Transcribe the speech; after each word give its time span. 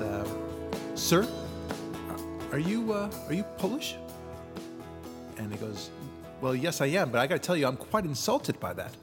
uh, 0.00 0.24
"Sir, 0.94 1.26
are 2.52 2.58
you 2.58 2.92
uh, 2.92 3.10
are 3.26 3.34
you 3.34 3.44
Polish?" 3.58 3.96
And 5.36 5.52
he 5.52 5.58
goes, 5.58 5.90
"Well, 6.40 6.54
yes, 6.54 6.80
I 6.80 6.86
am, 6.86 7.10
but 7.10 7.20
I 7.20 7.26
got 7.26 7.36
to 7.36 7.40
tell 7.46 7.56
you, 7.56 7.66
I'm 7.66 7.76
quite 7.76 8.04
insulted 8.04 8.58
by 8.60 8.72
that. 8.74 8.94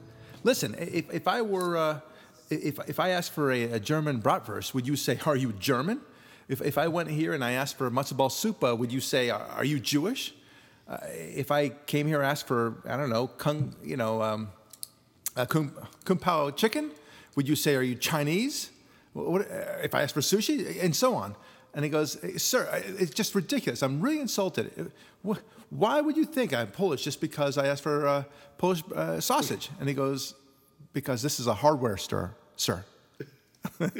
Listen, 0.44 0.74
if, 0.78 1.12
if 1.12 1.28
I 1.28 1.42
were 1.42 1.76
uh, 1.76 2.00
if 2.50 2.78
if 2.88 3.00
I 3.00 3.10
asked 3.10 3.32
for 3.32 3.50
a, 3.50 3.64
a 3.64 3.80
German 3.80 4.20
bratwurst, 4.20 4.74
would 4.74 4.86
you 4.86 4.96
say, 4.96 5.18
"Are 5.26 5.36
you 5.36 5.52
German?" 5.52 6.00
If 6.48 6.60
if 6.60 6.78
I 6.78 6.88
went 6.88 7.10
here 7.10 7.32
and 7.34 7.44
I 7.44 7.52
asked 7.52 7.76
for 7.76 7.90
matzo 7.90 8.16
ball 8.16 8.28
supa, 8.28 8.76
would 8.76 8.92
you 8.92 9.00
say, 9.00 9.30
"Are, 9.30 9.46
are 9.56 9.64
you 9.64 9.80
Jewish?" 9.80 10.34
Uh, 10.88 10.98
if 11.10 11.50
I 11.50 11.70
came 11.70 12.06
here 12.06 12.18
and 12.18 12.26
asked 12.26 12.46
for, 12.46 12.76
I 12.88 12.96
don't 12.96 13.10
know, 13.10 13.26
kung, 13.26 13.74
you 13.82 13.96
know, 13.96 14.22
um, 14.22 14.50
uh, 15.36 15.44
kung, 15.44 15.72
kung 16.04 16.16
pao 16.16 16.50
chicken, 16.50 16.92
would 17.34 17.48
you 17.48 17.56
say, 17.56 17.74
"Are 17.74 17.82
you 17.82 17.96
Chinese?" 17.96 18.70
What, 19.16 19.48
if 19.82 19.94
I 19.94 20.02
ask 20.02 20.14
for 20.14 20.20
sushi, 20.20 20.82
and 20.82 20.94
so 20.94 21.14
on. 21.14 21.34
And 21.74 21.84
he 21.84 21.90
goes, 21.90 22.18
"Sir, 22.42 22.68
it's 22.98 23.12
just 23.12 23.34
ridiculous. 23.34 23.82
I'm 23.82 24.00
really 24.00 24.20
insulted. 24.20 24.92
Why 25.70 26.00
would 26.00 26.16
you 26.16 26.24
think 26.24 26.54
I'm 26.54 26.68
Polish 26.68 27.02
just 27.04 27.20
because 27.20 27.58
I 27.58 27.66
asked 27.66 27.82
for 27.82 28.06
uh, 28.06 28.24
Polish 28.58 28.82
uh, 28.94 29.20
sausage?" 29.20 29.70
And 29.78 29.88
he 29.88 29.94
goes, 29.94 30.34
"Because 30.92 31.22
this 31.22 31.40
is 31.40 31.46
a 31.46 31.54
hardware 31.54 31.96
store, 31.96 32.34
sir." 32.56 32.84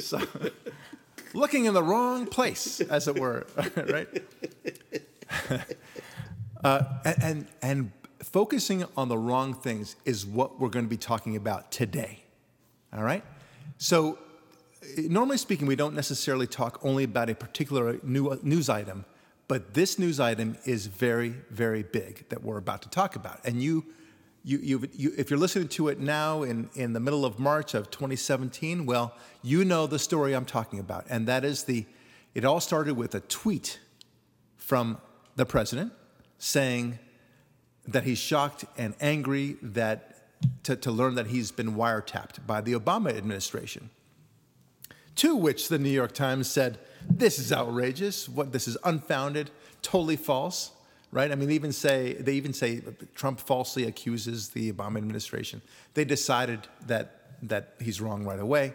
so, 0.00 0.20
looking 1.34 1.64
in 1.64 1.74
the 1.74 1.82
wrong 1.82 2.26
place, 2.26 2.80
as 2.80 3.08
it 3.08 3.18
were, 3.18 3.46
right? 3.76 4.08
Uh, 6.64 6.82
and 7.20 7.46
and 7.62 7.92
focusing 8.22 8.84
on 8.96 9.08
the 9.08 9.18
wrong 9.18 9.54
things 9.54 9.94
is 10.04 10.26
what 10.26 10.58
we're 10.58 10.70
going 10.70 10.84
to 10.84 10.88
be 10.88 10.96
talking 10.96 11.36
about 11.36 11.70
today. 11.70 12.24
All 12.92 13.02
right. 13.02 13.22
So, 13.78 14.18
uh, 14.82 15.02
normally 15.08 15.38
speaking, 15.38 15.66
we 15.66 15.76
don't 15.76 15.94
necessarily 15.94 16.46
talk 16.46 16.78
only 16.82 17.04
about 17.04 17.28
a 17.28 17.34
particular 17.34 17.98
new, 18.02 18.38
news 18.42 18.68
item, 18.68 19.04
but 19.48 19.74
this 19.74 19.98
news 19.98 20.18
item 20.18 20.56
is 20.64 20.86
very, 20.86 21.34
very 21.50 21.82
big 21.82 22.28
that 22.30 22.42
we're 22.42 22.58
about 22.58 22.82
to 22.82 22.88
talk 22.88 23.16
about. 23.16 23.40
And 23.44 23.62
you, 23.62 23.84
you, 24.42 24.58
you, 24.58 24.88
you 24.92 25.12
if 25.16 25.30
you're 25.30 25.38
listening 25.38 25.68
to 25.68 25.88
it 25.88 26.00
now 26.00 26.42
in, 26.42 26.70
in 26.74 26.92
the 26.92 27.00
middle 27.00 27.24
of 27.24 27.38
March 27.38 27.74
of 27.74 27.90
2017, 27.90 28.86
well, 28.86 29.14
you 29.42 29.64
know 29.64 29.86
the 29.86 29.98
story 29.98 30.34
I'm 30.34 30.46
talking 30.46 30.78
about, 30.78 31.06
and 31.08 31.26
that 31.26 31.44
is 31.44 31.64
the. 31.64 31.86
It 32.34 32.44
all 32.44 32.60
started 32.60 32.98
with 32.98 33.14
a 33.14 33.20
tweet 33.20 33.80
from 34.56 34.98
the 35.36 35.46
president 35.46 35.92
saying 36.38 36.98
that 37.88 38.04
he's 38.04 38.18
shocked 38.18 38.64
and 38.76 38.94
angry 39.00 39.56
that 39.62 40.15
to, 40.64 40.76
to 40.76 40.90
learn 40.90 41.14
that 41.16 41.28
he's 41.28 41.50
been 41.52 41.74
wiretapped 41.74 42.46
by 42.46 42.60
the 42.60 42.72
Obama 42.72 43.16
administration. 43.16 43.90
To 45.16 45.34
which 45.34 45.68
the 45.68 45.78
New 45.78 45.90
York 45.90 46.12
Times 46.12 46.50
said, 46.50 46.78
"This 47.08 47.38
is 47.38 47.52
outrageous. 47.52 48.28
What 48.28 48.52
this 48.52 48.68
is 48.68 48.76
unfounded, 48.84 49.50
totally 49.82 50.16
false." 50.16 50.72
Right? 51.12 51.32
I 51.32 51.34
mean, 51.36 51.48
they 51.48 51.54
even 51.54 51.72
say 51.72 52.14
they 52.14 52.34
even 52.34 52.52
say 52.52 52.82
Trump 53.14 53.40
falsely 53.40 53.84
accuses 53.84 54.50
the 54.50 54.70
Obama 54.72 54.98
administration. 54.98 55.62
They 55.94 56.04
decided 56.04 56.68
that 56.86 57.12
that 57.42 57.74
he's 57.80 58.00
wrong 58.00 58.24
right 58.24 58.40
away, 58.40 58.74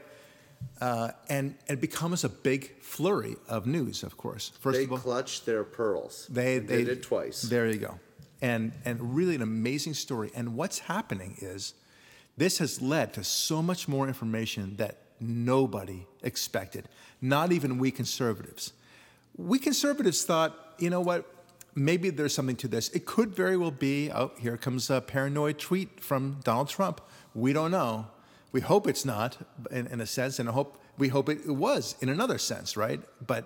uh, 0.80 1.12
and 1.30 1.56
it 1.68 1.80
becomes 1.82 2.24
a 2.24 2.30
big 2.30 2.82
flurry 2.82 3.36
of 3.48 3.68
news. 3.68 4.02
Of 4.02 4.18
course, 4.18 4.52
first 4.60 4.78
They 4.80 4.86
of 4.86 4.94
all, 4.94 4.98
clutched 4.98 5.46
their 5.46 5.64
pearls. 5.64 6.28
they, 6.32 6.58
they 6.58 6.78
did 6.84 6.88
it 6.90 7.04
twice. 7.04 7.44
There 7.44 7.68
you 7.68 7.78
go. 7.78 8.00
And 8.42 8.72
and 8.86 9.16
really 9.16 9.36
an 9.36 9.42
amazing 9.42 9.94
story. 9.94 10.32
And 10.34 10.56
what's 10.56 10.80
happening 10.80 11.38
is 11.40 11.74
this 12.38 12.58
has 12.58 12.82
led 12.82 13.14
to 13.14 13.24
so 13.24 13.62
much 13.62 13.88
more 13.88 14.08
information 14.08 14.76
that 14.78 14.98
nobody 15.20 16.08
expected, 16.24 16.90
not 17.22 17.52
even 17.52 17.78
we 17.78 17.92
conservatives. 17.92 18.74
We 19.38 19.60
conservatives 19.60 20.24
thought, 20.24 20.74
you 20.80 20.90
know 20.90 21.02
what, 21.02 21.26
maybe 21.76 22.10
there's 22.10 22.34
something 22.34 22.56
to 22.58 22.68
this. 22.68 22.90
It 22.90 23.06
could 23.06 23.36
very 23.36 23.58
well 23.58 23.72
be, 23.72 24.12
oh, 24.12 24.32
here 24.40 24.58
comes 24.58 24.90
a 24.90 25.02
paranoid 25.02 25.60
tweet 25.60 26.00
from 26.00 26.40
Donald 26.44 26.70
Trump. 26.70 27.02
We 27.34 27.54
don't 27.54 27.72
know. 27.72 28.08
We 28.52 28.62
hope 28.62 28.88
it's 28.88 29.06
not, 29.06 29.38
in, 29.70 29.88
in 29.88 30.02
a 30.02 30.06
sense, 30.06 30.40
and 30.40 30.50
I 30.50 30.52
hope 30.52 30.82
we 30.98 31.08
hope 31.08 31.30
it 31.30 31.48
was 31.48 31.96
in 32.02 32.10
another 32.10 32.38
sense, 32.38 32.76
right? 32.76 33.00
But 33.26 33.46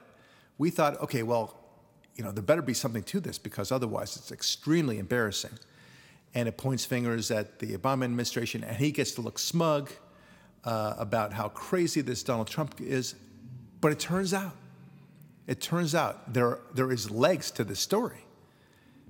we 0.57 0.71
thought, 0.71 0.99
okay, 1.01 1.21
well, 1.21 1.55
you 2.15 2.23
know, 2.23 2.31
there 2.31 2.43
better 2.43 2.61
be 2.61 2.73
something 2.73 3.03
to 3.03 3.19
this 3.19 3.37
because 3.37 3.71
otherwise 3.71 4.15
it's 4.15 4.31
extremely 4.31 4.99
embarrassing. 4.99 5.57
And 6.33 6.47
it 6.47 6.57
points 6.57 6.85
fingers 6.85 7.31
at 7.31 7.59
the 7.59 7.77
Obama 7.77 8.03
administration, 8.03 8.63
and 8.63 8.75
he 8.75 8.91
gets 8.91 9.11
to 9.13 9.21
look 9.21 9.39
smug 9.39 9.91
uh, 10.63 10.95
about 10.97 11.33
how 11.33 11.49
crazy 11.49 12.01
this 12.01 12.23
Donald 12.23 12.47
Trump 12.47 12.81
is. 12.81 13.15
But 13.79 13.91
it 13.91 13.99
turns 13.99 14.33
out, 14.33 14.55
it 15.47 15.61
turns 15.61 15.95
out 15.95 16.33
there, 16.33 16.59
there 16.73 16.91
is 16.91 17.11
legs 17.11 17.51
to 17.51 17.63
this 17.63 17.79
story, 17.79 18.25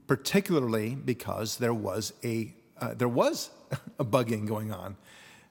particularly 0.06 0.96
because 0.96 1.58
there 1.58 1.74
was 1.74 2.14
a, 2.24 2.54
uh, 2.80 2.94
there 2.94 3.08
was 3.08 3.50
a 4.00 4.06
bugging 4.06 4.46
going 4.48 4.72
on 4.72 4.98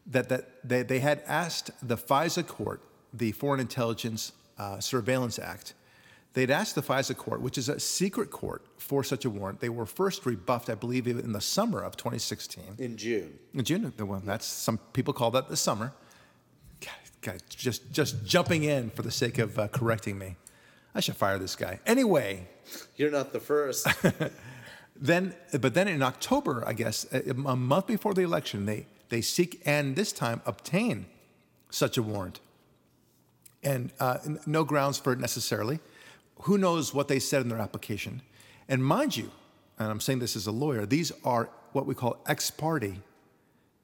that, 0.06 0.28
that 0.28 0.68
they, 0.68 0.82
they 0.82 0.98
had 1.00 1.22
asked 1.26 1.70
the 1.86 1.96
FISA 1.96 2.46
court, 2.46 2.82
the 3.12 3.32
Foreign 3.32 3.60
Intelligence 3.60 4.32
uh, 4.58 4.78
Surveillance 4.78 5.38
Act, 5.38 5.74
they'd 6.34 6.50
asked 6.50 6.74
the 6.74 6.82
FISA 6.82 7.16
court, 7.16 7.40
which 7.40 7.56
is 7.56 7.68
a 7.68 7.80
secret 7.80 8.30
court 8.30 8.62
for 8.76 9.02
such 9.02 9.24
a 9.24 9.30
warrant. 9.30 9.60
They 9.60 9.68
were 9.70 9.86
first 9.86 10.26
rebuffed, 10.26 10.68
I 10.68 10.74
believe, 10.74 11.06
in 11.06 11.32
the 11.32 11.40
summer 11.40 11.80
of 11.80 11.96
2016. 11.96 12.64
in 12.78 12.96
June. 12.96 13.38
In 13.54 13.64
June, 13.64 13.92
the 13.96 14.04
one 14.06 14.26
that's 14.26 14.46
some 14.46 14.78
people 14.92 15.14
call 15.14 15.30
that 15.32 15.48
the 15.48 15.56
summer. 15.56 15.92
God, 16.80 16.90
God, 17.22 17.42
just 17.48 17.90
just 17.92 18.24
jumping 18.26 18.64
in 18.64 18.90
for 18.90 19.02
the 19.02 19.10
sake 19.10 19.38
of 19.38 19.58
uh, 19.58 19.68
correcting 19.68 20.18
me. 20.18 20.36
I 20.94 21.00
should 21.00 21.16
fire 21.16 21.38
this 21.38 21.56
guy. 21.56 21.80
Anyway, 21.86 22.46
You're 22.96 23.10
not 23.10 23.32
the 23.32 23.40
first. 23.40 23.86
then 24.96 25.34
but 25.60 25.74
then 25.74 25.88
in 25.88 26.02
October, 26.02 26.62
I 26.66 26.72
guess, 26.72 27.06
a, 27.12 27.30
a 27.30 27.56
month 27.56 27.86
before 27.86 28.14
the 28.14 28.22
election, 28.22 28.66
they 28.66 28.86
they 29.08 29.20
seek 29.20 29.60
and 29.64 29.96
this 29.96 30.12
time 30.12 30.40
obtain 30.46 31.06
such 31.70 31.96
a 31.98 32.02
warrant, 32.02 32.40
and 33.62 33.92
uh, 33.98 34.18
n- 34.24 34.38
no 34.46 34.62
grounds 34.64 34.98
for 34.98 35.12
it 35.12 35.18
necessarily. 35.18 35.80
Who 36.44 36.58
knows 36.58 36.92
what 36.92 37.08
they 37.08 37.18
said 37.18 37.42
in 37.42 37.48
their 37.48 37.58
application? 37.58 38.22
And 38.68 38.84
mind 38.84 39.16
you, 39.16 39.30
and 39.78 39.90
I'm 39.90 40.00
saying 40.00 40.18
this 40.18 40.36
as 40.36 40.46
a 40.46 40.52
lawyer, 40.52 40.84
these 40.86 41.10
are 41.24 41.48
what 41.72 41.86
we 41.86 41.94
call 41.94 42.18
ex 42.26 42.50
parte 42.50 43.00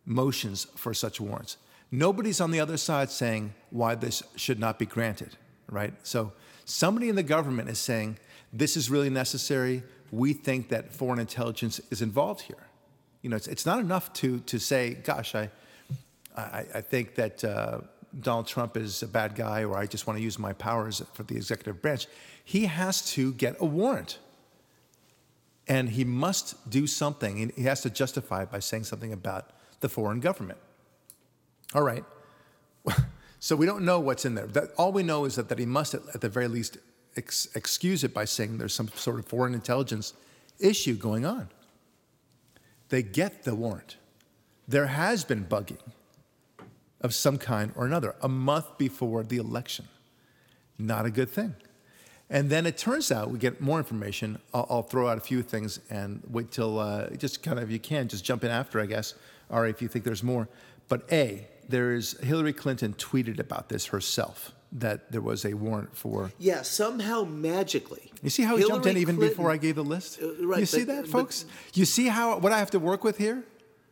motions 0.04 0.66
for 0.76 0.92
such 0.92 1.20
warrants. 1.20 1.56
Nobody's 1.90 2.40
on 2.40 2.50
the 2.50 2.60
other 2.60 2.76
side 2.76 3.10
saying 3.10 3.54
why 3.70 3.94
this 3.94 4.22
should 4.36 4.58
not 4.58 4.78
be 4.78 4.86
granted, 4.86 5.36
right? 5.70 5.94
So 6.02 6.32
somebody 6.64 7.08
in 7.08 7.16
the 7.16 7.22
government 7.22 7.68
is 7.70 7.78
saying 7.78 8.18
this 8.52 8.76
is 8.76 8.90
really 8.90 9.10
necessary. 9.10 9.82
We 10.10 10.34
think 10.34 10.68
that 10.68 10.92
foreign 10.92 11.18
intelligence 11.18 11.80
is 11.90 12.02
involved 12.02 12.42
here. 12.42 12.66
You 13.22 13.30
know, 13.30 13.36
it's, 13.36 13.48
it's 13.48 13.66
not 13.66 13.80
enough 13.80 14.12
to 14.14 14.40
to 14.40 14.58
say, 14.58 14.94
gosh, 14.94 15.34
I 15.34 15.50
I, 16.36 16.64
I 16.74 16.80
think 16.80 17.14
that 17.14 17.42
uh, 17.42 17.80
Donald 18.18 18.46
Trump 18.46 18.76
is 18.76 19.02
a 19.02 19.08
bad 19.08 19.34
guy, 19.34 19.64
or 19.64 19.76
I 19.76 19.86
just 19.86 20.06
want 20.06 20.18
to 20.18 20.22
use 20.22 20.38
my 20.38 20.52
powers 20.52 21.02
for 21.14 21.22
the 21.22 21.36
executive 21.36 21.80
branch. 21.80 22.06
He 22.44 22.66
has 22.66 23.02
to 23.12 23.32
get 23.34 23.56
a 23.60 23.64
warrant 23.64 24.18
and 25.68 25.90
he 25.90 26.04
must 26.04 26.68
do 26.68 26.86
something. 26.86 27.40
and 27.40 27.52
He 27.52 27.62
has 27.62 27.82
to 27.82 27.90
justify 27.90 28.42
it 28.42 28.50
by 28.50 28.58
saying 28.58 28.84
something 28.84 29.12
about 29.12 29.50
the 29.80 29.88
foreign 29.88 30.20
government. 30.20 30.58
All 31.74 31.82
right. 31.82 32.04
So 33.42 33.56
we 33.56 33.64
don't 33.64 33.86
know 33.86 33.98
what's 33.98 34.26
in 34.26 34.34
there. 34.34 34.46
That, 34.46 34.70
all 34.76 34.92
we 34.92 35.02
know 35.02 35.24
is 35.24 35.36
that, 35.36 35.48
that 35.48 35.58
he 35.58 35.64
must, 35.64 35.94
at, 35.94 36.02
at 36.14 36.20
the 36.20 36.28
very 36.28 36.46
least, 36.46 36.76
ex- 37.16 37.48
excuse 37.54 38.04
it 38.04 38.12
by 38.12 38.26
saying 38.26 38.58
there's 38.58 38.74
some 38.74 38.88
sort 38.88 39.18
of 39.18 39.24
foreign 39.26 39.54
intelligence 39.54 40.12
issue 40.58 40.94
going 40.94 41.24
on. 41.24 41.48
They 42.90 43.02
get 43.02 43.44
the 43.44 43.54
warrant. 43.54 43.96
There 44.68 44.88
has 44.88 45.24
been 45.24 45.46
bugging 45.46 45.80
of 47.00 47.14
some 47.14 47.38
kind 47.38 47.72
or 47.76 47.86
another 47.86 48.14
a 48.20 48.28
month 48.28 48.76
before 48.76 49.22
the 49.22 49.38
election. 49.38 49.88
Not 50.78 51.06
a 51.06 51.10
good 51.10 51.30
thing. 51.30 51.54
And 52.32 52.48
then 52.48 52.64
it 52.64 52.78
turns 52.78 53.10
out 53.10 53.30
we 53.30 53.38
get 53.40 53.60
more 53.60 53.78
information. 53.78 54.38
I'll, 54.54 54.66
I'll 54.70 54.82
throw 54.82 55.08
out 55.08 55.18
a 55.18 55.20
few 55.20 55.42
things 55.42 55.80
and 55.90 56.22
wait 56.30 56.52
till 56.52 56.78
uh, 56.78 57.10
just 57.10 57.42
kind 57.42 57.58
of 57.58 57.70
you 57.70 57.80
can 57.80 58.06
just 58.06 58.24
jump 58.24 58.44
in 58.44 58.50
after, 58.52 58.80
I 58.80 58.86
guess, 58.86 59.14
or 59.48 59.66
if 59.66 59.82
you 59.82 59.88
think 59.88 60.04
there's 60.04 60.22
more. 60.22 60.48
But 60.88 61.12
A, 61.12 61.48
there 61.68 61.92
is 61.92 62.12
Hillary 62.20 62.52
Clinton 62.52 62.94
tweeted 62.94 63.40
about 63.40 63.68
this 63.68 63.86
herself 63.86 64.52
that 64.72 65.10
there 65.10 65.20
was 65.20 65.44
a 65.44 65.54
warrant 65.54 65.96
for. 65.96 66.30
yeah, 66.38 66.62
somehow 66.62 67.24
magically. 67.24 68.12
You 68.22 68.30
see 68.30 68.44
how 68.44 68.56
he 68.56 68.64
jumped 68.64 68.86
in 68.86 68.96
even 68.96 69.16
Clinton- 69.16 69.36
before 69.36 69.50
I 69.50 69.56
gave 69.56 69.74
the 69.74 69.82
list? 69.82 70.20
Uh, 70.22 70.46
right, 70.46 70.60
you 70.60 70.66
see 70.66 70.84
but- 70.84 70.94
that, 70.94 71.02
but- 71.02 71.10
folks? 71.10 71.44
you 71.74 71.84
see 71.84 72.06
how 72.06 72.38
what 72.38 72.52
I 72.52 72.58
have 72.60 72.70
to 72.70 72.78
work 72.78 73.02
with 73.02 73.18
here? 73.18 73.42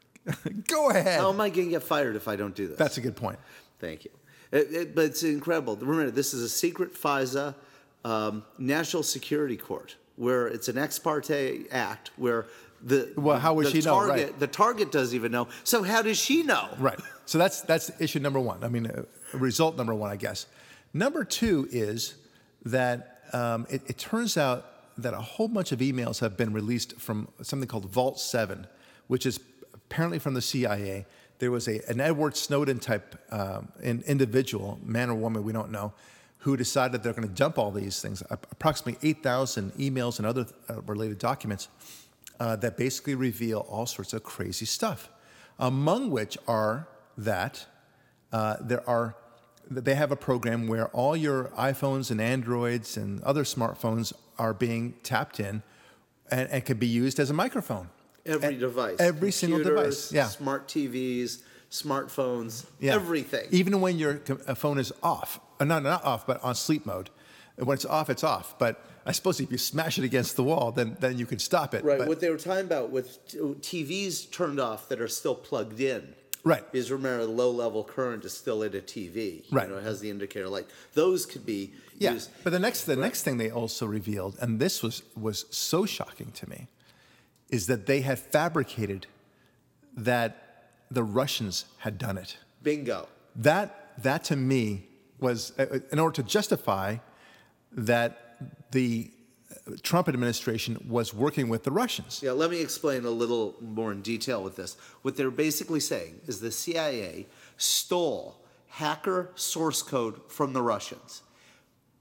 Go 0.68 0.90
ahead. 0.90 1.18
How 1.20 1.30
am 1.32 1.40
I 1.40 1.48
going 1.50 1.66
to 1.66 1.70
get 1.70 1.82
fired 1.82 2.14
if 2.14 2.28
I 2.28 2.36
don't 2.36 2.54
do 2.54 2.68
this? 2.68 2.78
That's 2.78 2.98
a 2.98 3.00
good 3.00 3.16
point. 3.16 3.38
Thank 3.80 4.04
you. 4.04 4.10
It- 4.52 4.72
it- 4.72 4.94
but 4.94 5.06
it's 5.06 5.24
incredible. 5.24 5.74
Remember, 5.76 6.12
this 6.12 6.32
is 6.34 6.42
a 6.42 6.48
secret 6.48 6.94
FISA 6.94 7.56
um, 8.04 8.44
national 8.58 9.02
security 9.02 9.56
court 9.56 9.96
where 10.16 10.48
it's 10.48 10.68
an 10.68 10.76
ex 10.76 10.98
parte 10.98 11.66
act 11.70 12.10
where 12.16 12.46
The 12.82 13.12
Well, 13.16 13.38
how 13.38 13.54
would 13.54 13.66
the 13.66 13.70
she 13.70 13.78
know, 13.78 13.94
target, 13.94 14.30
right. 14.30 14.38
The 14.38 14.46
target 14.46 14.92
doesn't 14.92 15.14
even 15.14 15.32
know. 15.32 15.48
So 15.64 15.82
how 15.82 16.02
does 16.02 16.18
she 16.18 16.42
know? 16.42 16.68
Right. 16.78 16.98
So 17.26 17.38
that's 17.38 17.62
that's 17.62 17.90
issue 18.00 18.18
number 18.18 18.40
one. 18.40 18.64
I 18.64 18.68
mean, 18.68 18.86
uh, 18.86 19.02
result 19.32 19.76
number 19.76 19.94
one, 19.94 20.10
I 20.10 20.16
guess. 20.16 20.46
Number 20.92 21.24
two 21.24 21.68
is 21.70 22.14
that 22.64 23.22
um, 23.32 23.66
it, 23.70 23.82
it 23.86 23.98
turns 23.98 24.36
out 24.36 24.66
that 24.96 25.14
a 25.14 25.20
whole 25.20 25.48
bunch 25.48 25.72
of 25.72 25.78
emails 25.78 26.20
have 26.20 26.36
been 26.36 26.52
released 26.52 26.98
from 27.00 27.28
something 27.42 27.68
called 27.68 27.86
Vault 27.86 28.18
Seven, 28.18 28.66
which 29.06 29.26
is 29.26 29.38
apparently 29.74 30.18
from 30.18 30.34
the 30.34 30.42
CIA. 30.42 31.06
There 31.38 31.52
was 31.52 31.68
a, 31.68 31.80
an 31.88 32.00
Edward 32.00 32.36
Snowden 32.36 32.80
type 32.80 33.14
um, 33.30 33.68
in, 33.80 34.02
individual, 34.06 34.80
man 34.84 35.08
or 35.08 35.14
woman, 35.14 35.44
we 35.44 35.52
don't 35.52 35.70
know, 35.70 35.92
who 36.38 36.56
decided 36.56 37.02
they're 37.02 37.12
going 37.12 37.28
to 37.28 37.34
dump 37.34 37.58
all 37.58 37.70
these 37.70 38.00
things, 38.00 38.22
approximately 38.30 39.08
8,000 39.08 39.72
emails 39.74 40.18
and 40.18 40.26
other 40.26 40.46
uh, 40.70 40.80
related 40.82 41.18
documents 41.18 41.68
uh, 42.38 42.56
that 42.56 42.76
basically 42.76 43.14
reveal 43.14 43.66
all 43.68 43.86
sorts 43.86 44.12
of 44.12 44.22
crazy 44.22 44.64
stuff, 44.64 45.08
among 45.58 46.10
which 46.10 46.38
are 46.46 46.88
that 47.16 47.66
uh, 48.32 48.56
there 48.60 48.88
are 48.88 49.16
they 49.70 49.94
have 49.94 50.10
a 50.10 50.16
program 50.16 50.66
where 50.66 50.88
all 50.88 51.14
your 51.14 51.44
iPhones 51.58 52.10
and 52.10 52.20
Androids 52.22 52.96
and 52.96 53.22
other 53.22 53.44
smartphones 53.44 54.14
are 54.38 54.54
being 54.54 54.94
tapped 55.02 55.40
in 55.40 55.62
and, 56.30 56.48
and 56.48 56.64
can 56.64 56.78
be 56.78 56.86
used 56.86 57.20
as 57.20 57.28
a 57.28 57.34
microphone. 57.34 57.90
Every 58.24 58.54
E- 58.54 58.58
device. 58.58 58.96
Every 58.98 59.30
single 59.30 59.62
device. 59.62 60.10
Yeah. 60.10 60.26
Smart 60.26 60.68
TVs, 60.68 61.42
smartphones, 61.70 62.64
Yeah. 62.80 62.94
everything. 62.94 63.46
Even 63.50 63.80
when 63.80 63.98
your 63.98 64.20
uh, 64.46 64.54
phone 64.54 64.78
is 64.78 64.92
off, 65.02 65.40
uh, 65.60 65.64
not 65.64 65.82
not 65.82 66.04
off, 66.04 66.26
but 66.26 66.42
on 66.42 66.54
sleep 66.54 66.86
mode. 66.86 67.10
When 67.56 67.74
it's 67.74 67.84
off, 67.84 68.08
it's 68.08 68.22
off. 68.24 68.58
But 68.58 68.84
I 69.04 69.12
suppose 69.12 69.40
if 69.40 69.50
you 69.50 69.58
smash 69.58 69.98
it 69.98 70.04
against 70.04 70.36
the 70.36 70.44
wall, 70.44 70.70
then 70.72 70.96
then 71.00 71.18
you 71.18 71.26
can 71.26 71.38
stop 71.38 71.74
it. 71.74 71.84
Right. 71.84 71.98
But- 71.98 72.08
what 72.08 72.20
they 72.20 72.30
were 72.30 72.38
talking 72.38 72.64
about 72.64 72.90
with 72.90 73.18
TVs 73.62 74.30
turned 74.30 74.60
off 74.60 74.88
that 74.88 75.00
are 75.00 75.08
still 75.08 75.34
plugged 75.34 75.80
in. 75.80 76.14
Right. 76.44 76.64
Because 76.72 76.90
remember, 76.90 77.26
the 77.26 77.32
low 77.32 77.50
level 77.50 77.82
current 77.84 78.24
is 78.24 78.32
still 78.32 78.62
in 78.62 78.74
a 78.74 78.80
TV. 78.80 79.44
Right. 79.50 79.66
You 79.68 79.74
know, 79.74 79.80
it 79.80 79.84
has 79.84 80.00
the 80.00 80.08
indicator 80.08 80.48
light. 80.48 80.66
Those 80.94 81.26
could 81.26 81.44
be 81.44 81.72
Yeah, 81.98 82.12
used. 82.12 82.30
but 82.44 82.50
the 82.50 82.60
next 82.60 82.84
the 82.84 82.96
next 82.96 83.22
thing 83.24 83.36
they 83.38 83.50
also 83.50 83.86
revealed, 83.86 84.36
and 84.40 84.60
this 84.60 84.82
was 84.82 85.02
was 85.16 85.44
so 85.50 85.84
shocking 85.84 86.30
to 86.32 86.48
me, 86.48 86.68
is 87.50 87.66
that 87.66 87.86
they 87.86 88.00
had 88.02 88.18
fabricated 88.20 89.06
that 89.96 90.47
the 90.90 91.02
Russians 91.02 91.66
had 91.78 91.98
done 91.98 92.18
it. 92.18 92.36
Bingo. 92.62 93.08
That 93.36 94.02
that 94.02 94.24
to 94.24 94.36
me 94.36 94.88
was 95.18 95.52
uh, 95.58 95.80
in 95.90 95.98
order 95.98 96.14
to 96.16 96.22
justify 96.22 96.96
that 97.72 98.36
the 98.70 99.10
uh, 99.50 99.72
Trump 99.82 100.08
administration 100.08 100.84
was 100.88 101.12
working 101.12 101.48
with 101.48 101.64
the 101.64 101.70
Russians. 101.70 102.22
Yeah, 102.22 102.32
let 102.32 102.50
me 102.50 102.60
explain 102.60 103.04
a 103.04 103.10
little 103.10 103.56
more 103.60 103.92
in 103.92 104.02
detail 104.02 104.42
with 104.42 104.56
this. 104.56 104.76
What 105.02 105.16
they're 105.16 105.30
basically 105.30 105.80
saying 105.80 106.20
is 106.26 106.40
the 106.40 106.52
CIA 106.52 107.26
stole 107.56 108.44
hacker 108.68 109.30
source 109.34 109.82
code 109.82 110.20
from 110.28 110.52
the 110.52 110.62
Russians, 110.62 111.22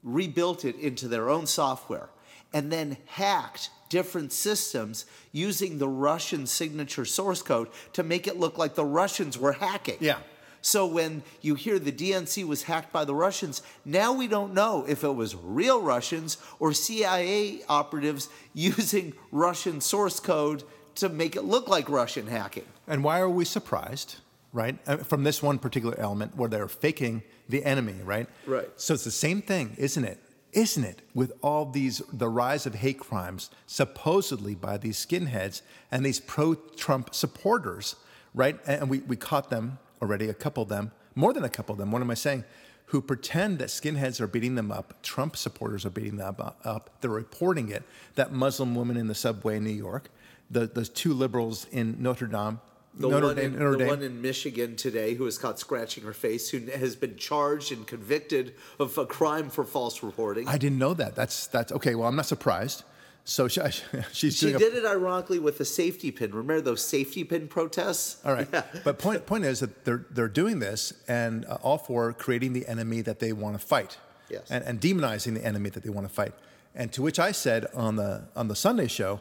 rebuilt 0.03 0.65
it 0.65 0.75
into 0.75 1.07
their 1.07 1.29
own 1.29 1.47
software, 1.47 2.09
and 2.53 2.71
then 2.71 2.97
hacked 3.05 3.69
different 3.89 4.31
systems 4.33 5.05
using 5.31 5.77
the 5.77 5.87
Russian 5.87 6.45
signature 6.47 7.05
source 7.05 7.41
code 7.41 7.69
to 7.93 8.03
make 8.03 8.27
it 8.27 8.37
look 8.37 8.57
like 8.57 8.75
the 8.75 8.85
Russians 8.85 9.37
were 9.37 9.53
hacking. 9.53 9.97
Yeah. 9.99 10.17
So 10.61 10.85
when 10.85 11.23
you 11.41 11.55
hear 11.55 11.79
the 11.79 11.91
DNC 11.91 12.45
was 12.45 12.63
hacked 12.63 12.91
by 12.91 13.05
the 13.05 13.15
Russians, 13.15 13.61
now 13.85 14.11
we 14.11 14.27
don't 14.27 14.53
know 14.53 14.85
if 14.87 15.03
it 15.03 15.15
was 15.15 15.35
real 15.35 15.81
Russians 15.81 16.37
or 16.59 16.73
CIA 16.73 17.61
operatives 17.69 18.27
using 18.53 19.13
Russian 19.31 19.79
source 19.79 20.19
code 20.19 20.63
to 20.95 21.09
make 21.09 21.35
it 21.35 21.43
look 21.43 21.67
like 21.67 21.87
Russian 21.89 22.27
hacking. 22.27 22.65
And 22.87 23.03
why 23.03 23.19
are 23.19 23.29
we 23.29 23.45
surprised, 23.45 24.15
right? 24.51 24.77
uh, 24.87 24.97
From 24.97 25.23
this 25.23 25.41
one 25.43 25.59
particular 25.59 25.97
element 25.99 26.35
where 26.35 26.49
they're 26.49 26.67
faking 26.67 27.23
the 27.47 27.63
enemy, 27.63 27.95
right? 28.03 28.27
Right. 28.45 28.67
So 28.75 28.95
it's 28.95 29.03
the 29.03 29.11
same 29.11 29.41
thing, 29.41 29.75
isn't 29.77 30.03
it? 30.03 30.19
Isn't 30.57 30.85
it? 30.85 31.03
With 31.13 31.33
all 31.43 31.65
these, 31.65 32.01
the 32.11 32.27
rise 32.27 32.65
of 32.65 32.73
hate 32.73 32.97
crimes, 32.97 33.51
supposedly 33.67 34.55
by 34.55 34.77
these 34.77 34.97
skinheads 34.97 35.61
and 35.91 36.03
these 36.03 36.19
pro 36.19 36.55
Trump 36.55 37.13
supporters, 37.13 37.95
right? 38.33 38.57
And 38.65 38.89
we, 38.89 39.01
we 39.01 39.17
caught 39.17 39.51
them 39.51 39.77
already, 40.01 40.29
a 40.29 40.33
couple 40.33 40.63
of 40.63 40.69
them, 40.69 40.93
more 41.13 41.31
than 41.31 41.43
a 41.43 41.49
couple 41.49 41.73
of 41.73 41.77
them, 41.77 41.91
what 41.91 42.01
am 42.01 42.09
I 42.09 42.15
saying? 42.15 42.43
Who 42.87 43.03
pretend 43.03 43.59
that 43.59 43.67
skinheads 43.67 44.19
are 44.19 44.25
beating 44.25 44.55
them 44.55 44.71
up, 44.71 44.99
Trump 45.03 45.37
supporters 45.37 45.85
are 45.85 45.91
beating 45.91 46.17
them 46.17 46.35
up. 46.39 46.89
They're 47.01 47.11
reporting 47.11 47.69
it. 47.69 47.83
That 48.15 48.31
Muslim 48.31 48.73
woman 48.73 48.97
in 48.97 49.05
the 49.05 49.13
subway 49.13 49.57
in 49.57 49.63
New 49.63 49.69
York, 49.69 50.09
the, 50.49 50.65
those 50.65 50.89
two 50.89 51.13
liberals 51.13 51.67
in 51.71 52.01
Notre 52.01 52.25
Dame, 52.25 52.59
The, 52.97 53.07
Notre 53.09 53.27
one, 53.27 53.35
Dame, 53.35 53.45
in, 53.53 53.59
Notre 53.59 53.71
the 53.71 53.77
Dame. 53.77 53.87
one 53.87 54.01
in 54.01 54.21
Michigan 54.21 54.75
today 54.75 55.13
who 55.13 55.23
was 55.23 55.37
caught 55.37 55.59
scratching 55.59 56.03
her 56.03 56.13
face, 56.13 56.49
who 56.49 56.59
has 56.71 56.95
been 56.95 57.15
charged 57.15 57.71
and 57.71 57.85
convicted 57.85 58.55
of 58.79 58.97
a 58.97 59.05
crime 59.05 59.49
for 59.49 59.63
false 59.63 60.01
reporting. 60.03 60.47
I 60.47 60.57
didn't 60.57 60.79
know 60.79 60.93
that. 60.95 61.15
That's 61.15 61.47
that's 61.47 61.71
okay. 61.73 61.95
Well, 61.95 62.07
I'm 62.07 62.15
not 62.15 62.25
surprised. 62.25 62.83
So 63.23 63.47
she, 63.49 63.59
she's 64.13 64.37
she 64.37 64.45
doing. 64.47 64.55
a- 64.55 64.59
did 64.59 64.73
it 64.75 64.85
ironically 64.85 65.37
with 65.37 65.59
a 65.59 65.65
safety 65.65 66.11
pin. 66.11 66.31
Remember 66.31 66.61
those 66.61 66.81
safety 66.83 67.23
pin 67.23 67.47
protests? 67.47 68.17
all 68.25 68.33
right, 68.33 68.47
but 68.83 68.97
point 68.99 69.25
point 69.25 69.43
is 69.45 69.59
that 69.59 69.83
they're 69.85 70.05
they're 70.09 70.29
doing 70.29 70.59
this 70.59 70.93
and 71.07 71.45
uh, 71.45 71.57
all 71.61 71.77
for 71.77 72.13
creating 72.13 72.53
the 72.53 72.65
enemy 72.67 73.01
that 73.01 73.19
they 73.19 73.33
want 73.33 73.59
to 73.59 73.65
fight, 73.65 73.97
Yes. 74.29 74.49
and, 74.49 74.63
and 74.63 74.79
demonizing 74.81 75.33
the 75.35 75.45
enemy 75.45 75.69
that 75.71 75.83
they 75.83 75.89
want 75.89 76.07
to 76.07 76.13
fight. 76.13 76.33
And 76.73 76.91
to 76.93 77.01
which 77.01 77.19
I 77.19 77.31
said 77.33 77.65
on 77.75 77.95
the 77.97 78.23
on 78.35 78.47
the 78.47 78.55
Sunday 78.55 78.87
show, 78.87 79.19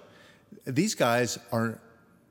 these 0.64 0.94
guys 0.94 1.38
are 1.50 1.80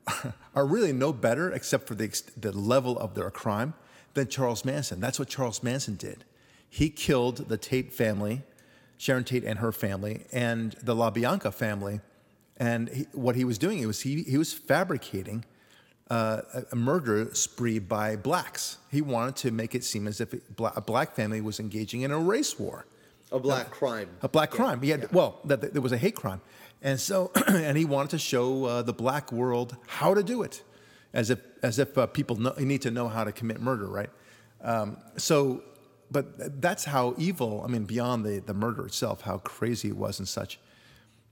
are 0.54 0.66
really 0.66 0.92
no 0.92 1.12
better 1.12 1.50
except 1.50 1.86
for 1.88 1.94
the 1.94 2.22
the 2.36 2.52
level 2.52 2.98
of 2.98 3.14
their 3.14 3.30
crime 3.30 3.74
than 4.14 4.28
Charles 4.28 4.64
Manson. 4.64 5.00
That's 5.00 5.18
what 5.18 5.28
Charles 5.28 5.62
Manson 5.62 5.94
did. 5.94 6.24
He 6.68 6.90
killed 6.90 7.48
the 7.48 7.56
Tate 7.56 7.92
family, 7.92 8.42
Sharon 8.98 9.24
Tate 9.24 9.44
and 9.44 9.60
her 9.60 9.72
family, 9.72 10.24
and 10.32 10.72
the 10.82 10.94
LaBianca 10.94 11.54
family. 11.54 12.00
And 12.56 12.88
he, 12.88 13.06
what 13.12 13.36
he 13.36 13.44
was 13.44 13.58
doing 13.58 13.86
was 13.86 14.00
he, 14.00 14.22
he 14.22 14.38
was 14.38 14.52
fabricating 14.52 15.44
uh, 16.10 16.42
a, 16.72 16.76
murder 16.76 17.34
spree 17.34 17.78
by 17.78 18.16
blacks. 18.16 18.78
He 18.90 19.02
wanted 19.02 19.36
to 19.36 19.50
make 19.50 19.74
it 19.74 19.84
seem 19.84 20.06
as 20.06 20.20
if 20.20 20.32
a 20.58 20.80
black 20.80 21.14
family 21.14 21.40
was 21.40 21.60
engaging 21.60 22.02
in 22.02 22.10
a 22.10 22.18
race 22.18 22.58
war 22.58 22.86
A 23.32 23.38
black 23.38 23.70
crime. 23.70 24.08
a 24.22 24.28
black 24.28 24.50
crime. 24.50 24.80
He 24.80 24.90
had, 24.90 25.12
well, 25.12 25.40
that, 25.44 25.60
that 25.60 25.72
there 25.72 25.82
was 25.82 25.92
a 25.92 25.98
hate 25.98 26.14
crime, 26.14 26.40
and 26.82 27.00
so 27.00 27.32
and 27.48 27.76
he 27.76 27.84
wanted 27.84 28.10
to 28.10 28.18
show 28.18 28.64
uh, 28.64 28.82
the 28.82 28.92
black 28.92 29.32
world 29.32 29.76
how 29.86 30.14
to 30.14 30.22
do 30.22 30.42
it, 30.42 30.62
as 31.12 31.30
if 31.30 31.40
as 31.62 31.78
if 31.78 31.96
uh, 31.96 32.06
people 32.06 32.36
know, 32.36 32.54
need 32.58 32.82
to 32.82 32.90
know 32.90 33.08
how 33.08 33.24
to 33.24 33.32
commit 33.32 33.60
murder, 33.60 33.86
right? 33.86 34.10
Um, 34.62 34.98
so, 35.16 35.62
but 36.10 36.60
that's 36.60 36.84
how 36.84 37.14
evil. 37.18 37.62
I 37.64 37.68
mean, 37.68 37.84
beyond 37.84 38.24
the 38.24 38.40
the 38.40 38.54
murder 38.54 38.86
itself, 38.86 39.22
how 39.22 39.38
crazy 39.38 39.88
it 39.88 39.96
was 39.96 40.18
and 40.18 40.28
such. 40.28 40.58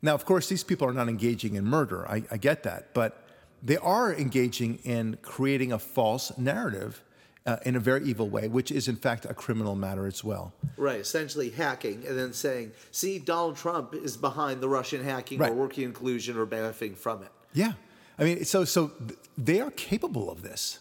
Now, 0.02 0.14
of 0.14 0.24
course, 0.24 0.48
these 0.48 0.64
people 0.64 0.86
are 0.88 0.92
not 0.92 1.08
engaging 1.08 1.54
in 1.54 1.64
murder. 1.64 2.06
I, 2.06 2.24
I 2.30 2.36
get 2.36 2.62
that, 2.64 2.92
but 2.92 3.26
they 3.62 3.78
are 3.78 4.12
engaging 4.12 4.76
in 4.84 5.16
creating 5.22 5.72
a 5.72 5.78
false 5.78 6.36
narrative 6.36 7.02
uh, 7.46 7.56
in 7.64 7.76
a 7.76 7.80
very 7.80 8.04
evil 8.04 8.28
way, 8.28 8.48
which 8.48 8.70
is 8.70 8.88
in 8.88 8.96
fact 8.96 9.26
a 9.26 9.34
criminal 9.34 9.74
matter 9.74 10.06
as 10.06 10.24
well. 10.24 10.52
Right, 10.76 11.00
essentially 11.00 11.50
hacking 11.50 12.04
and 12.06 12.18
then 12.18 12.32
saying, 12.32 12.72
see, 12.90 13.18
Donald 13.18 13.56
Trump 13.56 13.94
is 13.94 14.16
behind 14.16 14.60
the 14.60 14.68
Russian 14.68 15.04
hacking 15.04 15.38
Right. 15.38 15.52
or 15.52 15.54
working 15.54 15.84
in 15.84 15.92
collusion 15.92 16.38
or 16.38 16.46
benefiting 16.46 16.94
from 16.94 17.22
it. 17.22 17.28
Yeah. 17.52 17.72
I 18.18 18.24
mean, 18.24 18.44
so, 18.44 18.64
so 18.64 18.92
they 19.36 19.60
are 19.60 19.70
capable 19.72 20.30
of 20.30 20.42
this. 20.42 20.78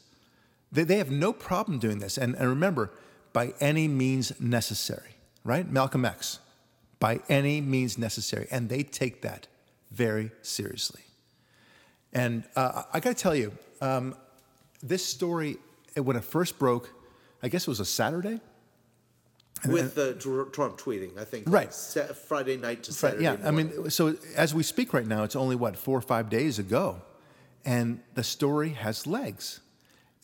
They, 0.71 0.83
they 0.83 0.97
have 0.97 1.11
no 1.11 1.33
problem 1.33 1.79
doing 1.79 1.99
this. 1.99 2.17
And, 2.17 2.35
and 2.35 2.47
remember, 2.47 2.91
by 3.33 3.53
any 3.59 3.87
means 3.87 4.39
necessary, 4.39 5.15
right? 5.43 5.69
Malcolm 5.69 6.05
X, 6.05 6.39
by 6.99 7.19
any 7.27 7.59
means 7.59 7.97
necessary. 7.97 8.47
And 8.51 8.69
they 8.69 8.83
take 8.83 9.21
that 9.23 9.47
very 9.91 10.31
seriously. 10.41 11.01
And 12.13 12.43
uh, 12.55 12.83
I 12.93 12.99
got 12.99 13.17
to 13.17 13.21
tell 13.21 13.35
you, 13.35 13.51
um, 13.81 14.15
this 14.81 15.03
story, 15.05 15.57
when 15.95 16.15
it 16.15 16.23
first 16.23 16.57
broke, 16.59 16.89
I 17.41 17.47
guess 17.49 17.63
it 17.63 17.69
was 17.69 17.79
a 17.79 17.85
Saturday. 17.85 18.39
With 19.65 19.95
the 19.95 20.15
Tr- 20.15 20.49
Trump 20.51 20.77
tweeting, 20.77 21.17
I 21.17 21.23
think. 21.23 21.45
Right. 21.47 21.73
like 21.95 22.15
Friday 22.15 22.57
night 22.57 22.83
to 22.83 22.91
Right, 22.91 22.95
Saturday 22.97 23.23
yeah, 23.23 23.37
I 23.45 23.51
mean, 23.51 23.89
so 23.89 24.15
as 24.35 24.53
we 24.53 24.61
speak 24.61 24.93
right 24.93 25.07
now, 25.07 25.23
it's 25.23 25.37
only 25.37 25.55
what 25.55 25.77
four 25.77 25.97
or 25.97 26.01
five 26.01 26.29
days 26.29 26.59
ago, 26.59 27.01
and 27.63 28.01
the 28.15 28.23
story 28.25 28.69
has 28.69 29.07
legs, 29.07 29.61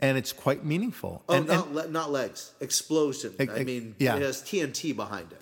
and 0.01 0.17
it's 0.17 0.33
quite 0.33 0.65
meaningful. 0.65 1.23
Oh, 1.29 1.35
and, 1.35 1.47
not, 1.47 1.67
and 1.67 1.75
le- 1.75 1.87
not 1.87 2.11
legs. 2.11 2.51
Explosion. 2.59 3.33
Ex- 3.39 3.53
I 3.53 3.63
mean, 3.63 3.95
yeah. 3.97 4.17
it 4.17 4.23
has 4.23 4.41
TNT 4.41 4.93
behind 4.93 5.31
it. 5.31 5.41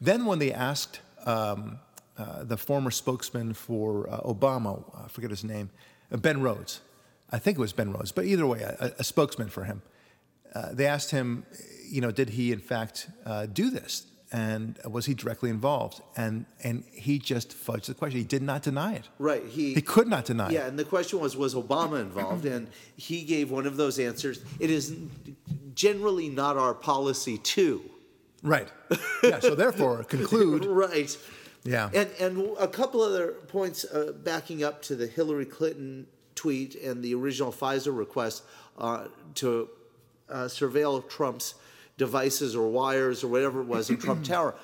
then 0.00 0.24
when 0.24 0.38
they 0.38 0.52
asked 0.52 1.00
um, 1.26 1.80
uh, 2.16 2.44
the 2.44 2.56
former 2.56 2.92
spokesman 2.92 3.54
for 3.54 4.08
uh, 4.08 4.20
Obama, 4.20 4.84
I 5.04 5.08
forget 5.08 5.30
his 5.30 5.42
name, 5.42 5.70
uh, 6.12 6.16
Ben 6.16 6.40
Rhodes, 6.42 6.80
I 7.32 7.38
think 7.38 7.58
it 7.58 7.60
was 7.60 7.72
Ben 7.72 7.92
Rhodes, 7.92 8.12
but 8.12 8.24
either 8.26 8.46
way, 8.46 8.60
a, 8.60 8.92
a 8.98 9.04
spokesman 9.04 9.48
for 9.48 9.64
him. 9.64 9.82
Uh, 10.54 10.68
they 10.72 10.86
asked 10.86 11.10
him, 11.10 11.46
you 11.88 12.00
know, 12.00 12.10
did 12.10 12.30
he 12.30 12.52
in 12.52 12.60
fact 12.60 13.08
uh, 13.24 13.46
do 13.46 13.70
this? 13.70 14.06
and 14.32 14.78
was 14.88 15.04
he 15.04 15.14
directly 15.14 15.50
involved? 15.50 16.00
And 16.16 16.46
and 16.64 16.84
he 16.90 17.18
just 17.18 17.50
fudged 17.50 17.86
the 17.86 17.94
question. 17.94 18.18
He 18.18 18.24
did 18.24 18.42
not 18.42 18.62
deny 18.62 18.94
it. 18.94 19.08
Right. 19.18 19.44
He 19.44 19.74
He 19.74 19.82
could 19.82 20.08
not 20.08 20.24
deny 20.24 20.44
Yeah, 20.44 20.50
it. 20.50 20.54
Yeah. 20.54 20.66
And 20.68 20.78
the 20.78 20.84
question 20.84 21.20
was, 21.20 21.36
was 21.36 21.54
Obama 21.54 22.00
involved? 22.00 22.46
And 22.46 22.68
he 22.96 23.24
gave 23.24 23.50
one 23.50 23.66
of 23.66 23.76
those 23.76 23.98
answers. 23.98 24.40
It 24.58 24.70
is 24.70 24.96
generally 25.74 26.28
not 26.30 26.56
our 26.56 26.74
policy 26.74 27.38
to. 27.38 27.82
Right. 28.42 28.68
Yeah. 29.22 29.40
So 29.40 29.54
therefore, 29.54 30.02
conclude. 30.16 30.64
Right. 30.64 31.16
Yeah. 31.64 31.90
And 31.94 32.10
and 32.18 32.56
a 32.58 32.68
couple 32.68 33.02
other 33.02 33.32
points 33.48 33.84
uh, 33.84 34.12
backing 34.24 34.64
up 34.64 34.80
to 34.82 34.96
the 34.96 35.06
Hillary 35.06 35.46
Clinton 35.46 36.06
tweet 36.42 36.74
and 36.74 37.04
the 37.04 37.14
original 37.14 37.52
FISA 37.52 37.96
request 37.96 38.42
uh, 38.76 39.04
to 39.36 39.68
uh, 40.28 40.46
surveil 40.46 41.08
Trump's 41.08 41.54
devices 41.96 42.56
or 42.56 42.68
wires 42.68 43.22
or 43.22 43.28
whatever 43.28 43.60
it 43.60 43.66
was 43.66 43.90
in 43.90 43.96
Trump 43.96 44.24
Tower. 44.34 44.56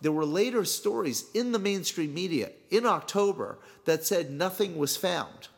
There 0.00 0.12
were 0.12 0.24
later 0.24 0.64
stories 0.64 1.24
in 1.34 1.50
the 1.50 1.58
mainstream 1.58 2.14
media 2.14 2.52
in 2.70 2.86
October 2.86 3.58
that 3.84 4.04
said 4.04 4.30
nothing 4.30 4.76
was 4.76 4.96
found. 4.96 5.48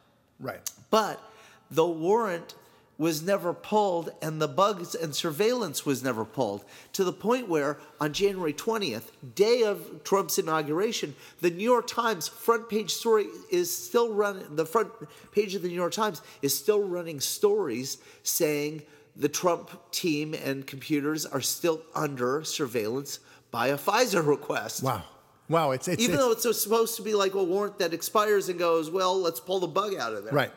Right. 0.41 0.61
But 0.89 1.23
the 1.71 1.87
warrant 1.87 2.55
was 2.99 3.23
never 3.23 3.53
pulled 3.53 4.11
and 4.23 4.41
the 4.41 4.49
bugs 4.49 4.95
and 4.95 5.15
surveillance 5.15 5.85
was 5.85 6.03
never 6.03 6.25
pulled 6.25 6.65
to 6.93 7.05
the 7.05 7.13
point 7.13 7.49
where 7.49 7.79
on 8.01 8.13
January 8.13 8.55
20th, 8.55 9.11
day 9.35 9.63
of 9.63 10.03
Trump's 10.03 10.39
inauguration, 10.39 11.15
the 11.41 11.51
New 11.51 11.65
York 11.65 11.87
Times 11.87 12.27
front 12.27 12.69
page 12.69 12.91
story 12.91 13.27
is 13.51 13.75
still 13.75 14.13
running 14.13 14.57
the 14.57 14.65
front 14.65 14.91
page 15.33 15.55
of 15.55 15.63
the 15.63 15.69
New 15.69 15.75
York 15.75 15.93
Times 15.93 16.23
is 16.41 16.57
still 16.57 16.83
running 16.83 17.21
stories 17.21 17.99
saying 18.23 18.83
the 19.15 19.29
Trump 19.29 19.71
team 19.91 20.35
and 20.35 20.67
computers 20.67 21.27
are 21.27 21.41
still 21.41 21.83
under 21.95 22.45
surveillance 22.45 23.21
by 23.51 23.69
a 23.69 23.79
FISA 23.79 24.27
request. 24.27 24.83
Wow. 24.83 25.03
Wow. 25.49 25.71
It's 25.73 25.89
it's, 25.89 26.03
Even 26.03 26.17
it's 26.17 26.25
though 26.25 26.51
it's 26.51 26.63
supposed 26.63 26.97
to 26.97 27.03
be 27.03 27.15
like 27.15 27.35
a 27.35 27.43
warrant 27.43 27.79
that 27.79 27.95
expires 27.95 28.49
and 28.49 28.59
goes, 28.59 28.91
well, 28.91 29.19
let's 29.19 29.41
pull 29.41 29.61
the 29.61 29.67
bug 29.67 29.95
out 29.95 30.15
of 30.15 30.25
there. 30.25 30.33
right. 30.33 30.53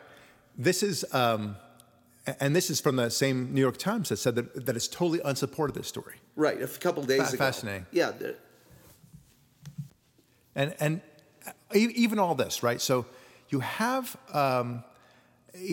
This 0.57 0.83
is 0.83 1.05
um, 1.13 1.55
and 2.39 2.55
this 2.55 2.69
is 2.69 2.79
from 2.81 2.95
the 2.95 3.09
same 3.09 3.53
New 3.53 3.61
York 3.61 3.77
Times 3.77 4.09
that 4.09 4.17
said 4.17 4.35
that 4.35 4.65
that 4.65 4.75
it's 4.75 4.87
totally 4.87 5.21
unsupported. 5.23 5.75
This 5.75 5.87
story. 5.87 6.15
Right, 6.35 6.61
a 6.61 6.67
couple 6.67 7.03
days 7.03 7.21
Fa- 7.21 7.27
ago. 7.29 7.37
fascinating. 7.37 7.85
Yeah, 7.91 8.11
the- 8.11 8.35
And 10.55 10.75
and 10.79 11.01
e- 11.73 11.91
even 11.95 12.19
all 12.19 12.35
this, 12.35 12.63
right? 12.63 12.81
So 12.81 13.05
you 13.49 13.59
have, 13.61 14.15
um, 14.33 14.83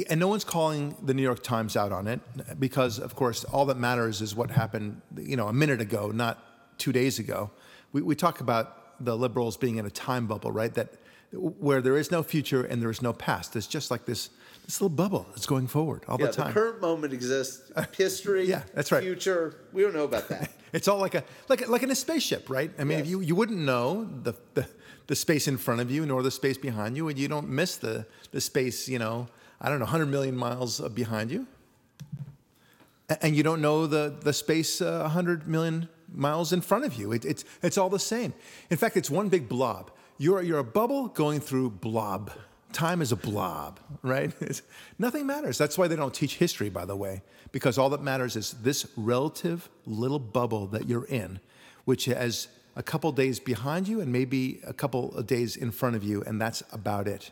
and 0.08 0.18
no 0.20 0.28
one's 0.28 0.44
calling 0.44 0.96
the 1.02 1.12
New 1.14 1.22
York 1.22 1.42
Times 1.42 1.76
out 1.76 1.92
on 1.92 2.06
it 2.06 2.20
because, 2.58 2.98
of 2.98 3.14
course, 3.14 3.44
all 3.44 3.66
that 3.66 3.76
matters 3.78 4.20
is 4.22 4.34
what 4.34 4.50
happened, 4.50 5.00
you 5.16 5.36
know, 5.36 5.48
a 5.48 5.52
minute 5.52 5.80
ago, 5.80 6.10
not 6.10 6.42
two 6.78 6.92
days 6.92 7.18
ago. 7.18 7.50
We 7.92 8.02
we 8.02 8.14
talk 8.14 8.40
about 8.40 9.04
the 9.04 9.16
liberals 9.16 9.56
being 9.56 9.76
in 9.76 9.86
a 9.86 9.90
time 9.90 10.26
bubble, 10.26 10.52
right? 10.52 10.72
That 10.74 10.88
where 11.32 11.82
there 11.82 11.96
is 11.96 12.10
no 12.10 12.22
future 12.22 12.62
and 12.64 12.80
there 12.80 12.90
is 12.90 13.02
no 13.02 13.12
past. 13.12 13.56
It's 13.56 13.66
just 13.66 13.90
like 13.90 14.04
this 14.06 14.30
this 14.66 14.80
little 14.80 14.94
bubble 14.94 15.26
that's 15.30 15.46
going 15.46 15.66
forward 15.68 16.04
all 16.08 16.18
yeah, 16.20 16.26
the 16.26 16.32
the 16.32 16.42
time. 16.42 16.52
current 16.52 16.80
moment 16.80 17.12
exists. 17.12 17.70
History, 17.96 18.46
Yeah, 18.48 18.62
that's 18.74 18.90
right. 18.92 19.02
Future, 19.02 19.54
we 19.72 19.82
don't 19.82 19.94
know 19.94 20.04
about 20.04 20.28
that. 20.28 20.50
It's 20.72 20.88
all 20.88 20.98
like 20.98 21.14
a 21.14 21.24
like 21.48 21.66
like 21.68 21.82
in 21.84 21.90
a 21.90 21.94
spaceship, 21.94 22.50
right? 22.50 22.70
I 22.78 22.84
mean, 22.84 22.98
Yes. 22.98 23.06
you 23.08 23.20
you 23.20 23.34
wouldn't 23.36 23.60
know 23.60 24.04
the, 24.24 24.34
the 24.54 24.66
the 25.06 25.14
space 25.16 25.48
in 25.48 25.56
front 25.56 25.80
of 25.80 25.90
you 25.90 26.04
nor 26.04 26.22
the 26.22 26.30
space 26.30 26.58
behind 26.58 26.96
you, 26.96 27.08
and 27.08 27.18
you 27.18 27.28
don't 27.28 27.48
miss 27.48 27.76
the 27.76 28.04
the 28.32 28.40
space, 28.40 28.88
you 28.92 28.98
know, 28.98 29.28
I 29.60 29.68
don't 29.70 29.78
know, 29.78 29.86
100 29.86 30.06
million 30.06 30.36
miles 30.36 30.80
uh, 30.80 30.88
behind 30.90 31.30
you, 31.30 31.46
and 33.22 33.36
you 33.36 33.42
don't 33.42 33.62
know 33.62 33.86
the 33.86 34.14
the 34.20 34.32
space 34.32 34.82
uh, 34.82 35.00
100 35.02 35.46
million 35.48 35.88
miles 36.12 36.52
in 36.52 36.60
front 36.60 36.84
of 36.84 36.94
you. 36.98 37.12
It, 37.12 37.24
it's 37.24 37.44
it's 37.62 37.78
all 37.78 37.88
the 37.88 38.00
same. 38.00 38.32
In 38.68 38.76
fact, 38.76 38.96
it's 38.96 39.10
one 39.10 39.28
big 39.28 39.48
blob. 39.48 39.90
You're 40.18 40.42
you're 40.42 40.58
a 40.60 40.64
bubble 40.80 41.08
going 41.08 41.40
through 41.40 41.70
blob. 41.70 42.30
Time 42.76 43.00
is 43.00 43.10
a 43.10 43.16
blob, 43.16 43.80
right? 44.02 44.34
It's, 44.42 44.60
nothing 44.98 45.26
matters. 45.26 45.56
That's 45.56 45.78
why 45.78 45.88
they 45.88 45.96
don't 45.96 46.12
teach 46.12 46.36
history, 46.36 46.68
by 46.68 46.84
the 46.84 46.94
way, 46.94 47.22
because 47.50 47.78
all 47.78 47.88
that 47.88 48.02
matters 48.02 48.36
is 48.36 48.52
this 48.62 48.86
relative 48.98 49.70
little 49.86 50.18
bubble 50.18 50.66
that 50.66 50.86
you're 50.86 51.06
in, 51.06 51.40
which 51.86 52.04
has 52.04 52.48
a 52.76 52.82
couple 52.82 53.10
days 53.12 53.40
behind 53.40 53.88
you 53.88 54.02
and 54.02 54.12
maybe 54.12 54.60
a 54.66 54.74
couple 54.74 55.16
of 55.16 55.26
days 55.26 55.56
in 55.56 55.70
front 55.70 55.96
of 55.96 56.04
you, 56.04 56.22
and 56.26 56.38
that's 56.38 56.62
about 56.70 57.08
it. 57.08 57.30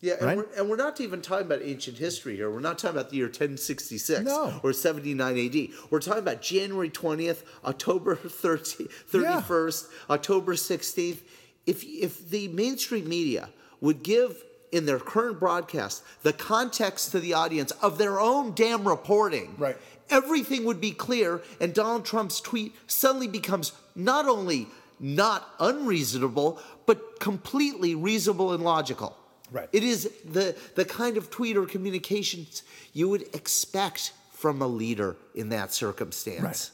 Yeah, 0.00 0.14
and, 0.14 0.22
Right? 0.24 0.36
we're, 0.38 0.48
and 0.56 0.70
we're 0.70 0.76
not 0.76 0.98
even 1.02 1.20
talking 1.20 1.44
about 1.44 1.60
ancient 1.62 1.98
history 1.98 2.36
here. 2.36 2.50
We're 2.50 2.60
not 2.60 2.78
talking 2.78 2.96
about 2.98 3.10
the 3.10 3.16
year 3.16 3.26
1066 3.26 4.22
No. 4.22 4.60
or 4.62 4.72
79 4.72 5.36
AD. 5.46 5.68
We're 5.90 6.00
talking 6.00 6.20
about 6.22 6.40
January 6.40 6.88
20th, 6.88 7.42
October 7.66 8.16
30, 8.16 8.88
31st, 9.12 9.88
October 10.08 10.54
16th. 10.54 11.18
If, 11.66 11.84
if 11.84 12.30
the 12.30 12.48
mainstream 12.48 13.06
media 13.06 13.50
would 13.82 14.02
give 14.02 14.42
in 14.72 14.86
their 14.86 14.98
current 14.98 15.40
broadcast 15.40 16.02
the 16.22 16.32
context 16.32 17.10
to 17.12 17.20
the 17.20 17.34
audience 17.34 17.70
of 17.82 17.98
their 17.98 18.20
own 18.20 18.52
damn 18.54 18.86
reporting, 18.86 19.54
Right. 19.58 19.76
everything 20.10 20.64
would 20.64 20.80
be 20.80 20.92
clear, 20.92 21.42
and 21.60 21.74
Donald 21.74 22.04
Trump's 22.04 22.40
tweet 22.40 22.74
suddenly 22.86 23.28
becomes 23.28 23.72
not 23.94 24.26
only 24.26 24.68
not 24.98 25.54
unreasonable, 25.58 26.58
but 26.86 27.18
completely 27.20 27.94
reasonable 27.94 28.52
and 28.52 28.62
logical. 28.62 29.16
Right. 29.50 29.68
It 29.72 29.82
is 29.82 30.10
the, 30.24 30.54
the 30.74 30.84
kind 30.84 31.16
of 31.16 31.30
tweet 31.30 31.56
or 31.56 31.66
communications 31.66 32.62
you 32.92 33.08
would 33.08 33.22
expect 33.34 34.12
from 34.32 34.62
a 34.62 34.66
leader 34.66 35.16
in 35.34 35.48
that 35.48 35.72
circumstance. 35.72 36.70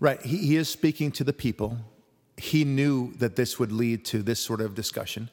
Right. 0.00 0.20
He, 0.22 0.38
he 0.38 0.56
is 0.56 0.68
speaking 0.68 1.12
to 1.12 1.24
the 1.24 1.32
people. 1.32 1.78
He 2.36 2.64
knew 2.64 3.12
that 3.14 3.36
this 3.36 3.58
would 3.58 3.72
lead 3.72 4.04
to 4.06 4.22
this 4.22 4.40
sort 4.40 4.60
of 4.60 4.74
discussion. 4.74 5.30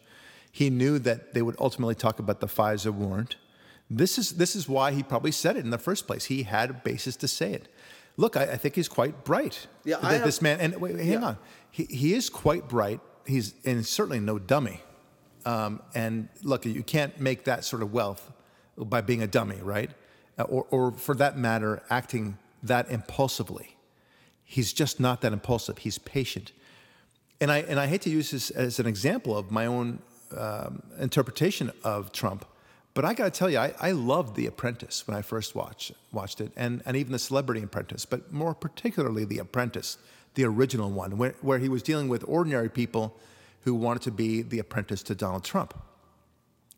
He 0.54 0.70
knew 0.70 1.00
that 1.00 1.34
they 1.34 1.42
would 1.42 1.56
ultimately 1.60 1.96
talk 1.96 2.20
about 2.20 2.40
the 2.40 2.46
FISA 2.48 2.92
warrant. 2.92 3.38
This 3.90 4.20
is, 4.20 4.34
this 4.34 4.56
is 4.56 4.70
why 4.70 4.92
he 4.92 5.02
probably 5.02 5.32
said 5.32 5.58
it 5.58 5.66
in 5.66 5.72
the 5.72 5.80
first 5.80 6.06
place. 6.06 6.26
He 6.26 6.44
had 6.44 6.70
a 6.70 6.74
basis 6.74 7.16
to 7.18 7.28
say 7.28 7.54
it. 7.54 7.68
Look, 8.18 8.38
I, 8.38 8.44
I 8.44 8.58
think 8.58 8.76
he's 8.76 8.88
quite 8.88 9.24
bright. 9.26 9.66
Yeah, 9.84 9.98
I 10.04 10.14
have- 10.14 10.24
this 10.24 10.44
man, 10.44 10.60
and 10.60 10.76
wait, 10.80 10.94
wait, 10.94 11.04
hang 11.06 11.14
Yeah. 11.22 11.26
on. 11.30 11.38
He, 11.72 11.86
he 11.86 12.14
is 12.14 12.30
quite 12.30 12.70
bright. 12.70 13.00
He's 13.26 13.56
and 13.66 13.84
certainly 13.84 14.20
no 14.20 14.38
dummy. 14.38 14.80
Um, 15.44 15.82
and 15.96 16.30
look, 16.44 16.66
you 16.68 16.84
can't 16.84 17.20
make 17.20 17.46
that 17.46 17.66
sort 17.66 17.82
of 17.82 17.92
wealth 17.92 18.32
by 18.78 19.02
being 19.02 19.24
a 19.24 19.28
dummy, 19.28 19.58
right? 19.62 19.90
Uh, 20.38 20.44
Or, 20.44 20.68
or 20.70 20.92
for 20.92 21.16
that 21.16 21.36
matter, 21.36 21.82
acting 21.90 22.38
that 22.62 22.92
impulsively. 22.92 23.76
He's 24.44 24.72
just 24.72 25.00
not 25.00 25.22
that 25.22 25.34
impulsive. 25.34 25.80
He's 25.80 25.98
patient. 25.98 26.52
And 27.42 27.52
I, 27.52 27.58
and 27.62 27.80
I 27.80 27.88
hate 27.88 28.02
to 28.04 28.12
use 28.12 28.30
this 28.30 28.52
as 28.52 28.80
an 28.80 28.86
example 28.86 29.36
of 29.36 29.50
my 29.50 29.66
own 29.66 30.00
um, 30.38 30.84
interpretation 31.00 31.72
of 31.84 32.12
Trump, 32.12 32.46
but 32.94 33.06
I 33.06 33.14
got 33.14 33.26
to 33.26 33.32
tell 33.32 33.50
you, 33.50 33.58
I, 33.58 33.74
I 33.80 33.92
loved 33.92 34.36
The 34.36 34.46
Apprentice 34.46 35.08
when 35.08 35.18
I 35.18 35.22
first 35.22 35.56
watched, 35.56 35.94
watched 36.12 36.42
it, 36.42 36.52
and, 36.56 36.84
and 36.86 36.96
even 36.96 37.12
The 37.12 37.20
Celebrity 37.20 37.64
Apprentice, 37.64 38.06
but 38.06 38.32
more 38.32 38.54
particularly 38.54 39.26
The 39.26 39.40
Apprentice, 39.40 39.98
the 40.36 40.46
original 40.46 40.90
one, 40.92 41.18
where, 41.18 41.36
where 41.42 41.60
he 41.60 41.70
was 41.70 41.82
dealing 41.82 42.08
with 42.08 42.24
ordinary 42.28 42.70
people 42.70 43.18
who 43.64 43.74
wanted 43.74 44.04
to 44.04 44.12
be 44.12 44.42
the 44.42 44.60
apprentice 44.60 45.04
to 45.04 45.16
Donald 45.16 45.44
Trump. 45.44 45.74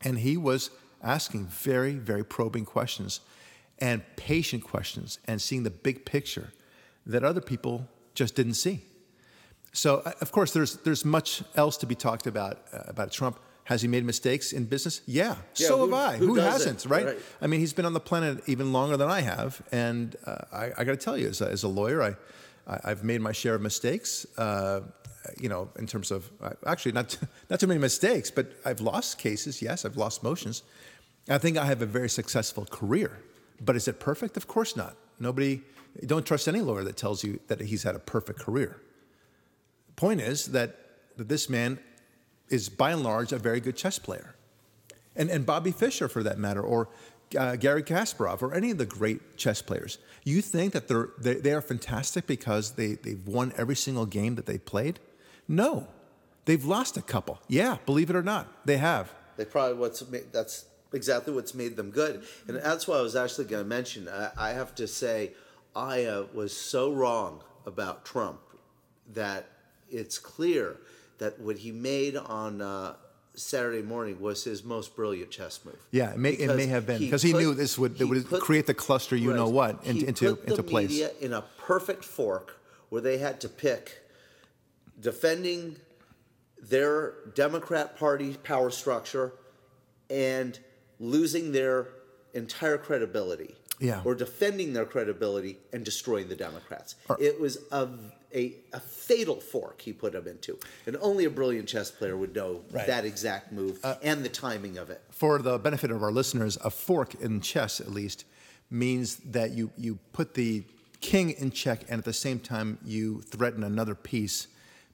And 0.04 0.20
he 0.20 0.38
was 0.38 0.70
asking 1.04 1.48
very, 1.48 1.94
very 1.94 2.24
probing 2.24 2.66
questions 2.66 3.22
and 3.80 4.04
patient 4.16 4.64
questions 4.64 5.20
and 5.26 5.42
seeing 5.42 5.64
the 5.64 5.70
big 5.70 6.06
picture 6.06 6.52
that 7.06 7.24
other 7.24 7.42
people 7.42 7.88
just 8.14 8.36
didn't 8.36 8.54
see. 8.54 8.84
So, 9.76 10.02
uh, 10.06 10.12
of 10.22 10.32
course, 10.32 10.52
there's, 10.54 10.78
there's 10.78 11.04
much 11.04 11.44
else 11.56 11.76
to 11.78 11.86
be 11.86 11.96
talked 11.96 12.28
about 12.28 12.60
uh, 12.74 12.84
about 12.88 13.12
Trump. 13.12 13.40
Has 13.66 13.82
he 13.82 13.88
made 13.88 14.06
mistakes 14.06 14.54
in 14.54 14.66
business? 14.66 15.02
Yeah, 15.08 15.36
Yeah, 15.56 15.68
so 15.68 15.78
who- 15.78 15.84
have 15.96 16.14
I. 16.14 16.18
who 16.18 16.28
Who, 16.28 16.36
hasn't, 16.36 16.86
right? 16.86 17.06
Right. 17.08 17.18
I 17.42 17.48
mean, 17.48 17.60
he's 17.60 17.74
been 17.74 17.86
on 17.86 17.94
the 17.94 18.00
planet 18.00 18.44
even 18.48 18.72
longer 18.72 18.96
than 18.96 19.10
I 19.10 19.22
have. 19.22 19.62
And 19.72 20.16
uh, 20.26 20.36
I, 20.54 20.66
I 20.78 20.84
got 20.84 20.92
to 20.92 20.98
tell 20.98 21.18
you, 21.18 21.28
as 21.28 21.42
a, 21.42 21.50
as 21.50 21.64
a 21.64 21.68
lawyer, 21.68 22.02
I, 22.04 22.16
I, 22.74 22.80
I've 22.92 23.04
made 23.04 23.22
my 23.22 23.32
share 23.32 23.56
of 23.56 23.62
mistakes. 23.62 24.26
Uh, 24.38 24.82
you 25.42 25.50
know, 25.50 25.68
in 25.80 25.88
terms 25.88 26.12
of 26.12 26.30
actually 26.68 26.92
not 26.92 27.18
not 27.50 27.60
too 27.60 27.68
many 27.68 27.80
mistakes, 27.80 28.30
but 28.32 28.46
I've 28.64 28.80
lost 28.82 29.18
cases. 29.18 29.62
Yes, 29.62 29.84
I've 29.84 29.98
lost 29.98 30.22
motions. 30.24 30.62
I 31.28 31.40
think 31.40 31.58
I 31.58 31.66
have 31.66 31.82
a 31.82 31.88
very 31.88 32.10
successful 32.10 32.66
career, 32.66 33.20
but 33.60 33.76
is 33.76 33.88
it 33.88 34.00
perfect? 34.00 34.38
Of 34.38 34.46
course 34.48 34.76
not. 34.76 34.96
Nobody, 35.20 35.64
don't 36.06 36.24
trust 36.26 36.48
any 36.48 36.62
lawyer 36.62 36.84
that 36.84 36.98
tells 36.98 37.24
you 37.24 37.40
that 37.48 37.60
he's 37.62 37.82
had 37.84 37.96
a 37.96 38.00
perfect 38.00 38.38
career. 38.40 38.78
Point 39.96 40.22
is 40.22 40.48
that, 40.48 40.76
that 41.18 41.30
this 41.30 41.50
man 41.50 41.80
is 42.50 42.70
by 42.70 42.92
and 42.92 43.04
large 43.04 43.32
a 43.32 43.38
very 43.38 43.60
good 43.60 43.76
chess 43.76 43.98
player, 43.98 44.36
and 45.16 45.30
and 45.30 45.46
Bobby 45.46 45.72
Fischer 45.72 46.08
for 46.08 46.24
that 46.24 46.38
matter, 46.38 46.62
or 46.62 46.90
uh, 47.38 47.56
Garry 47.56 47.84
Kasparov, 47.84 48.42
or 48.42 48.54
any 48.54 48.72
of 48.72 48.78
the 48.78 48.86
great 48.86 49.38
chess 49.38 49.62
players. 49.62 49.98
You 50.24 50.42
think 50.42 50.74
that 50.74 50.88
they're 50.88 51.10
they, 51.18 51.36
they 51.36 51.54
are 51.54 51.62
fantastic 51.62 52.28
because 52.28 52.72
they 52.72 52.94
they've 52.96 53.26
won 53.28 53.54
every 53.58 53.76
single 53.76 54.06
game 54.06 54.36
that 54.36 54.46
they 54.46 54.58
played? 54.58 55.00
No, 55.48 55.88
they've 56.46 56.64
lost 56.64 56.98
a 56.98 57.02
couple. 57.02 57.40
Yeah, 57.48 57.78
believe 57.86 58.10
it 58.10 58.16
or 58.16 58.24
not, 58.24 58.66
they 58.66 58.78
have. 58.78 59.14
They 59.38 59.46
probably 59.46 59.78
what's 59.78 60.08
ma- 60.10 60.20
that's 60.32 60.66
exactly 60.94 61.34
what's 61.34 61.54
made 61.54 61.76
them 61.76 61.90
good, 61.90 62.24
and 62.48 62.58
that's 62.58 62.88
why 62.88 62.98
I 62.98 63.02
was 63.02 63.16
actually 63.16 63.46
going 63.46 63.64
to 63.64 63.70
mention. 63.70 64.08
I, 64.08 64.32
I 64.38 64.50
have 64.52 64.76
to 64.76 64.88
say, 64.88 65.34
I 65.76 66.06
uh, 66.06 66.26
was 66.34 66.56
so 66.56 66.92
wrong 66.94 67.42
about 67.66 68.06
Trump 68.06 68.40
that 69.14 69.48
it's 69.90 70.18
clear 70.18 70.78
that 71.18 71.40
what 71.40 71.58
he 71.58 71.72
made 71.72 72.18
on 72.18 72.62
uh, 72.62 72.96
Saturday 73.34 73.82
morning 73.82 74.20
was 74.20 74.44
his 74.44 74.64
most 74.64 74.96
brilliant 74.96 75.32
chess 75.32 75.60
move. 75.66 75.78
Yeah, 75.92 76.12
it 76.12 76.18
may, 76.18 76.32
it 76.32 76.56
may 76.56 76.68
have 76.68 76.86
been 76.86 77.00
because 77.00 77.22
he, 77.22 77.32
put- 77.32 77.42
knew 77.42 77.54
this 77.54 77.78
would, 77.78 77.96
he 77.96 78.04
would 78.04 78.28
put- 78.28 78.42
create 78.42 78.66
the 78.68 78.74
cluster, 78.74 79.16
you 79.16 79.34
know 79.34 79.50
what, 79.50 79.84
in- 79.84 79.98
He 79.98 80.08
into 80.08 80.40
into 80.42 80.56
the 80.56 80.64
place. 80.64 80.90
media 80.90 81.12
in 81.22 81.34
a 81.34 81.44
perfect 81.58 82.04
fork 82.04 82.60
where 82.90 83.02
they 83.02 83.18
had 83.18 83.42
to 83.42 83.50
pick 83.50 84.02
defending 85.00 85.76
their 86.62 87.14
Democrat 87.36 87.98
Party 87.98 88.36
power 88.44 88.70
structure 88.72 89.34
and 90.10 90.58
losing 91.00 91.52
their 91.52 91.88
entire 92.34 92.78
credibility. 92.78 93.56
Yeah. 93.80 94.02
Or 94.06 94.16
defending 94.16 94.72
their 94.72 94.86
credibility 94.86 95.58
and 95.74 95.84
destroying 95.84 96.30
the 96.30 96.36
Democrats. 96.36 96.96
it 97.20 97.40
was 97.42 97.58
a, 97.74 97.90
a, 98.36 98.54
a 98.74 98.80
fatal 98.80 99.40
fork 99.40 99.82
he 99.82 99.94
put 99.94 100.14
them 100.14 100.28
into. 100.28 100.60
And 100.86 100.98
only 101.00 101.26
a 101.26 101.30
brilliant 101.30 101.68
chess 101.68 101.90
player 101.90 102.18
would 102.18 102.36
know 102.36 102.62
Right. 102.72 102.84
Uh, 102.84 102.88
that 102.88 103.06
exact 103.06 103.52
move 103.52 103.80
and 104.04 104.24
the 104.24 104.30
timing 104.30 104.78
of 104.78 104.90
it. 104.90 105.02
For 105.10 105.40
the 105.40 105.58
benefit 105.58 105.92
of 105.92 106.04
our 106.04 106.12
listeners, 106.12 106.58
a 106.64 106.70
fork 106.70 107.16
in 107.16 107.42
chess, 107.42 107.80
at 107.80 107.92
least, 107.92 108.26
means 108.70 109.18
that 109.18 109.52
you, 109.52 109.72
you 109.78 110.00
put 110.12 110.34
the 110.34 110.64
king 111.00 111.32
in 111.32 111.52
check 111.52 111.84
and 111.90 112.00
at 112.00 112.06
the 112.06 112.14
same 112.14 112.40
time 112.40 112.78
you 112.84 113.22
threaten 113.22 113.64
another 113.64 113.96
piece, 113.96 114.48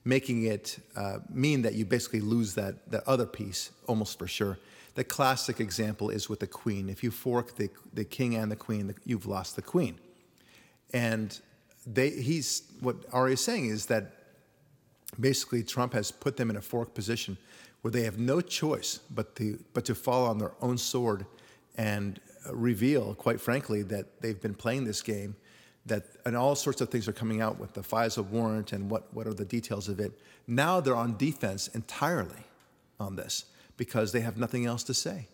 making 0.04 0.44
it 0.44 0.78
uh, 0.96 1.18
mean 1.30 1.62
that 1.62 1.74
you 1.74 1.84
basically 1.84 2.20
lose 2.20 2.54
that, 2.54 2.90
that 2.90 3.02
other 3.06 3.26
piece 3.26 3.70
almost 3.86 4.18
for 4.18 4.28
sure. 4.28 4.58
The 4.94 5.04
classic 5.04 5.58
example 5.58 6.10
is 6.10 6.28
with 6.28 6.40
the 6.40 6.46
queen. 6.46 6.88
If 6.90 7.02
you 7.02 7.10
fork 7.10 7.56
the, 7.56 7.70
the 7.94 8.04
king 8.04 8.36
and 8.36 8.52
the 8.52 8.56
queen, 8.56 8.94
you've 9.06 9.26
lost 9.26 9.56
the 9.56 9.62
queen. 9.62 9.98
And 10.92 11.38
they, 11.86 12.10
he's 12.10 12.62
what 12.80 12.96
Ari 13.12 13.34
is 13.34 13.40
saying 13.40 13.66
is 13.66 13.86
that 13.86 14.12
basically 15.18 15.62
Trump 15.62 15.92
has 15.92 16.10
put 16.10 16.36
them 16.36 16.50
in 16.50 16.56
a 16.56 16.60
fork 16.60 16.94
position 16.94 17.36
where 17.82 17.90
they 17.90 18.02
have 18.02 18.18
no 18.18 18.40
choice 18.40 19.00
but 19.10 19.34
to 19.36 19.58
but 19.74 19.84
to 19.84 19.94
fall 19.94 20.26
on 20.26 20.38
their 20.38 20.52
own 20.60 20.78
sword 20.78 21.26
and 21.76 22.20
reveal, 22.50 23.14
quite 23.14 23.40
frankly, 23.40 23.82
that 23.82 24.20
they've 24.20 24.40
been 24.40 24.54
playing 24.54 24.84
this 24.84 25.02
game, 25.02 25.36
that 25.86 26.04
and 26.24 26.36
all 26.36 26.54
sorts 26.54 26.80
of 26.80 26.88
things 26.88 27.08
are 27.08 27.12
coming 27.12 27.40
out 27.40 27.58
with 27.58 27.74
the 27.74 27.80
FISA 27.80 28.24
warrant 28.26 28.72
and 28.72 28.90
what 28.90 29.12
what 29.12 29.26
are 29.26 29.34
the 29.34 29.44
details 29.44 29.88
of 29.88 30.00
it. 30.00 30.12
Now 30.46 30.80
they're 30.80 30.96
on 30.96 31.16
defense 31.16 31.68
entirely 31.68 32.44
on 33.00 33.16
this 33.16 33.46
because 33.76 34.12
they 34.12 34.20
have 34.20 34.36
nothing 34.36 34.66
else 34.66 34.82
to 34.84 34.94
say. 34.94 35.28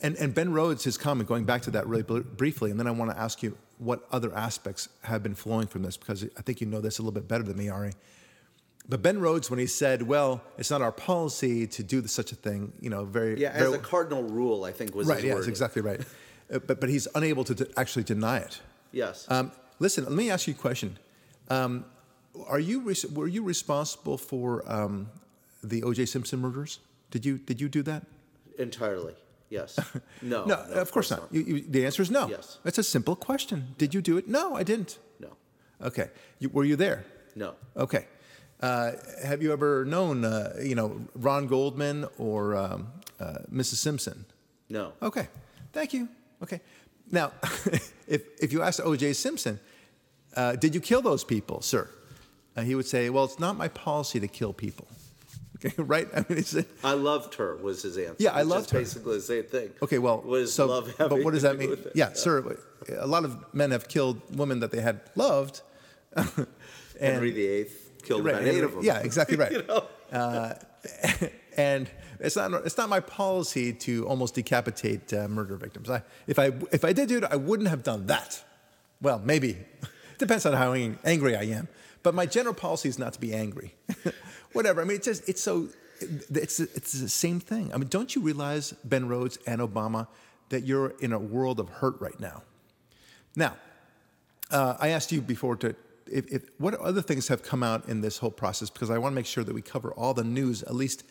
And 0.00 0.16
and 0.16 0.34
Ben 0.34 0.52
Rhodes, 0.52 0.84
his 0.84 0.98
comment, 0.98 1.28
going 1.28 1.44
back 1.44 1.62
to 1.62 1.70
that 1.72 1.86
really 1.86 2.02
br- 2.02 2.20
briefly, 2.20 2.70
and 2.70 2.78
then 2.78 2.86
I 2.86 2.90
want 2.90 3.10
to 3.10 3.18
ask 3.18 3.42
you 3.42 3.56
what 3.78 4.06
other 4.12 4.34
aspects 4.34 4.88
have 5.02 5.22
been 5.22 5.34
flowing 5.34 5.66
from 5.66 5.82
this 5.82 5.96
because 5.96 6.24
I 6.36 6.42
think 6.42 6.60
you 6.60 6.66
know 6.66 6.80
this 6.80 6.98
a 6.98 7.02
little 7.02 7.12
bit 7.12 7.26
better 7.28 7.42
than 7.44 7.56
me, 7.56 7.68
Ari. 7.68 7.92
But 8.88 9.00
Ben 9.02 9.18
Rhodes, 9.18 9.48
when 9.50 9.58
he 9.58 9.66
said, 9.66 10.02
"Well, 10.02 10.42
it's 10.58 10.70
not 10.70 10.82
our 10.82 10.92
policy 10.92 11.66
to 11.68 11.82
do 11.82 12.06
such 12.06 12.32
a 12.32 12.34
thing," 12.34 12.72
you 12.80 12.90
know, 12.90 13.04
very 13.04 13.40
Yeah, 13.40 13.50
as 13.52 13.72
a 13.72 13.78
cardinal 13.78 14.24
rule, 14.24 14.64
I 14.64 14.72
think 14.72 14.94
was 14.94 15.06
right. 15.06 15.16
his 15.16 15.24
Yeah, 15.24 15.32
word. 15.34 15.38
that's 15.40 15.48
exactly 15.48 15.80
right. 15.82 16.00
Uh, 16.52 16.58
but 16.58 16.80
but 16.80 16.90
he's 16.90 17.08
unable 17.14 17.44
to 17.44 17.54
d- 17.54 17.64
actually 17.76 18.04
deny 18.04 18.38
it. 18.38 18.60
Yes. 18.92 19.26
Um, 19.30 19.52
listen, 19.78 20.04
let 20.04 20.12
me 20.12 20.30
ask 20.30 20.46
you 20.46 20.52
a 20.54 20.56
question. 20.56 20.98
Um, 21.48 21.86
are 22.46 22.58
you 22.60 22.80
were 23.14 23.26
you 23.28 23.42
responsible 23.42 24.18
for 24.18 24.62
um, 24.70 25.08
the 25.62 25.82
O.J. 25.84 26.04
Simpson 26.06 26.40
murders? 26.40 26.80
Did 27.10 27.24
you 27.24 27.38
did 27.38 27.60
you 27.62 27.68
do 27.70 27.82
that? 27.84 28.02
Entirely. 28.58 29.14
Yes. 29.54 29.78
No. 30.22 30.44
No, 30.46 30.54
of 30.54 30.90
course 30.90 31.10
not. 31.10 31.28
You, 31.30 31.42
you, 31.42 31.64
the 31.68 31.84
answer 31.84 32.02
is 32.02 32.10
no. 32.10 32.28
Yes. 32.28 32.58
It's 32.64 32.78
a 32.78 32.82
simple 32.82 33.14
question. 33.14 33.74
Did 33.76 33.92
you 33.94 34.00
do 34.00 34.16
it? 34.16 34.26
No, 34.26 34.56
I 34.56 34.62
didn't. 34.62 34.98
No. 35.20 35.36
Okay. 35.82 36.08
You, 36.38 36.48
were 36.48 36.64
you 36.64 36.76
there? 36.76 37.04
No. 37.36 37.54
Okay. 37.76 38.06
Uh, 38.60 38.92
have 39.22 39.42
you 39.42 39.52
ever 39.52 39.84
known, 39.84 40.24
uh, 40.24 40.54
you 40.62 40.74
know, 40.74 41.00
Ron 41.14 41.46
Goldman 41.46 42.06
or 42.16 42.56
um, 42.56 42.86
uh, 43.20 43.38
Mrs. 43.52 43.76
Simpson? 43.76 44.24
No. 44.70 44.92
Okay. 45.02 45.28
Thank 45.72 45.92
you. 45.92 46.08
Okay. 46.42 46.60
Now, 47.10 47.32
if, 48.08 48.22
if 48.40 48.52
you 48.52 48.62
asked 48.62 48.80
O.J. 48.82 49.12
Simpson, 49.12 49.60
uh, 50.36 50.56
did 50.56 50.74
you 50.74 50.80
kill 50.80 51.02
those 51.02 51.22
people, 51.22 51.60
sir? 51.60 51.90
Uh, 52.56 52.62
he 52.62 52.74
would 52.74 52.86
say, 52.86 53.10
well, 53.10 53.24
it's 53.24 53.38
not 53.38 53.56
my 53.56 53.68
policy 53.68 54.20
to 54.20 54.28
kill 54.28 54.54
people. 54.54 54.86
Right? 55.78 56.08
I 56.14 56.24
mean, 56.28 56.38
it's, 56.38 56.56
I 56.82 56.92
loved 56.92 57.34
her 57.36 57.56
was 57.56 57.82
his 57.82 57.96
answer. 57.96 58.16
Yeah, 58.18 58.32
I 58.32 58.42
loved 58.42 58.70
her. 58.70 58.78
basically 58.78 59.16
the 59.16 59.22
same 59.22 59.44
thing. 59.44 59.70
Okay, 59.82 59.98
well, 59.98 60.20
was 60.20 60.52
so, 60.52 60.66
love 60.66 60.94
but 60.98 61.24
what 61.24 61.32
does 61.32 61.42
that 61.42 61.58
mean? 61.58 61.72
it? 61.72 61.92
Yeah, 61.94 62.12
sir. 62.12 62.56
A 62.98 63.06
lot 63.06 63.24
of 63.24 63.54
men 63.54 63.70
have 63.70 63.88
killed 63.88 64.20
women 64.36 64.60
that 64.60 64.70
they 64.70 64.80
had 64.80 65.00
loved. 65.14 65.62
and, 66.16 66.46
Henry 67.00 67.30
VIII 67.30 67.66
killed 68.02 68.24
right, 68.24 68.34
about 68.34 68.46
eight 68.46 68.62
of 68.62 68.74
them. 68.74 68.84
Yeah, 68.84 68.98
exactly 68.98 69.36
right. 69.38 69.52
You 69.52 69.62
know? 69.62 69.84
uh, 70.12 70.54
and 71.56 71.90
it's 72.20 72.36
not 72.36 72.52
it's 72.66 72.76
not 72.76 72.88
my 72.88 73.00
policy 73.00 73.72
to 73.72 74.06
almost 74.06 74.34
decapitate 74.34 75.12
uh, 75.12 75.28
murder 75.28 75.56
victims. 75.56 75.88
I, 75.88 76.02
if 76.26 76.38
I 76.38 76.52
if 76.72 76.84
I 76.84 76.92
did 76.92 77.08
do 77.08 77.18
it, 77.18 77.24
I 77.24 77.36
wouldn't 77.36 77.68
have 77.68 77.82
done 77.82 78.06
that. 78.06 78.42
Well, 79.00 79.20
maybe 79.24 79.58
depends 80.18 80.46
on 80.46 80.52
how 80.54 80.72
angry 80.72 81.36
I 81.36 81.44
am. 81.44 81.68
But 82.02 82.14
my 82.14 82.26
general 82.26 82.54
policy 82.54 82.90
is 82.90 82.98
not 82.98 83.14
to 83.14 83.20
be 83.20 83.32
angry. 83.32 83.74
Whatever. 84.54 84.80
I 84.80 84.84
mean, 84.84 84.96
it's 84.96 85.04
just 85.04 85.28
it's 85.28 85.42
so 85.42 85.68
it's 86.00 86.60
it's 86.60 86.92
the 86.92 87.08
same 87.08 87.40
thing. 87.40 87.72
I 87.72 87.76
mean, 87.76 87.88
don't 87.88 88.14
you 88.14 88.22
realize 88.22 88.72
Ben 88.84 89.08
Rhodes 89.08 89.38
and 89.46 89.60
Obama 89.60 90.06
that 90.48 90.64
you're 90.64 90.94
in 91.00 91.12
a 91.12 91.18
world 91.18 91.60
of 91.60 91.68
hurt 91.68 92.00
right 92.00 92.18
now? 92.18 92.42
Now, 93.36 93.56
uh, 94.50 94.76
I 94.78 94.88
asked 94.88 95.12
you 95.12 95.20
before 95.20 95.56
to 95.56 95.74
if, 96.06 96.32
if 96.32 96.42
what 96.58 96.74
other 96.74 97.02
things 97.02 97.28
have 97.28 97.42
come 97.42 97.62
out 97.62 97.88
in 97.88 98.00
this 98.00 98.18
whole 98.18 98.30
process 98.30 98.70
because 98.70 98.90
I 98.90 98.98
want 98.98 99.12
to 99.12 99.16
make 99.16 99.26
sure 99.26 99.44
that 99.44 99.54
we 99.54 99.62
cover 99.62 99.92
all 99.92 100.14
the 100.14 100.24
news 100.24 100.62
at 100.62 100.74
least 100.74 101.04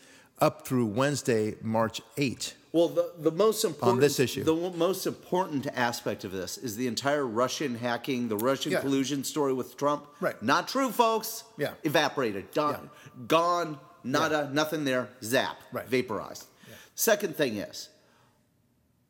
up 0.43 0.67
through 0.67 0.85
Wednesday, 0.85 1.55
March 1.61 2.01
8. 2.17 2.53
Well, 2.73 2.89
the, 2.89 3.13
the 3.17 3.31
most 3.31 3.63
important 3.63 3.93
on 3.93 3.99
this 4.01 4.19
issue. 4.19 4.43
the 4.43 4.53
most 4.53 5.07
important 5.07 5.67
aspect 5.73 6.25
of 6.25 6.33
this 6.33 6.57
is 6.57 6.75
the 6.75 6.87
entire 6.87 7.25
Russian 7.25 7.75
hacking, 7.75 8.27
the 8.27 8.35
Russian 8.35 8.73
Yeah. 8.73 8.81
collusion 8.81 9.23
story 9.23 9.53
with 9.53 9.77
Trump. 9.77 10.05
Right. 10.19 10.41
Not 10.43 10.67
true, 10.67 10.91
folks. 10.91 11.45
Yeah. 11.57 11.73
Evaporated. 11.83 12.51
Done. 12.51 12.89
Gone. 13.27 13.79
Nada. 14.03 14.49
Nothing 14.51 14.83
there. 14.83 15.07
Zap. 15.23 15.61
Right. 15.71 15.87
Vaporized. 15.87 16.47
Second 16.95 17.37
thing 17.37 17.55
is, 17.57 17.89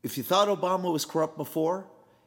if 0.03 0.17
you 0.17 0.23
thought 0.23 0.47
Obama 0.49 0.91
was 0.93 1.03
corrupt 1.03 1.35
before, 1.37 1.85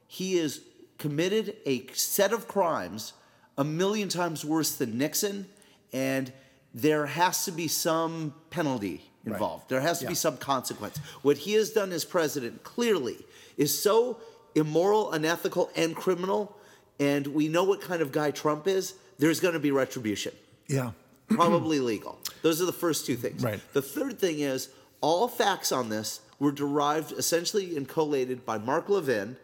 he 0.09 0.37
has 0.39 0.61
committed 0.99 1.57
a 1.65 1.87
set 1.93 2.33
of 2.33 2.49
crimes 2.49 3.13
a 3.57 3.65
million 3.65 4.09
times 4.09 4.45
worse 4.45 4.75
than 4.75 4.99
Nixon, 4.99 5.47
and 5.93 6.33
there 6.77 7.07
has 7.07 7.47
to 7.47 7.51
be 7.53 7.67
some 7.69 8.35
penalty 8.51 9.03
involved. 9.25 9.69
There 9.71 9.81
has 9.81 9.99
to 10.01 10.05
Yeah. 10.05 10.11
be 10.11 10.15
some 10.15 10.37
consequence. 10.37 10.99
What 11.23 11.39
he 11.39 11.55
has 11.55 11.71
done 11.71 11.91
as 11.91 12.05
president 12.05 12.63
clearly 12.65 13.25
is 13.57 13.77
so 13.77 14.19
immoral, 14.55 15.11
unethical, 15.11 15.71
and 15.75 15.97
criminal, 15.97 16.55
and 17.01 17.27
we 17.29 17.49
know 17.49 17.65
what 17.65 17.81
kind 17.81 18.03
of 18.03 18.13
guy 18.13 18.31
Trump 18.31 18.69
is, 18.69 18.95
there's 19.19 19.41
going 19.41 19.55
to 19.55 19.61
be 19.61 19.71
retribution 19.71 20.35
Yeah. 20.69 20.91
probably 21.29 21.81
legal. 21.81 22.19
Those 22.43 22.61
are 22.61 22.67
the 22.67 22.73
first 22.75 23.07
two 23.07 23.17
things. 23.17 23.43
Right. 23.43 23.61
The 23.73 23.83
third 23.83 24.19
thing 24.19 24.41
is 24.41 24.69
all 25.01 25.29
facts 25.29 25.73
on 25.73 25.89
this 25.89 26.21
were 26.39 26.53
derived 26.53 27.13
essentially 27.13 27.75
and 27.77 27.89
collated 27.89 28.45
by 28.45 28.59
Mark 28.59 28.91
Levin. 28.91 29.39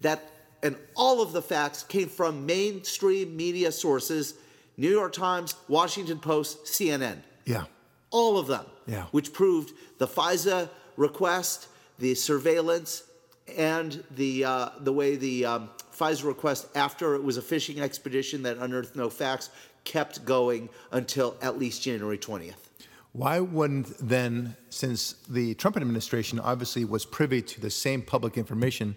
That 0.00 0.28
and 0.64 0.76
all 0.96 1.22
of 1.22 1.32
the 1.32 1.42
facts 1.42 1.84
came 1.84 2.08
from 2.08 2.44
mainstream 2.44 3.36
media 3.36 3.70
sources: 3.72 4.34
New 4.76 4.90
York 4.90 5.12
Times, 5.12 5.54
Washington 5.68 6.18
Post, 6.18 6.64
CNN. 6.64 7.18
Yeah. 7.44 7.64
All 8.10 8.38
of 8.38 8.46
them. 8.46 8.66
Yeah. 8.86 9.04
Which 9.10 9.32
proved 9.32 9.72
the 9.98 10.06
FISA 10.06 10.68
request, 10.96 11.68
the 11.98 12.14
surveillance, 12.14 13.04
and 13.56 14.02
the 14.12 14.44
uh, 14.44 14.68
the 14.80 14.92
way 14.92 15.16
the 15.16 15.44
um, 15.44 15.70
FISA 15.92 16.24
request 16.24 16.68
after 16.74 17.14
it 17.14 17.22
was 17.22 17.36
a 17.36 17.42
fishing 17.42 17.80
expedition 17.80 18.42
that 18.44 18.58
unearthed 18.58 18.96
no 18.96 19.10
facts 19.10 19.50
kept 19.84 20.24
going 20.24 20.68
until 20.92 21.36
at 21.42 21.58
least 21.58 21.82
January 21.82 22.18
20th. 22.18 22.54
Why 23.12 23.40
wouldn't 23.40 23.98
then, 23.98 24.56
since 24.70 25.14
the 25.28 25.54
Trump 25.54 25.76
administration 25.76 26.40
obviously 26.40 26.84
was 26.84 27.04
privy 27.04 27.42
to 27.42 27.60
the 27.60 27.68
same 27.70 28.00
public 28.00 28.38
information 28.38 28.96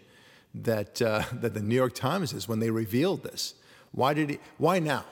that 0.53 1.01
uh, 1.01 1.23
that 1.33 1.53
the 1.53 1.61
New 1.61 1.75
York 1.75 1.93
Times 1.93 2.33
is 2.33 2.47
when 2.47 2.59
they 2.59 2.69
revealed 2.69 3.23
this, 3.23 3.55
why 3.91 4.13
did 4.13 4.29
he? 4.29 4.39
Why 4.57 4.79
now? 4.79 5.05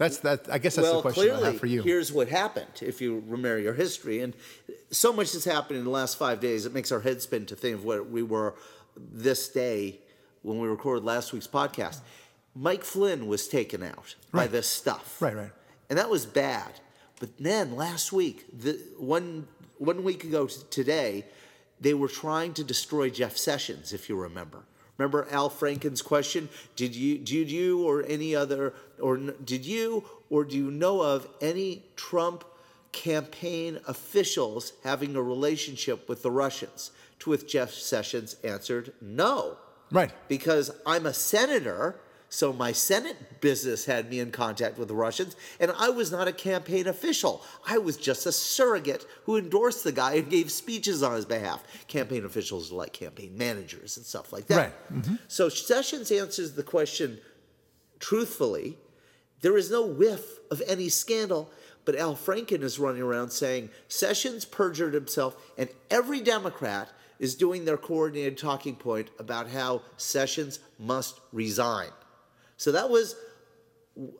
That's 0.00 0.18
that. 0.20 0.46
I 0.50 0.58
guess 0.58 0.74
that's 0.76 0.86
well, 0.88 0.96
the 0.96 1.02
question 1.02 1.22
clearly, 1.24 1.42
I 1.44 1.50
have 1.52 1.60
for 1.60 1.66
you. 1.66 1.82
here's 1.82 2.10
what 2.12 2.28
happened. 2.28 2.72
If 2.80 3.00
you 3.02 3.22
remember 3.26 3.58
your 3.58 3.74
history, 3.74 4.20
and 4.20 4.34
so 4.90 5.12
much 5.12 5.32
has 5.34 5.44
happened 5.44 5.78
in 5.78 5.84
the 5.84 5.90
last 5.90 6.16
five 6.16 6.40
days, 6.40 6.64
it 6.66 6.72
makes 6.74 6.90
our 6.90 7.00
head 7.00 7.20
spin 7.22 7.44
to 7.46 7.54
think 7.54 7.74
of 7.76 7.84
what 7.84 8.08
we 8.10 8.22
were 8.22 8.54
this 8.96 9.48
day 9.48 10.00
when 10.42 10.58
we 10.58 10.66
recorded 10.68 11.04
last 11.04 11.32
week's 11.34 11.46
podcast. 11.46 12.00
Mike 12.54 12.82
Flynn 12.82 13.26
was 13.26 13.46
taken 13.46 13.82
out 13.82 14.14
by 14.32 14.46
this 14.46 14.66
stuff, 14.68 15.20
Right, 15.20 15.36
right. 15.36 15.52
and 15.90 15.98
that 15.98 16.08
was 16.10 16.24
bad. 16.26 16.80
But 17.20 17.36
then 17.38 17.76
last 17.76 18.10
week, 18.12 18.46
the 18.58 18.80
one 18.98 19.46
one 19.76 20.02
week 20.02 20.24
ago 20.24 20.46
t- 20.46 20.56
today, 20.70 21.26
they 21.78 21.92
were 21.94 22.08
trying 22.08 22.54
to 22.54 22.64
destroy 22.64 23.10
Jeff 23.10 23.36
Sessions, 23.36 23.92
if 23.92 24.08
you 24.08 24.16
remember. 24.16 24.62
Remember 25.00 25.26
Al 25.30 25.48
Franken's 25.48 26.02
question? 26.02 26.50
Did 26.76 26.94
you, 26.94 27.16
did 27.16 27.50
you, 27.50 27.88
or 27.88 28.04
any 28.04 28.36
other, 28.36 28.74
or 29.00 29.16
did 29.16 29.64
you 29.64 30.04
or 30.28 30.44
do 30.44 30.54
you 30.54 30.70
know 30.70 31.00
of 31.00 31.26
any 31.40 31.86
Trump 31.96 32.44
campaign 32.92 33.80
officials 33.88 34.74
having 34.84 35.16
a 35.16 35.22
relationship 35.22 36.06
with 36.06 36.22
the 36.22 36.30
Russians? 36.30 36.90
To 37.20 37.30
which 37.30 37.50
Jeff 37.50 37.72
Sessions 37.72 38.36
answered, 38.44 38.92
no. 39.00 39.56
Right. 39.90 40.12
Because 40.28 40.70
I'm 40.84 41.06
a 41.06 41.14
senator, 41.14 41.98
so 42.32 42.52
my 42.52 42.70
Senate 42.70 43.40
business 43.40 43.84
had 43.84 44.08
me 44.08 44.20
in 44.20 44.30
contact 44.30 44.78
with 44.78 44.86
the 44.86 44.94
Russians, 44.94 45.34
and 45.58 45.72
I 45.76 45.90
was 45.90 46.12
not 46.12 46.28
a 46.28 46.32
campaign 46.32 46.86
official. 46.86 47.42
I 47.66 47.78
was 47.78 47.96
just 47.96 48.24
a 48.24 48.30
surrogate 48.30 49.04
who 49.24 49.36
endorsed 49.36 49.82
the 49.82 49.90
guy 49.90 50.14
and 50.14 50.30
gave 50.30 50.52
speeches 50.52 51.02
on 51.02 51.16
his 51.16 51.24
behalf. 51.24 51.64
Campaign 51.88 52.24
officials 52.24 52.70
are 52.70 52.76
like 52.76 52.92
campaign 52.92 53.36
managers 53.36 53.96
and 53.96 54.06
stuff 54.06 54.32
like 54.32 54.46
that. 54.46 54.56
Right. 54.56 54.92
Mm-hmm. 54.92 55.14
So 55.26 55.48
Sessions 55.48 56.12
answers 56.12 56.52
the 56.52 56.62
question 56.62 57.18
truthfully. 57.98 58.78
There 59.40 59.56
is 59.56 59.68
no 59.68 59.84
whiff 59.84 60.38
of 60.52 60.62
any 60.68 60.88
scandal, 60.88 61.50
but 61.84 61.96
Al 61.96 62.14
Franken 62.14 62.62
is 62.62 62.78
running 62.78 63.02
around 63.02 63.30
saying 63.30 63.70
Sessions 63.88 64.44
perjured 64.44 64.94
himself, 64.94 65.36
and 65.58 65.68
every 65.90 66.20
Democrat 66.20 66.90
is 67.18 67.34
doing 67.34 67.64
their 67.64 67.76
coordinated 67.76 68.38
talking 68.38 68.76
point 68.76 69.10
about 69.18 69.48
how 69.48 69.82
Sessions 69.96 70.60
must 70.78 71.18
resign. 71.32 71.88
So 72.60 72.72
that 72.72 72.90
was 72.90 73.16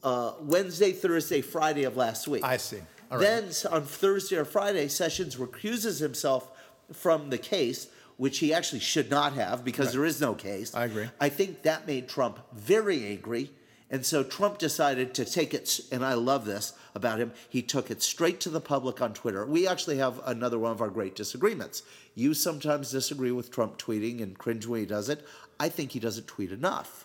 uh, 0.02 0.32
Wednesday, 0.40 0.92
Thursday, 0.92 1.42
Friday 1.42 1.84
of 1.84 1.98
last 1.98 2.26
week. 2.26 2.42
I 2.42 2.56
see. 2.56 2.78
All 3.10 3.18
right. 3.18 3.20
Then 3.20 3.50
on 3.70 3.82
Thursday 3.82 4.36
or 4.36 4.46
Friday, 4.46 4.88
Sessions 4.88 5.36
recuses 5.36 5.98
himself 5.98 6.48
from 6.90 7.28
the 7.28 7.36
case, 7.36 7.88
which 8.16 8.38
he 8.38 8.54
actually 8.54 8.80
should 8.80 9.10
not 9.10 9.34
have 9.34 9.62
because 9.62 9.92
there 9.92 10.06
is 10.06 10.22
no 10.22 10.32
case. 10.32 10.74
I 10.74 10.86
agree. 10.86 11.10
I 11.20 11.28
think 11.28 11.64
that 11.64 11.86
made 11.86 12.08
Trump 12.08 12.40
very 12.54 13.04
angry. 13.08 13.50
And 13.90 14.06
so 14.06 14.22
Trump 14.22 14.56
decided 14.56 15.12
to 15.16 15.26
take 15.26 15.52
it, 15.52 15.78
and 15.92 16.02
I 16.02 16.14
love 16.14 16.46
this 16.46 16.72
about 16.94 17.18
him. 17.18 17.32
He 17.50 17.60
took 17.60 17.90
it 17.90 18.02
straight 18.02 18.40
to 18.40 18.48
the 18.48 18.60
public 18.62 19.02
on 19.02 19.12
Twitter. 19.12 19.44
We 19.44 19.68
actually 19.68 19.98
have 19.98 20.18
another 20.24 20.58
one 20.58 20.72
of 20.72 20.80
our 20.80 20.88
great 20.88 21.14
disagreements. 21.14 21.82
You 22.14 22.32
sometimes 22.32 22.90
disagree 22.90 23.32
with 23.32 23.50
Trump 23.50 23.76
tweeting 23.76 24.22
and 24.22 24.38
cringe 24.38 24.66
when 24.66 24.80
he 24.80 24.86
does 24.86 25.10
it. 25.10 25.26
I 25.58 25.68
think 25.68 25.92
he 25.92 26.00
doesn't 26.00 26.26
tweet 26.26 26.52
enough. 26.52 27.04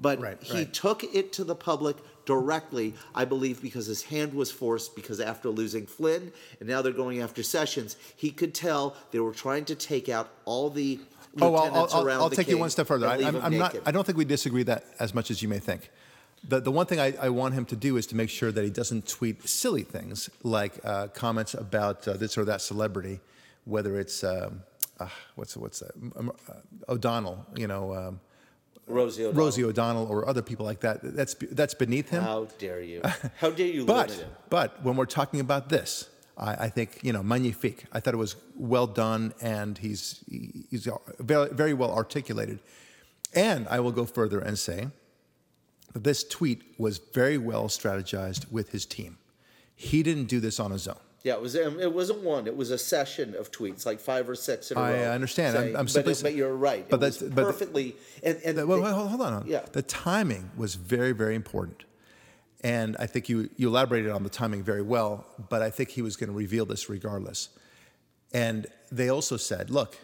But 0.00 0.20
Right, 0.20 0.42
he 0.42 0.58
right. 0.58 0.72
took 0.72 1.04
it 1.04 1.32
to 1.34 1.44
the 1.44 1.54
public 1.54 1.96
directly, 2.24 2.94
I 3.14 3.24
believe, 3.24 3.60
because 3.60 3.86
his 3.86 4.02
hand 4.02 4.32
was 4.32 4.50
forced. 4.50 4.96
Because 4.96 5.20
after 5.20 5.50
losing 5.50 5.86
Flynn, 5.86 6.32
and 6.58 6.68
now 6.68 6.80
they're 6.82 6.92
going 6.92 7.20
after 7.20 7.42
Sessions, 7.42 7.96
he 8.16 8.30
could 8.30 8.54
tell 8.54 8.96
they 9.10 9.20
were 9.20 9.32
trying 9.32 9.64
to 9.66 9.74
take 9.74 10.08
out 10.08 10.30
all 10.44 10.70
the 10.70 11.00
Oh, 11.40 11.54
I'll, 11.54 11.74
I'll, 11.74 12.10
I'll 12.10 12.28
the 12.28 12.34
take 12.34 12.48
you 12.48 12.58
one 12.58 12.70
step 12.70 12.88
further. 12.88 13.06
I, 13.06 13.16
I'm, 13.16 13.36
I'm 13.36 13.56
not. 13.56 13.76
I 13.86 13.92
don't 13.92 14.04
think 14.04 14.18
we 14.18 14.24
disagree 14.24 14.64
that 14.64 14.84
as 14.98 15.14
much 15.14 15.30
as 15.30 15.42
you 15.42 15.48
may 15.48 15.60
think. 15.60 15.90
The, 16.48 16.60
the 16.60 16.72
one 16.72 16.86
thing 16.86 16.98
I, 16.98 17.14
I 17.20 17.28
want 17.28 17.54
him 17.54 17.66
to 17.66 17.76
do 17.76 17.96
is 17.96 18.06
to 18.08 18.16
make 18.16 18.30
sure 18.30 18.50
that 18.50 18.64
he 18.64 18.70
doesn't 18.70 19.06
tweet 19.06 19.46
silly 19.48 19.82
things 19.82 20.30
like 20.42 20.72
uh, 20.84 21.08
comments 21.08 21.54
about 21.54 22.08
uh, 22.08 22.14
this 22.14 22.36
or 22.38 22.44
that 22.46 22.62
celebrity, 22.62 23.20
whether 23.64 24.00
it's 24.00 24.24
um, 24.24 24.62
uh, 24.98 25.08
what's 25.36 25.56
what's 25.56 25.80
that? 25.80 25.92
Um, 26.16 26.32
uh, 26.48 26.54
O'Donnell, 26.92 27.46
you 27.54 27.66
know, 27.66 27.94
um, 27.94 28.20
Rosie 28.86 29.24
O'Donnell. 29.24 29.44
Rosie 29.44 29.64
O'Donnell, 29.64 30.06
or 30.06 30.28
other 30.28 30.42
people 30.42 30.66
like 30.66 30.80
that. 30.80 31.00
That's 31.02 31.34
that's 31.52 31.74
beneath 31.74 32.08
him. 32.10 32.22
How 32.22 32.46
dare 32.58 32.82
you? 32.82 33.02
How 33.36 33.50
dare 33.50 33.66
you 33.66 33.84
But 33.84 34.10
him? 34.10 34.28
but 34.48 34.82
when 34.82 34.96
we're 34.96 35.06
talking 35.06 35.40
about 35.40 35.68
this, 35.68 36.08
I, 36.36 36.66
I 36.66 36.68
think 36.68 36.98
you 37.02 37.12
know 37.12 37.22
magnifique. 37.22 37.84
I 37.92 38.00
thought 38.00 38.14
it 38.14 38.18
was 38.18 38.36
well 38.56 38.86
done, 38.86 39.32
and 39.40 39.78
he's 39.78 40.24
he's 40.70 40.88
very 41.18 41.48
very 41.50 41.74
well 41.74 41.92
articulated. 41.92 42.58
And 43.34 43.68
I 43.68 43.78
will 43.80 43.92
go 43.92 44.04
further 44.06 44.40
and 44.40 44.58
say 44.58 44.88
that 45.92 46.02
this 46.04 46.24
tweet 46.24 46.62
was 46.78 46.98
very 46.98 47.38
well 47.38 47.68
strategized 47.68 48.50
with 48.50 48.70
his 48.72 48.84
team. 48.86 49.18
He 49.76 50.02
didn't 50.02 50.26
do 50.26 50.40
this 50.40 50.58
on 50.58 50.72
his 50.72 50.88
own. 50.88 50.98
Yeah, 51.22 51.34
it 51.34 51.42
was. 51.42 51.54
um, 51.56 51.78
It 51.78 51.92
wasn't 51.92 52.20
one. 52.22 52.46
It 52.46 52.56
was 52.56 52.70
a 52.70 52.78
session 52.78 53.34
of 53.34 53.50
tweets, 53.52 53.84
like 53.84 54.00
five 54.00 54.28
or 54.28 54.34
six 54.34 54.70
in 54.70 54.78
a 54.78 54.80
I 54.80 54.92
row. 54.92 55.10
understand. 55.12 55.56
I'm- 55.56 55.76
I'm 55.76 55.84
but, 55.84 55.90
simply- 55.90 56.14
but 56.22 56.34
you're 56.34 56.54
right. 56.54 56.88
but 56.88 56.96
it 57.02 57.06
was 57.06 57.18
that's- 57.18 57.34
but 57.34 57.44
perfectly. 57.44 57.96
and 58.22 58.40
and 58.44 58.56
The- 58.58 58.66
well, 58.66 58.82
hold 58.94 59.08
hold 59.10 59.20
on. 59.20 59.46
Yeah. 59.46 59.64
The 59.72 59.82
timing 59.82 60.50
was 60.56 60.76
very, 60.76 61.12
very 61.12 61.34
important. 61.34 61.84
And 62.62 62.96
I 62.98 63.06
think 63.06 63.28
you, 63.30 63.48
you 63.56 63.68
elaborated 63.68 64.10
on 64.10 64.22
the 64.22 64.28
timing 64.28 64.62
very 64.62 64.82
well, 64.82 65.24
but 65.48 65.62
I 65.62 65.70
think 65.70 65.88
he 65.90 66.02
was 66.02 66.16
going 66.16 66.28
to 66.30 66.36
reveal 66.36 66.66
this 66.66 66.90
regardless. 66.90 67.48
And 68.34 68.66
they 68.92 69.08
also 69.08 69.38
said, 69.38 69.70
look, 69.70 69.96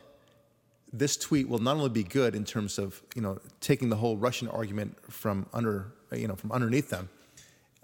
this 0.91 1.19
tweet 1.19 1.49
will 1.51 1.59
not 1.59 1.77
only 1.77 1.91
be 1.91 2.03
good 2.03 2.35
in 2.35 2.45
terms 2.45 2.79
of 2.79 3.03
you 3.15 3.21
know 3.23 3.39
taking 3.61 3.89
the 3.91 3.97
whole 3.97 4.17
Russian 4.17 4.49
argument 4.49 4.97
from 5.11 5.47
under 5.53 5.93
you 6.13 6.29
know 6.29 6.37
from 6.37 6.53
underneath 6.53 6.89
them. 6.91 7.09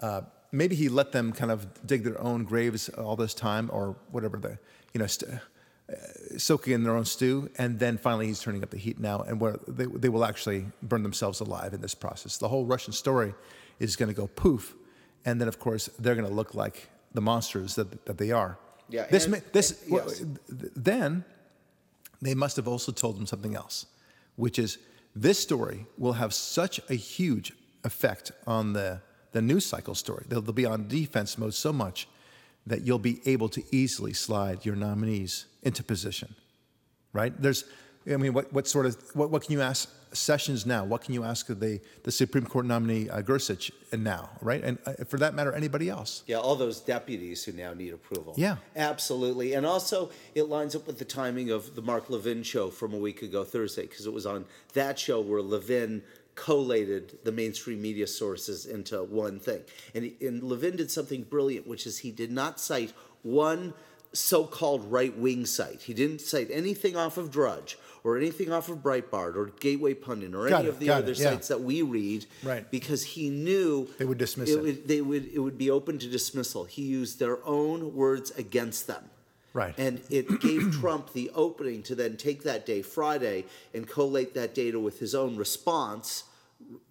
Uh, 0.01 0.23
maybe 0.53 0.75
he 0.77 0.89
let 0.89 1.13
them 1.13 1.33
kind 1.33 1.51
of 1.51 1.67
dig 1.87 2.05
their 2.05 2.21
own 2.21 2.45
graves 2.45 2.89
all 2.91 3.17
this 3.17 3.35
time, 3.35 3.69
or 3.73 3.97
whatever 4.11 4.37
the 4.37 4.59
you 4.93 5.01
know 5.01 5.07
st- 5.07 5.31
uh, 5.33 5.39
soaking 6.39 6.75
in 6.75 6.83
their 6.85 6.95
own 6.97 7.05
stew, 7.05 7.51
and 7.59 7.79
then 7.79 7.99
finally 7.99 8.27
he's 8.27 8.41
turning 8.41 8.63
up 8.63 8.71
the 8.71 8.79
heat 8.79 8.99
now, 9.01 9.21
and 9.21 9.41
where 9.41 9.57
they, 9.67 9.87
they 9.87 10.09
will 10.09 10.25
actually 10.25 10.67
burn 10.83 11.03
themselves 11.03 11.41
alive 11.41 11.75
in 11.75 11.81
this 11.81 11.95
process. 11.95 12.37
The 12.39 12.49
whole 12.49 12.65
Russian 12.67 12.93
story 12.93 13.35
is 13.81 13.97
going 13.97 14.09
to 14.09 14.15
go 14.15 14.27
poof, 14.29 14.75
and 15.25 15.41
then 15.41 15.49
of 15.49 15.59
course 15.59 15.89
they're 15.99 16.15
going 16.15 16.29
to 16.29 16.35
look 16.35 16.55
like 16.55 16.89
the 17.15 17.21
monsters 17.21 17.75
that, 17.75 18.05
that 18.07 18.17
they 18.19 18.31
are. 18.31 18.59
Yeah, 18.89 19.07
This 19.11 19.27
and- 19.27 19.43
this 19.53 19.83
and- 19.83 19.91
yes. 19.93 20.19
th- 20.19 20.73
then 20.77 21.25
they 22.23 22.35
must 22.35 22.57
have 22.57 22.69
also 22.69 22.93
told 22.93 23.17
them 23.17 23.27
something 23.27 23.57
else, 23.57 23.87
which 24.37 24.59
is 24.59 24.79
this 25.17 25.39
story 25.39 25.87
will 25.99 26.15
have 26.15 26.33
such 26.33 26.81
a 26.89 26.95
huge 26.95 27.53
effect 27.85 28.33
on 28.47 28.73
the, 28.73 29.01
the 29.33 29.43
news 29.43 29.67
cycle 29.67 29.95
story. 29.95 30.25
They'll, 30.29 30.41
they'll 30.41 30.53
be 30.53 30.67
on 30.67 30.89
defense 30.89 31.37
mode 31.37 31.55
so 31.55 31.73
much 31.73 32.09
that 32.67 32.83
you'll 32.83 32.99
be 32.99 33.21
able 33.27 33.49
to 33.51 33.63
easily 33.73 34.13
slide 34.13 34.65
your 34.65 34.77
nominees 34.77 35.47
into 35.63 35.83
position, 35.83 36.35
right? 37.13 37.33
There's, 37.41 37.65
I 38.11 38.17
mean, 38.17 38.33
what, 38.33 38.53
what 38.53 38.69
sort 38.69 38.87
of, 38.87 38.97
what, 39.15 39.31
what 39.31 39.43
can 39.43 39.53
you 39.53 39.61
ask 39.61 39.89
Sessions 40.15 40.67
now? 40.67 40.85
What 40.85 41.01
can 41.03 41.15
you 41.15 41.25
ask 41.25 41.47
the, 41.47 41.81
the 42.03 42.13
Supreme 42.13 42.45
Court 42.45 42.67
nominee 42.67 43.09
uh, 43.09 43.23
Gorsuch 43.23 43.73
now, 43.93 44.29
right? 44.43 44.63
And 44.63 44.79
uh, 44.85 44.93
for 45.09 45.17
that 45.19 45.35
matter, 45.35 45.53
anybody 45.55 45.89
else. 45.89 46.23
Yeah, 46.27 46.37
all 46.37 46.55
those 46.55 46.81
deputies 46.81 47.45
who 47.45 47.53
now 47.53 47.73
need 47.73 47.95
approval. 47.95 48.35
Yeah. 48.37 48.57
Absolutely. 48.77 49.55
And 49.55 49.65
also, 49.65 50.11
it 50.35 50.45
lines 50.45 50.77
up 50.77 50.87
with 50.87 50.99
the 50.99 51.07
timing 51.07 51.51
of 51.51 51.75
the 51.75 51.81
Mark 51.83 52.11
Levin 52.11 52.43
show 52.43 52.69
from 52.69 52.93
a 52.93 52.99
week 52.99 53.23
ago, 53.23 53.43
Thursday, 53.43 53.87
because 53.87 54.05
it 54.05 54.13
was 54.13 54.27
on 54.27 54.45
that 54.75 54.99
show 54.99 55.19
where 55.21 55.41
Levin 55.41 56.03
collated 56.35 57.19
the 57.25 57.33
mainstream 57.33 57.81
media 57.83 58.07
sources 58.07 58.67
into 58.67 59.03
one 59.05 59.39
thing. 59.39 59.61
And, 59.95 60.05
he, 60.05 60.27
and 60.27 60.43
Levin 60.43 60.77
did 60.77 60.91
something 60.91 61.23
brilliant, 61.25 61.67
which 61.67 61.87
is 61.87 61.99
he 61.99 62.11
did 62.11 62.31
not 62.33 62.59
cite 62.61 62.93
one 63.23 63.75
so 64.15 64.45
called 64.45 64.91
right 64.93 65.17
wing 65.17 65.47
site. 65.47 65.83
He 65.83 65.95
didn't 65.95 66.21
cite 66.21 66.49
anything 66.51 66.97
off 66.97 67.17
of 67.17 67.31
Drudge 67.31 67.79
or 68.05 68.19
anything 68.19 68.53
off 68.53 68.69
of 68.69 68.79
Breitbart 68.79 69.37
or 69.37 69.53
Gateway 69.61 69.95
Pundit 69.95 70.35
or 70.35 70.49
Got 70.49 70.61
any 70.61 70.69
it, 70.69 70.71
of 70.71 70.79
the 70.81 70.91
other 70.91 71.13
it, 71.13 71.19
yeah. 71.19 71.31
sites 71.31 71.49
that 71.49 71.63
we 71.63 71.81
read 71.83 72.27
Right. 72.43 72.69
because 72.71 73.03
he 73.05 73.31
knew 73.31 73.89
They 73.99 74.05
would 74.05 74.19
dismiss 74.19 74.51
it 74.51 74.59
it. 74.59 74.63
would- 74.63 74.89
they 74.89 75.01
would 75.01 75.31
it 75.33 75.39
would 75.39 75.57
be 75.57 75.71
open 75.71 75.99
to 75.99 76.09
dismissal. 76.09 76.65
He 76.65 76.83
used 76.83 77.19
their 77.21 77.43
own 77.47 77.95
words 77.95 78.31
against 78.37 78.87
them. 78.87 79.05
Right. 79.53 79.75
And 79.79 80.01
it 80.11 80.41
gave 80.41 80.73
Trump 80.81 81.13
the 81.13 81.31
opening 81.35 81.83
to 81.85 81.95
then 81.95 82.17
take 82.17 82.43
that 82.45 82.65
day, 82.67 82.83
Friday, 82.83 83.45
and 83.75 83.87
collate 83.87 84.35
that 84.35 84.55
data 84.55 84.81
with 84.81 84.99
his 84.99 85.15
own 85.15 85.37
response, 85.37 86.25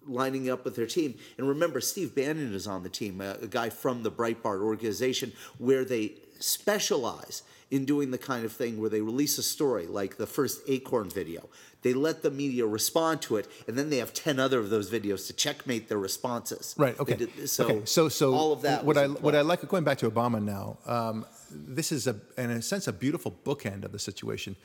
lining 0.06 0.48
up 0.48 0.64
with 0.64 0.76
their 0.76 0.86
team. 0.86 1.14
And 1.38 1.48
remember, 1.48 1.80
Steve 1.80 2.14
Bannon 2.14 2.54
is 2.54 2.66
on 2.66 2.82
the 2.82 2.88
team, 2.88 3.20
a, 3.20 3.32
a 3.42 3.46
guy 3.46 3.70
from 3.70 4.02
the 4.02 4.10
Breitbart 4.10 4.62
organization, 4.62 5.32
where 5.58 5.84
they 5.84 6.12
specialize 6.38 7.42
in 7.70 7.86
doing 7.86 8.10
the 8.10 8.18
kind 8.18 8.44
of 8.44 8.52
thing 8.52 8.78
where 8.78 8.90
they 8.90 9.00
release 9.00 9.38
a 9.38 9.42
story, 9.42 9.86
like 9.86 10.18
the 10.18 10.26
first 10.26 10.60
Acorn 10.68 11.08
video. 11.08 11.48
They 11.80 11.94
let 11.94 12.22
the 12.22 12.30
media 12.30 12.66
respond 12.66 13.22
to 13.22 13.38
it, 13.38 13.48
and 13.66 13.78
then 13.78 13.88
they 13.88 13.96
have 13.96 14.12
10 14.12 14.38
other 14.38 14.60
of 14.60 14.68
those 14.70 14.90
videos 14.90 15.26
to 15.28 15.32
checkmate 15.32 15.88
their 15.88 15.98
responses. 15.98 16.74
Right. 16.78 16.98
Okay. 17.00 17.16
did- 17.16 17.48
so, 17.48 17.64
okay. 17.64 17.80
So 17.86 18.08
so 18.08 18.34
all 18.34 18.52
of 18.52 18.62
that. 18.62 18.84
What 18.84 18.96
was 18.96 19.04
I 19.04 19.06
what. 19.08 19.34
I 19.34 19.40
like 19.40 19.66
going 19.66 19.84
back 19.84 19.98
to 19.98 20.10
Obama 20.10 20.40
now. 20.42 20.76
Um, 20.86 21.26
this 21.52 21.92
is 21.92 22.06
a 22.06 22.16
in 22.36 22.50
a 22.50 22.62
sense 22.62 22.88
a 22.88 22.92
beautiful 22.92 23.36
bookend 23.44 23.84
of 23.84 23.92
the 23.92 23.98
situation. 23.98 24.56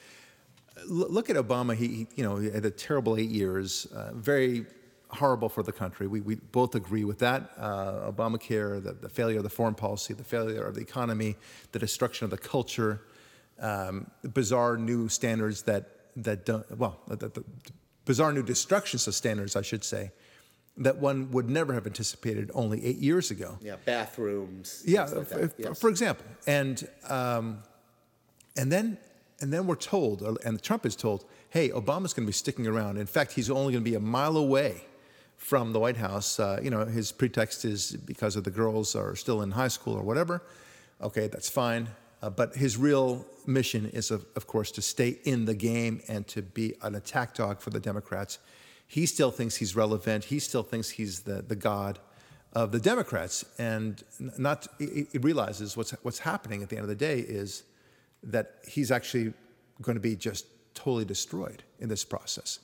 L- 0.78 1.12
look 1.12 1.30
at 1.30 1.36
Obama. 1.36 1.76
He, 1.76 1.88
he 1.88 2.08
you 2.16 2.24
know 2.24 2.38
he 2.38 2.50
had 2.50 2.66
a 2.66 2.72
terrible 2.72 3.18
eight 3.18 3.30
years. 3.30 3.86
Uh, 3.88 4.12
very 4.14 4.66
horrible 5.10 5.50
for 5.50 5.64
the 5.64 5.72
country. 5.72 6.06
We, 6.06 6.20
we 6.20 6.36
both 6.36 6.76
agree 6.76 7.06
with 7.06 7.20
that. 7.20 7.52
Uh, 7.58 8.12
Obamacare, 8.12 8.84
the, 8.84 8.94
the 8.94 9.08
failure 9.08 9.38
of 9.38 9.44
the 9.44 9.50
foreign 9.50 9.74
policy, 9.74 10.14
the 10.14 10.24
failure 10.24 10.64
of 10.64 10.76
the 10.76 10.82
economy, 10.82 11.38
the 11.72 11.80
destruction 11.80 12.26
of 12.26 12.32
the 12.32 12.38
culture, 12.38 13.02
um, 13.60 14.12
bizarre 14.34 14.78
new 14.78 15.08
standards 15.10 15.64
that 15.64 15.90
that 16.18 16.46
don't 16.46 16.78
well 16.78 17.00
the, 17.08 17.16
the, 17.16 17.30
the 17.30 17.44
bizarre 18.06 18.34
new 18.34 18.44
destructions 18.44 19.08
of 19.08 19.16
standards, 19.16 19.56
I 19.56 19.62
should 19.62 19.84
say, 19.84 20.12
that 20.78 20.98
one 20.98 21.32
would 21.32 21.50
never 21.50 21.74
have 21.74 21.88
anticipated 21.88 22.52
only 22.54 22.86
eight 22.86 22.98
years 22.98 23.32
ago. 23.32 23.58
Yeah, 23.62 23.78
bathrooms. 23.86 24.84
Yeah, 24.86 25.06
like 25.06 25.32
f- 25.32 25.52
Yes. 25.58 25.80
for 25.80 25.90
example, 25.90 26.26
and 26.46 26.88
um, 27.10 27.64
and 28.56 28.72
then 28.72 28.98
and 29.40 29.52
then 29.54 29.68
we're 29.68 29.76
told, 29.76 30.22
and 30.46 30.62
Trump 30.62 30.86
is 30.86 30.96
told, 30.96 31.26
hey, 31.50 31.70
Obama's 31.70 32.14
going 32.14 32.26
to 32.26 32.28
be 32.28 32.34
sticking 32.34 32.66
around. 32.68 32.98
In 32.98 33.06
fact, 33.06 33.34
he's 33.34 33.50
only 33.52 33.72
going 33.74 33.84
to 33.84 33.90
be 33.90 33.96
a 33.96 34.00
mile 34.00 34.36
away 34.36 34.82
from 35.38 35.74
the 35.74 35.80
White 35.80 35.98
House. 35.98 36.40
Uh, 36.40 36.60
you 36.64 36.72
know, 36.72 36.84
his 36.86 37.12
pretext 37.12 37.64
is 37.64 37.92
because 37.92 38.36
of 38.36 38.44
the 38.44 38.50
girls 38.50 38.96
are 38.96 39.16
still 39.16 39.44
in 39.44 39.52
high 39.52 39.68
school 39.68 39.94
or 39.94 40.02
whatever. 40.02 40.42
Okay, 41.02 41.28
that's 41.28 41.50
fine. 41.50 41.88
Uh, 42.24 42.32
but 42.32 42.56
his 42.56 42.78
real 42.78 43.24
mission 43.46 43.86
is, 43.94 44.10
of, 44.10 44.26
of 44.36 44.48
course, 44.48 44.72
to 44.72 44.82
stay 44.82 45.20
in 45.26 45.46
the 45.46 45.54
game 45.54 46.02
and 46.08 46.26
to 46.28 46.42
be 46.42 46.74
an 46.82 46.96
attack 46.96 47.36
dog 47.36 47.62
for 47.62 47.70
the 47.70 47.80
Democrats. 47.80 48.40
He 48.88 49.06
still 49.06 49.32
thinks 49.32 49.58
he's 49.58 49.76
relevant. 49.76 50.26
He 50.26 50.40
still 50.40 50.64
thinks 50.64 50.92
he's 50.92 51.22
the, 51.22 51.42
the 51.42 51.56
god 51.56 52.00
of 52.54 52.72
the 52.72 52.80
Democrats, 52.80 53.46
and 53.60 54.02
not 54.38 54.68
he 54.80 55.18
realizes 55.20 55.76
what's 55.76 55.92
what's 56.02 56.20
happening 56.20 56.64
at 56.64 56.70
the 56.70 56.78
end 56.78 56.84
of 56.84 56.90
the 56.90 56.96
day 56.96 57.20
is 57.20 57.64
that 58.24 58.56
he's 58.68 58.90
actually 58.90 59.34
going 59.82 59.96
to 59.96 60.02
be 60.02 60.16
just 60.16 60.46
totally 60.74 61.06
destroyed 61.06 61.64
in 61.80 61.90
this 61.90 62.06
process. 62.06 62.60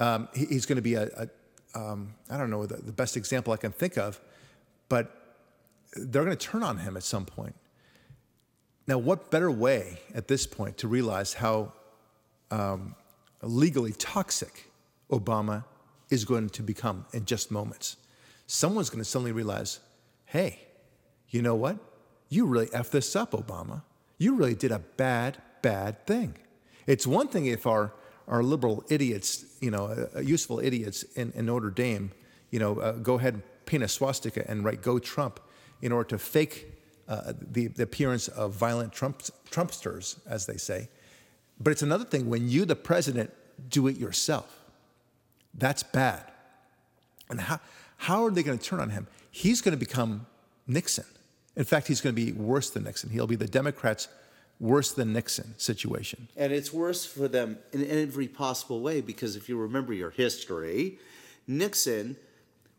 Um, 0.00 0.28
he, 0.34 0.46
he's 0.46 0.66
going 0.66 0.76
to 0.76 0.82
be 0.82 0.94
a, 0.94 1.08
a 1.16 1.28
um, 1.74 2.14
I 2.30 2.38
don't 2.38 2.50
know 2.50 2.64
the, 2.66 2.76
the 2.76 2.92
best 2.92 3.16
example 3.16 3.52
I 3.52 3.56
can 3.58 3.72
think 3.72 3.98
of, 3.98 4.20
but 4.88 5.36
they're 5.94 6.24
going 6.24 6.36
to 6.36 6.46
turn 6.46 6.62
on 6.62 6.78
him 6.78 6.96
at 6.96 7.02
some 7.02 7.26
point. 7.26 7.54
Now, 8.86 8.96
what 8.96 9.30
better 9.30 9.50
way 9.50 9.98
at 10.14 10.28
this 10.28 10.46
point 10.46 10.78
to 10.78 10.88
realize 10.88 11.34
how 11.34 11.72
um, 12.50 12.94
legally 13.42 13.92
toxic 13.92 14.67
Obama 15.10 15.64
is 16.10 16.24
going 16.24 16.50
to 16.50 16.62
become 16.62 17.06
in 17.12 17.24
just 17.24 17.50
moments? 17.50 17.96
Someone's 18.46 18.90
going 18.90 19.00
to 19.00 19.04
suddenly 19.04 19.32
realize, 19.32 19.80
hey, 20.26 20.60
you 21.28 21.42
know 21.42 21.54
what? 21.54 21.78
You 22.28 22.46
really 22.46 22.66
effed 22.66 22.90
this 22.90 23.14
up, 23.16 23.32
Obama. 23.32 23.82
You 24.18 24.34
really 24.34 24.54
did 24.54 24.72
a 24.72 24.78
bad, 24.78 25.38
bad 25.62 26.06
thing. 26.06 26.34
It's 26.86 27.06
one 27.06 27.28
thing 27.28 27.46
if 27.46 27.66
our, 27.66 27.92
our 28.26 28.42
liberal 28.42 28.84
idiots, 28.88 29.44
you 29.60 29.70
know, 29.70 30.08
uh, 30.14 30.20
useful 30.20 30.60
idiots 30.60 31.02
in, 31.14 31.32
in 31.32 31.46
Notre 31.46 31.70
Dame, 31.70 32.10
you 32.50 32.58
know, 32.58 32.80
uh, 32.80 32.92
go 32.92 33.14
ahead 33.14 33.34
and 33.34 33.42
paint 33.66 33.82
a 33.82 33.88
swastika 33.88 34.50
and 34.50 34.64
write 34.64 34.82
"Go 34.82 34.98
Trump" 34.98 35.40
in 35.82 35.92
order 35.92 36.08
to 36.10 36.18
fake 36.18 36.72
uh, 37.08 37.32
the, 37.40 37.68
the, 37.68 37.82
appearance 37.82 38.28
of 38.28 38.52
violent 38.52 38.92
Trump, 38.92 39.22
Trumpsters, 39.50 40.18
as 40.26 40.46
they 40.46 40.56
say. 40.56 40.88
But 41.60 41.70
it's 41.70 41.82
another 41.82 42.04
thing 42.04 42.28
when 42.28 42.48
you, 42.48 42.64
the 42.64 42.76
president, 42.76 43.32
do 43.68 43.86
it 43.86 43.96
yourself. 43.96 44.57
That's 45.54 45.82
bad. 45.82 46.24
And 47.30 47.40
how, 47.40 47.60
how 47.96 48.24
are 48.24 48.30
they 48.30 48.42
going 48.42 48.58
to 48.58 48.64
turn 48.64 48.80
on 48.80 48.90
him? 48.90 49.06
He's 49.30 49.60
going 49.60 49.72
to 49.72 49.78
become 49.78 50.26
Nixon. 50.66 51.04
In 51.56 51.64
fact, 51.64 51.88
he's 51.88 52.00
going 52.00 52.14
to 52.14 52.24
be 52.24 52.32
worse 52.32 52.70
than 52.70 52.84
Nixon. 52.84 53.10
He'll 53.10 53.26
be 53.26 53.36
the 53.36 53.48
Democrats' 53.48 54.08
worse 54.60 54.92
than 54.92 55.12
Nixon 55.12 55.54
situation. 55.58 56.28
And 56.36 56.52
it's 56.52 56.72
worse 56.72 57.04
for 57.04 57.28
them 57.28 57.58
in 57.72 57.88
every 57.88 58.28
possible 58.28 58.80
way 58.80 59.00
because 59.00 59.36
if 59.36 59.48
you 59.48 59.56
remember 59.56 59.92
your 59.92 60.10
history, 60.10 60.98
Nixon 61.46 62.16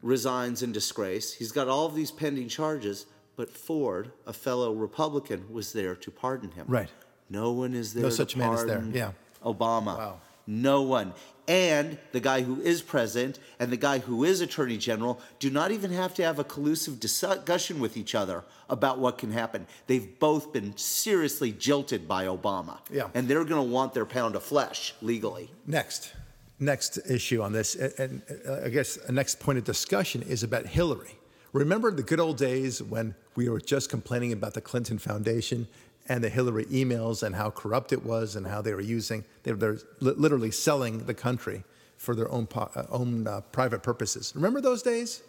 resigns 0.02 0.64
in 0.64 0.72
disgrace. 0.72 1.34
He's 1.34 1.52
got 1.52 1.68
all 1.68 1.86
of 1.86 1.96
these 1.96 2.12
pending 2.12 2.48
charges, 2.48 3.06
but 3.36 3.50
Ford, 3.50 4.12
a 4.26 4.34
fellow 4.34 4.74
Republican, 4.74 5.52
was 5.52 5.74
there 5.74 5.96
to 5.96 6.12
pardon 6.12 6.52
him. 6.52 6.66
Right. 6.68 6.90
No 7.30 7.52
one 7.52 7.74
is 7.74 7.94
there. 7.94 8.04
No 8.04 8.10
such 8.10 8.36
man 8.36 8.54
is 8.54 8.66
there. 8.66 8.84
Yeah. 8.92 9.12
Obama. 9.44 9.98
Wow. 9.98 10.22
No 10.48 10.82
one. 10.82 11.14
And 11.50 11.98
the 12.12 12.20
guy 12.20 12.44
who 12.44 12.62
is 12.62 12.84
president 12.84 13.40
and 13.60 13.72
the 13.72 13.78
guy 13.78 13.98
who 13.98 14.24
is 14.24 14.40
attorney 14.40 14.78
general 14.78 15.20
do 15.40 15.50
not 15.50 15.72
even 15.72 15.92
have 15.92 16.14
to 16.14 16.24
have 16.24 16.38
a 16.38 16.44
collusive 16.44 17.00
discussion 17.00 17.80
with 17.80 17.98
each 17.98 18.14
other 18.14 18.44
about 18.70 19.00
what 19.00 19.18
can 19.18 19.32
happen. 19.32 19.66
They've 19.88 20.20
both 20.20 20.54
been 20.54 20.78
seriously 20.78 21.52
jilted 21.52 22.08
by 22.08 22.26
Obama. 22.26 22.78
Yeah. 22.92 23.08
And 23.16 23.28
they're 23.28 23.44
going 23.44 23.68
to 23.68 23.74
want 23.74 23.96
their 23.96 24.06
pound 24.06 24.36
of 24.36 24.44
flesh 24.44 24.94
legally. 25.02 25.50
Next. 25.66 26.14
Next 26.60 27.00
issue 27.10 27.42
on 27.42 27.52
this, 27.54 27.74
and 27.74 28.22
uh, 28.48 28.66
I 28.66 28.70
guess 28.70 28.98
a 29.08 29.12
next 29.12 29.40
point 29.40 29.58
of 29.58 29.64
discussion 29.64 30.22
is 30.22 30.44
about 30.44 30.68
Hillary. 30.68 31.18
Remember 31.54 31.90
the 31.90 32.04
good 32.04 32.20
old 32.20 32.38
days 32.38 32.84
when 32.84 33.16
we 33.36 33.50
were 33.50 33.62
just 33.62 33.90
complaining 33.90 34.34
about 34.34 34.54
the 34.54 34.62
Clinton 34.62 35.00
Foundation 35.00 35.68
and 36.10 36.24
the 36.24 36.30
Hillary 36.30 36.66
emails 36.66 37.24
and 37.24 37.36
how 37.36 37.52
corrupt 37.52 37.94
it 37.94 38.04
was 38.04 38.36
and 38.36 38.46
how 38.46 38.62
they 38.62 38.74
were 38.74 38.82
using, 38.82 39.24
they 39.44 39.54
were 39.54 39.80
literally 40.02 40.52
selling 40.52 41.06
the 41.06 41.14
country 41.14 41.64
for 41.98 42.16
their 42.16 42.30
own, 42.32 42.48
uh, 42.56 42.84
own 42.90 43.28
uh, 43.28 43.42
private 43.52 43.84
purposes. 43.84 44.34
Remember 44.36 44.60
those 44.60 44.82
days? 44.82 45.22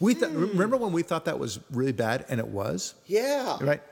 We 0.00 0.14
th- 0.14 0.32
mm. 0.32 0.50
Remember 0.52 0.76
when 0.76 0.92
we 0.92 1.02
thought 1.02 1.26
that 1.26 1.38
was 1.38 1.60
really 1.70 1.92
bad 1.92 2.24
and 2.28 2.40
it 2.40 2.48
was? 2.48 2.94
Yeah. 3.06 3.58
Right? 3.60 3.82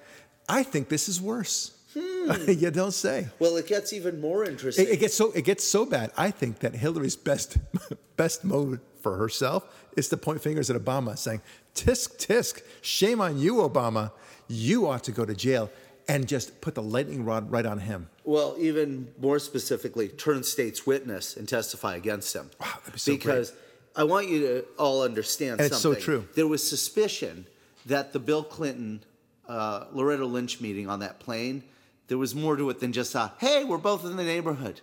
I 0.48 0.62
think 0.62 0.88
this 0.88 1.08
is 1.08 1.20
worse. 1.20 1.76
Hmm. 1.96 2.32
you 2.48 2.70
don't 2.70 2.92
say. 2.92 3.28
Well, 3.38 3.56
it 3.56 3.66
gets 3.66 3.92
even 3.92 4.20
more 4.20 4.44
interesting. 4.44 4.86
It, 4.86 4.92
it, 4.92 5.00
gets 5.00 5.14
so 5.14 5.32
it 5.32 5.44
gets 5.44 5.64
so 5.64 5.84
bad. 5.84 6.12
I 6.16 6.30
think 6.30 6.60
that 6.60 6.74
Hillary's 6.74 7.16
best 7.16 7.58
best 8.16 8.44
mode 8.44 8.80
for 9.00 9.16
herself 9.16 9.66
is 9.96 10.08
to 10.10 10.16
point 10.16 10.40
fingers 10.40 10.70
at 10.70 10.76
Obama, 10.76 11.18
saying, 11.18 11.42
"Tisk 11.74 12.24
tisk, 12.24 12.62
shame 12.80 13.20
on 13.20 13.38
you, 13.38 13.56
Obama. 13.56 14.12
You 14.46 14.86
ought 14.86 15.02
to 15.04 15.12
go 15.12 15.24
to 15.24 15.34
jail." 15.34 15.68
And 16.08 16.26
just 16.26 16.60
put 16.60 16.74
the 16.74 16.82
lightning 16.82 17.24
rod 17.24 17.50
right 17.50 17.66
on 17.66 17.78
him. 17.78 18.08
Well, 18.24 18.56
even 18.58 19.12
more 19.20 19.38
specifically, 19.38 20.08
turn 20.08 20.42
state's 20.42 20.86
witness 20.86 21.36
and 21.36 21.48
testify 21.48 21.96
against 21.96 22.34
him. 22.34 22.50
Wow, 22.60 22.66
that'd 22.80 22.92
be 22.92 22.98
so 22.98 23.12
Because 23.12 23.50
great. 23.50 23.60
I 23.96 24.04
want 24.04 24.28
you 24.28 24.40
to 24.40 24.64
all 24.78 25.02
understand 25.02 25.60
and 25.60 25.72
something. 25.72 25.96
It's 25.96 26.04
so 26.04 26.04
true. 26.04 26.28
There 26.34 26.46
was 26.46 26.68
suspicion 26.68 27.46
that 27.86 28.12
the 28.12 28.18
Bill 28.18 28.44
Clinton 28.44 29.02
uh, 29.48 29.86
Loretta 29.92 30.26
Lynch 30.26 30.60
meeting 30.60 30.88
on 30.88 31.00
that 31.00 31.18
plane, 31.18 31.64
there 32.06 32.18
was 32.18 32.34
more 32.34 32.56
to 32.56 32.70
it 32.70 32.80
than 32.80 32.92
just 32.92 33.14
a, 33.14 33.32
hey, 33.38 33.64
we're 33.64 33.78
both 33.78 34.04
in 34.04 34.16
the 34.16 34.24
neighborhood. 34.24 34.80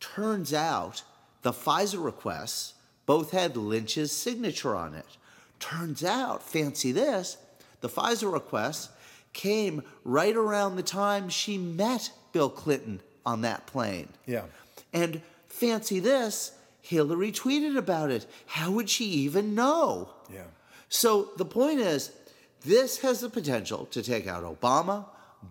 Turns 0.00 0.52
out 0.52 1.02
the 1.42 1.52
FISA 1.52 2.02
requests 2.02 2.74
both 3.06 3.30
had 3.30 3.56
Lynch's 3.56 4.12
signature 4.12 4.76
on 4.76 4.94
it. 4.94 5.06
Turns 5.58 6.04
out, 6.04 6.42
fancy 6.42 6.92
this, 6.92 7.36
the 7.80 7.88
FISA 7.88 8.32
requests 8.32 8.90
came 9.32 9.82
right 10.04 10.36
around 10.36 10.76
the 10.76 10.82
time 10.82 11.28
she 11.28 11.58
met 11.58 12.10
Bill 12.32 12.50
Clinton 12.50 13.00
on 13.24 13.42
that 13.42 13.66
plane. 13.66 14.08
Yeah. 14.26 14.44
And 14.92 15.22
fancy 15.48 16.00
this, 16.00 16.52
Hillary 16.80 17.32
tweeted 17.32 17.76
about 17.76 18.10
it. 18.10 18.26
How 18.46 18.70
would 18.72 18.90
she 18.90 19.04
even 19.04 19.54
know? 19.54 20.10
Yeah. 20.32 20.44
So 20.88 21.30
the 21.36 21.44
point 21.44 21.80
is, 21.80 22.12
this 22.64 22.98
has 22.98 23.20
the 23.20 23.30
potential 23.30 23.86
to 23.86 24.02
take 24.02 24.26
out 24.26 24.44
Obama, 24.44 25.06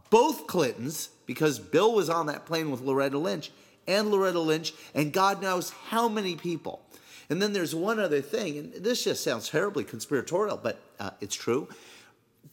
both 0.10 0.48
Clintons, 0.48 1.10
because 1.26 1.60
Bill 1.60 1.94
was 1.94 2.10
on 2.10 2.28
that 2.28 2.46
plane 2.46 2.72
with 2.72 2.82
Loretta 2.82 3.18
Lynch, 3.18 3.52
and 3.88 4.12
Loretta 4.12 4.40
Lynch, 4.40 4.74
and 4.94 5.12
God 5.12 5.42
knows 5.42 5.72
how 5.90 6.08
many 6.08 6.36
people. 6.36 6.82
And 7.30 7.42
then 7.42 7.54
there's 7.54 7.74
one 7.74 8.00
other 8.00 8.22
thing, 8.22 8.58
and 8.58 8.74
this 8.74 9.04
just 9.04 9.24
sounds 9.24 9.50
terribly 9.50 9.84
conspiratorial, 9.84 10.58
but 10.62 10.80
uh, 11.00 11.12
it's 11.22 11.36
true. 11.36 11.68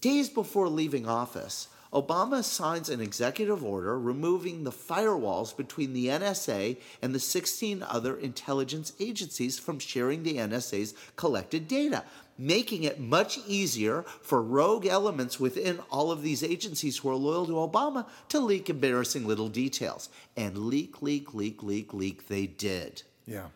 Days 0.01 0.29
before 0.29 0.69
leaving 0.69 1.09
office, 1.09 1.69
Obama 1.93 2.45
signs 2.45 2.91
an 2.91 3.01
executive 3.01 3.65
order 3.65 3.99
removing 3.99 4.63
the 4.65 4.71
firewalls 4.71 5.57
between 5.57 5.95
the 5.95 6.07
NSA 6.07 6.77
and 7.01 7.15
the 7.15 7.21
16 7.21 7.83
other 7.83 8.17
intelligence 8.17 8.93
agencies 9.01 9.59
from 9.59 9.79
sharing 9.79 10.23
the 10.23 10.37
NSA's 10.37 10.95
collected 11.17 11.67
data, 11.67 12.05
making 12.37 12.85
it 12.85 13.01
much 13.01 13.39
easier 13.47 14.03
for 14.21 14.43
rogue 14.43 14.87
elements 14.87 15.41
within 15.41 15.81
all 15.91 16.13
of 16.13 16.23
these 16.23 16.45
agencies 16.45 16.99
who 16.99 17.09
are 17.09 17.15
loyal 17.15 17.47
to 17.47 17.53
Obama 17.53 18.07
to 18.29 18.39
leak 18.39 18.69
embarrassing 18.69 19.27
little 19.27 19.49
details. 19.49 20.11
And 20.37 20.59
leak, 20.59 21.01
leak, 21.01 21.33
leak, 21.33 21.63
leak, 21.63 21.95
leak, 21.95 22.29
they 22.29 22.47
did. 22.47 23.03
Yeah. 23.27 23.47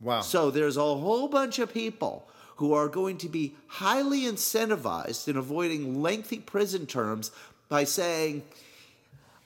Wow. 0.00 0.22
So 0.22 0.50
there's 0.50 0.78
a 0.78 0.80
whole 0.80 1.28
bunch 1.28 1.58
of 1.58 1.72
people 1.72 2.26
who 2.62 2.74
are 2.74 2.86
going 2.86 3.18
to 3.18 3.28
be 3.28 3.56
highly 3.66 4.20
incentivized 4.20 5.26
in 5.26 5.36
avoiding 5.36 6.00
lengthy 6.00 6.38
prison 6.38 6.86
terms 6.86 7.32
by 7.68 7.82
saying, 7.82 8.40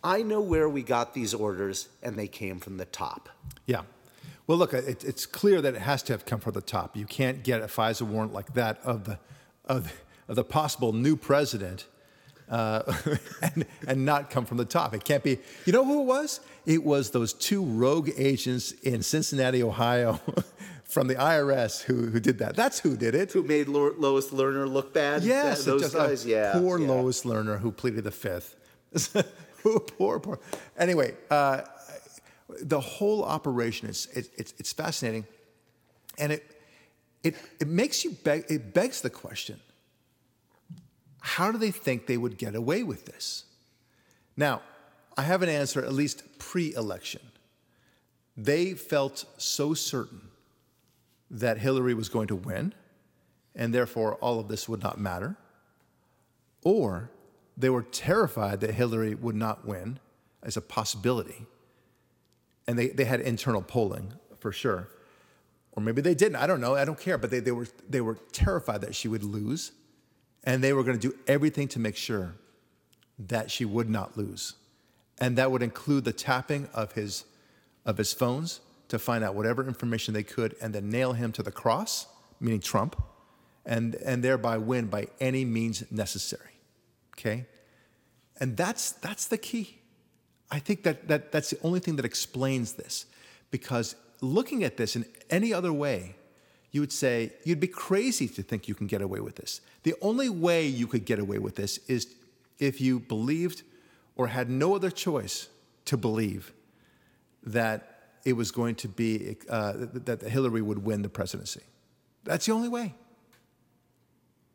I 0.04 0.20
know 0.20 0.42
where 0.42 0.68
we 0.68 0.82
got 0.82 1.14
these 1.14 1.32
orders 1.32 1.88
and 2.02 2.18
they 2.18 2.28
came 2.28 2.58
from 2.58 2.76
the 2.76 2.84
top. 2.84 3.30
Yeah. 3.64 3.84
Well, 4.46 4.58
look, 4.58 4.74
it, 4.74 5.02
it's 5.02 5.24
clear 5.24 5.62
that 5.62 5.74
it 5.74 5.80
has 5.80 6.02
to 6.02 6.12
have 6.12 6.26
come 6.26 6.40
from 6.40 6.52
the 6.52 6.60
top. 6.60 6.94
You 6.94 7.06
can't 7.06 7.42
get 7.42 7.62
a 7.62 7.68
FISA 7.68 8.02
warrant 8.02 8.34
like 8.34 8.52
that 8.52 8.80
of 8.84 9.04
the, 9.04 9.18
of, 9.64 9.90
of 10.28 10.36
the 10.36 10.44
possible 10.44 10.92
new 10.92 11.16
president 11.16 11.86
uh, 12.50 12.82
and, 13.42 13.64
and 13.88 14.04
not 14.04 14.28
come 14.28 14.44
from 14.44 14.58
the 14.58 14.66
top. 14.66 14.92
It 14.92 15.04
can't 15.04 15.24
be. 15.24 15.38
You 15.64 15.72
know 15.72 15.86
who 15.86 16.02
it 16.02 16.04
was? 16.04 16.40
It 16.66 16.84
was 16.84 17.12
those 17.12 17.32
two 17.32 17.64
rogue 17.64 18.10
agents 18.18 18.72
in 18.72 19.02
Cincinnati, 19.02 19.62
Ohio, 19.62 20.20
from 20.86 21.08
the 21.08 21.16
IRS 21.16 21.82
who, 21.82 22.06
who 22.06 22.20
did 22.20 22.38
that. 22.38 22.54
That's 22.56 22.78
who 22.78 22.96
did 22.96 23.14
it. 23.14 23.32
Who 23.32 23.42
made 23.42 23.68
Lois 23.68 24.30
Lerner 24.30 24.70
look 24.70 24.94
bad? 24.94 25.22
Yes, 25.22 25.64
those 25.64 25.82
just, 25.82 25.94
guys. 25.94 26.24
Uh, 26.24 26.28
yeah, 26.28 26.52
poor 26.52 26.78
yeah. 26.78 26.88
Lois 26.88 27.24
Lerner 27.24 27.58
who 27.58 27.72
pleaded 27.72 28.04
the 28.04 28.10
fifth. 28.10 28.56
poor, 29.98 30.20
poor. 30.20 30.38
Anyway, 30.78 31.14
uh, 31.30 31.62
the 32.62 32.80
whole 32.80 33.24
operation 33.24 33.88
is 33.88 34.06
it, 34.14 34.30
it's, 34.36 34.54
it's 34.58 34.72
fascinating, 34.72 35.26
and 36.18 36.32
it 36.32 36.44
it 37.22 37.34
it 37.60 37.68
makes 37.68 38.04
you 38.04 38.12
beg. 38.12 38.44
It 38.48 38.72
begs 38.72 39.00
the 39.00 39.10
question: 39.10 39.58
How 41.20 41.50
do 41.50 41.58
they 41.58 41.72
think 41.72 42.06
they 42.06 42.16
would 42.16 42.38
get 42.38 42.54
away 42.54 42.84
with 42.84 43.06
this? 43.06 43.44
Now, 44.36 44.62
I 45.16 45.22
have 45.22 45.42
an 45.42 45.48
answer, 45.48 45.82
at 45.84 45.92
least 45.92 46.22
pre-election. 46.38 47.22
They 48.36 48.74
felt 48.74 49.24
so 49.38 49.72
certain 49.72 50.20
that 51.30 51.58
Hillary 51.58 51.94
was 51.94 52.08
going 52.08 52.28
to 52.28 52.36
win, 52.36 52.74
and 53.54 53.74
therefore 53.74 54.14
all 54.16 54.38
of 54.38 54.48
this 54.48 54.68
would 54.68 54.82
not 54.82 54.98
matter, 54.98 55.36
or 56.62 57.10
they 57.56 57.70
were 57.70 57.82
terrified 57.82 58.60
that 58.60 58.74
Hillary 58.74 59.14
would 59.14 59.34
not 59.34 59.66
win 59.66 59.98
as 60.42 60.56
a 60.56 60.60
possibility. 60.60 61.46
And 62.66 62.78
they, 62.78 62.88
they 62.88 63.04
had 63.04 63.20
internal 63.20 63.62
polling 63.62 64.14
for 64.38 64.52
sure. 64.52 64.88
Or 65.72 65.82
maybe 65.82 66.00
they 66.00 66.14
didn't. 66.14 66.36
I 66.36 66.46
don't 66.46 66.60
know. 66.60 66.74
I 66.74 66.84
don't 66.84 66.98
care. 66.98 67.18
But 67.18 67.30
they, 67.30 67.40
they, 67.40 67.52
were, 67.52 67.68
they 67.88 68.00
were 68.00 68.18
terrified 68.32 68.80
that 68.80 68.94
she 68.94 69.08
would 69.08 69.22
lose. 69.22 69.72
And 70.44 70.62
they 70.62 70.72
were 70.72 70.82
going 70.82 70.98
to 70.98 71.08
do 71.08 71.16
everything 71.26 71.68
to 71.68 71.78
make 71.78 71.96
sure 71.96 72.34
that 73.18 73.50
she 73.50 73.64
would 73.64 73.88
not 73.88 74.16
lose. 74.16 74.54
And 75.18 75.36
that 75.38 75.50
would 75.50 75.62
include 75.62 76.04
the 76.04 76.12
tapping 76.12 76.68
of 76.74 76.92
his, 76.92 77.24
of 77.84 77.98
his 77.98 78.12
phones 78.12 78.60
to 78.88 78.98
find 78.98 79.24
out 79.24 79.34
whatever 79.34 79.66
information 79.66 80.14
they 80.14 80.22
could 80.22 80.54
and 80.60 80.74
then 80.74 80.90
nail 80.90 81.12
him 81.12 81.32
to 81.32 81.42
the 81.42 81.50
cross, 81.50 82.06
meaning 82.40 82.60
Trump, 82.60 83.00
and, 83.64 83.96
and 83.96 84.22
thereby 84.22 84.58
win 84.58 84.86
by 84.86 85.08
any 85.20 85.44
means 85.44 85.84
necessary. 85.90 86.60
Okay? 87.14 87.46
And 88.38 88.56
that's, 88.56 88.92
that's 88.92 89.26
the 89.26 89.38
key. 89.38 89.78
I 90.50 90.58
think 90.58 90.84
that, 90.84 91.08
that 91.08 91.32
that's 91.32 91.50
the 91.50 91.58
only 91.62 91.80
thing 91.80 91.96
that 91.96 92.04
explains 92.04 92.74
this. 92.74 93.06
Because 93.50 93.96
looking 94.20 94.62
at 94.62 94.76
this 94.76 94.94
in 94.94 95.04
any 95.30 95.52
other 95.52 95.72
way, 95.72 96.16
you 96.70 96.80
would 96.80 96.92
say 96.92 97.32
you'd 97.44 97.60
be 97.60 97.68
crazy 97.68 98.28
to 98.28 98.42
think 98.42 98.68
you 98.68 98.74
can 98.74 98.86
get 98.86 99.02
away 99.02 99.20
with 99.20 99.36
this. 99.36 99.60
The 99.82 99.94
only 100.00 100.28
way 100.28 100.66
you 100.66 100.86
could 100.86 101.04
get 101.04 101.18
away 101.18 101.38
with 101.38 101.56
this 101.56 101.78
is 101.88 102.14
if 102.58 102.80
you 102.80 103.00
believed 103.00 103.62
or 104.14 104.28
had 104.28 104.50
no 104.50 104.74
other 104.74 104.90
choice 104.90 105.48
to 105.86 105.96
believe 105.96 106.52
that 107.42 107.95
it 108.26 108.32
was 108.32 108.50
going 108.50 108.74
to 108.74 108.88
be 108.88 109.36
uh, 109.48 109.72
that 109.76 110.20
Hillary 110.20 110.60
would 110.60 110.84
win 110.84 111.02
the 111.02 111.08
presidency. 111.08 111.62
That's 112.24 112.44
the 112.44 112.52
only 112.52 112.68
way. 112.68 112.92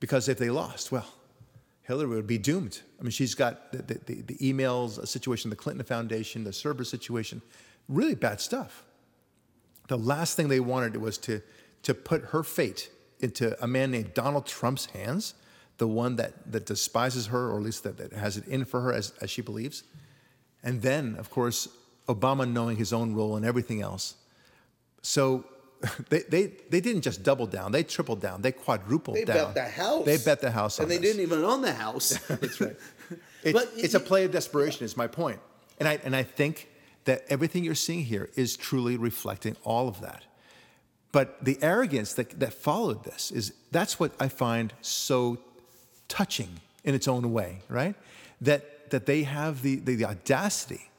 Because 0.02 0.28
if 0.28 0.38
they 0.38 0.50
lost, 0.50 0.92
well, 0.92 1.08
Hillary 1.84 2.18
would 2.18 2.28
be 2.28 2.38
doomed. 2.38 2.82
I 3.00 3.04
mean, 3.04 3.12
she's 3.12 3.34
got 3.34 3.72
the, 3.72 3.98
the, 4.06 4.22
the 4.24 4.36
emails, 4.36 5.08
situation, 5.08 5.50
the 5.50 5.56
Clinton 5.56 5.86
Foundation, 5.86 6.44
the 6.44 6.52
server 6.52 6.84
situation, 6.84 7.42
really 7.88 8.14
bad 8.14 8.42
stuff. 8.42 8.84
The 9.88 9.98
last 9.98 10.36
thing 10.36 10.50
they 10.50 10.60
wanted 10.60 10.98
was 10.98 11.18
to, 11.20 11.42
to 11.84 11.94
put 11.94 12.26
her 12.26 12.44
fate 12.44 12.90
into 13.22 13.62
a 13.64 13.68
man 13.68 13.92
named 13.92 14.14
Donald 14.14 14.48
Trump's 14.48 14.88
hands, 14.88 15.34
the 15.78 15.88
one 15.88 16.18
that, 16.18 16.52
that 16.52 16.66
despises 16.66 17.28
her, 17.28 17.52
or 17.52 17.58
at 17.58 17.64
least 17.64 17.84
that, 17.86 17.98
that 17.98 18.12
has 18.12 18.36
it 18.36 18.46
in 18.48 18.66
for 18.66 18.82
her 18.82 18.92
as, 18.92 19.14
as 19.22 19.30
she 19.30 19.42
believes. 19.42 19.84
And 20.62 20.82
then, 20.82 21.16
of 21.18 21.30
course, 21.30 21.70
Obama 22.08 22.50
knowing 22.50 22.78
his 22.78 22.94
own 22.94 23.14
role 23.14 23.36
and 23.36 23.46
everything 23.46 23.82
else. 23.82 24.16
So 25.02 25.46
they, 26.10 26.20
they, 26.20 26.54
they 26.70 26.82
didn't 26.82 27.02
just 27.02 27.24
double 27.24 27.48
down, 27.48 27.72
they 27.72 27.84
tripled 27.84 28.22
down, 28.22 28.42
they 28.42 28.52
quadrupled 28.52 29.18
They 29.18 29.26
down. 29.26 29.36
They 29.36 29.44
bet 29.44 29.54
the 29.56 29.70
house. 29.70 30.06
They 30.06 30.18
bet 30.18 30.42
the 30.42 30.52
house 30.52 30.80
and 30.80 30.90
they 30.90 30.98
this. 30.98 31.12
didn't 31.12 31.22
even 31.24 31.44
own 31.44 31.62
the 31.62 31.74
house. 31.74 32.10
That's 32.28 32.62
right. 32.62 32.76
It's, 33.44 33.54
But 33.54 33.72
it's 33.76 33.96
a 33.96 34.00
play 34.00 34.24
of 34.24 34.32
desperation, 34.32 34.86
is 34.86 34.96
my 34.96 35.08
point. 35.08 35.40
And 35.80 35.90
I, 35.90 36.00
and 36.04 36.16
I 36.16 36.22
think 36.22 36.70
that 37.06 37.24
everything 37.28 37.64
you're 37.64 37.74
seeing 37.74 38.06
here 38.06 38.30
is 38.36 38.56
truly 38.56 38.98
reflecting 38.98 39.58
all 39.64 39.88
of 39.88 40.00
that. 40.02 40.26
But 41.12 41.44
the 41.44 41.58
arrogance 41.64 42.14
that, 42.14 42.40
that 42.40 42.54
followed 42.54 43.04
this 43.04 43.32
is 43.32 43.54
that's 43.72 44.00
what 44.00 44.14
I 44.20 44.28
find 44.28 44.74
so 44.82 45.40
touching 46.08 46.62
in 46.84 46.94
its 46.94 47.08
own 47.08 47.34
way, 47.34 47.62
right? 47.68 47.96
That, 48.42 48.92
that 48.92 49.08
they 49.08 49.24
have 49.24 49.64
the, 49.64 49.78
the, 49.78 49.96
the 49.96 50.06
audacity 50.06 50.91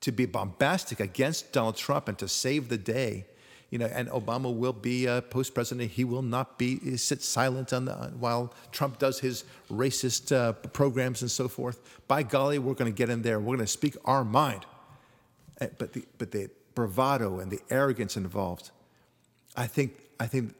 to 0.00 0.12
be 0.12 0.26
bombastic 0.26 1.00
against 1.00 1.52
Donald 1.52 1.76
Trump 1.76 2.08
and 2.08 2.18
to 2.18 2.28
save 2.28 2.68
the 2.68 2.78
day. 2.78 3.26
You 3.70 3.78
know, 3.78 3.86
and 3.86 4.08
Obama 4.08 4.52
will 4.52 4.72
be 4.72 5.06
a 5.06 5.22
post 5.22 5.54
president. 5.54 5.92
He 5.92 6.02
will 6.02 6.22
not 6.22 6.58
be 6.58 6.96
sit 6.96 7.22
silent 7.22 7.72
on 7.72 7.84
the, 7.84 7.94
while 8.18 8.52
Trump 8.72 8.98
does 8.98 9.20
his 9.20 9.44
racist 9.70 10.34
uh, 10.34 10.52
programs 10.52 11.22
and 11.22 11.30
so 11.30 11.46
forth. 11.46 11.78
By 12.08 12.24
golly, 12.24 12.58
we're 12.58 12.74
going 12.74 12.92
to 12.92 12.96
get 12.96 13.10
in 13.10 13.22
there. 13.22 13.38
We're 13.38 13.56
going 13.56 13.58
to 13.60 13.66
speak 13.68 13.96
our 14.04 14.24
mind. 14.24 14.66
Uh, 15.60 15.66
But 15.78 15.92
the 15.92 16.04
but 16.18 16.32
the 16.32 16.50
bravado 16.74 17.38
and 17.38 17.50
the 17.50 17.60
arrogance 17.70 18.16
involved, 18.16 18.70
I 19.56 19.68
think 19.68 19.92
I 20.18 20.26
think 20.26 20.54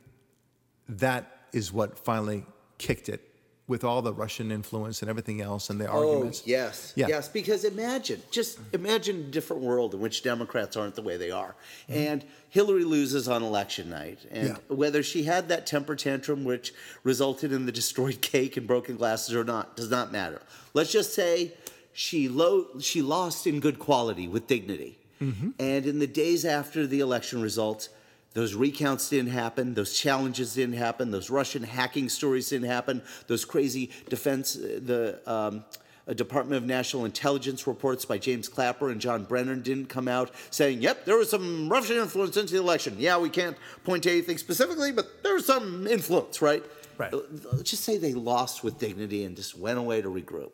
that 0.88 1.24
is 1.52 1.72
what 1.72 1.98
finally 1.98 2.44
kicked 2.78 3.08
it 3.08 3.29
with 3.70 3.84
all 3.84 4.02
the 4.02 4.12
Russian 4.12 4.50
influence 4.50 5.00
and 5.00 5.08
everything 5.08 5.40
else 5.40 5.70
and 5.70 5.80
the 5.80 5.86
oh, 5.86 6.10
arguments. 6.10 6.40
Oh, 6.40 6.50
yes. 6.50 6.92
Yeah. 6.96 7.06
Yes, 7.06 7.28
because 7.28 7.64
imagine, 7.64 8.20
just 8.32 8.58
imagine 8.72 9.20
a 9.20 9.22
different 9.22 9.62
world 9.62 9.94
in 9.94 10.00
which 10.00 10.24
Democrats 10.24 10.76
aren't 10.76 10.96
the 10.96 11.02
way 11.02 11.16
they 11.16 11.30
are. 11.30 11.54
Mm-hmm. 11.88 11.92
And 11.92 12.24
Hillary 12.48 12.82
loses 12.82 13.28
on 13.28 13.44
election 13.44 13.88
night. 13.88 14.18
And 14.32 14.48
Yeah. 14.48 14.56
whether 14.66 15.04
she 15.04 15.22
had 15.22 15.48
that 15.50 15.68
temper 15.68 15.94
tantrum 15.94 16.42
which 16.42 16.74
resulted 17.04 17.52
in 17.52 17.64
the 17.64 17.70
destroyed 17.72 18.20
cake 18.32 18.56
and 18.56 18.66
broken 18.66 18.96
glasses 18.96 19.36
or 19.36 19.44
not 19.44 19.76
does 19.76 19.88
not 19.88 20.10
matter. 20.10 20.42
Let's 20.74 20.90
just 20.90 21.14
say 21.14 21.52
she 21.92 22.28
lo- 22.28 22.80
she 22.80 23.02
lost 23.02 23.46
in 23.46 23.60
good 23.60 23.78
quality 23.78 24.26
with 24.26 24.48
dignity. 24.48 24.98
Mm-hmm. 25.22 25.50
And 25.60 25.86
in 25.86 26.00
the 26.00 26.08
days 26.08 26.44
after 26.44 26.88
the 26.88 26.98
election 26.98 27.40
results, 27.40 27.88
those 28.32 28.54
recounts 28.54 29.08
didn't 29.08 29.30
happen. 29.30 29.74
Those 29.74 29.98
challenges 29.98 30.54
didn't 30.54 30.76
happen. 30.76 31.10
Those 31.10 31.30
Russian 31.30 31.62
hacking 31.62 32.08
stories 32.08 32.48
didn't 32.48 32.68
happen. 32.68 33.02
Those 33.26 33.44
crazy 33.44 33.90
defense, 34.08 34.56
uh, 34.56 34.80
the 34.82 35.20
um, 35.26 35.64
uh, 36.06 36.12
Department 36.14 36.62
of 36.62 36.68
National 36.68 37.04
Intelligence 37.04 37.66
reports 37.66 38.04
by 38.04 38.18
James 38.18 38.48
Clapper 38.48 38.90
and 38.90 39.00
John 39.00 39.24
Brennan 39.24 39.62
didn't 39.62 39.86
come 39.86 40.06
out 40.06 40.30
saying, 40.50 40.80
"Yep, 40.80 41.06
there 41.06 41.16
was 41.16 41.28
some 41.28 41.68
Russian 41.68 41.96
influence 41.96 42.36
into 42.36 42.52
the 42.52 42.60
election." 42.60 42.96
Yeah, 42.98 43.18
we 43.18 43.30
can't 43.30 43.56
point 43.84 44.04
to 44.04 44.10
anything 44.10 44.38
specifically, 44.38 44.92
but 44.92 45.22
there 45.24 45.34
was 45.34 45.46
some 45.46 45.86
influence, 45.88 46.40
right? 46.40 46.64
Right. 46.98 47.12
Let's 47.52 47.70
just 47.70 47.82
say 47.82 47.96
they 47.96 48.12
lost 48.12 48.62
with 48.62 48.78
dignity 48.78 49.24
and 49.24 49.34
just 49.34 49.58
went 49.58 49.78
away 49.78 50.02
to 50.02 50.08
regroup. 50.08 50.52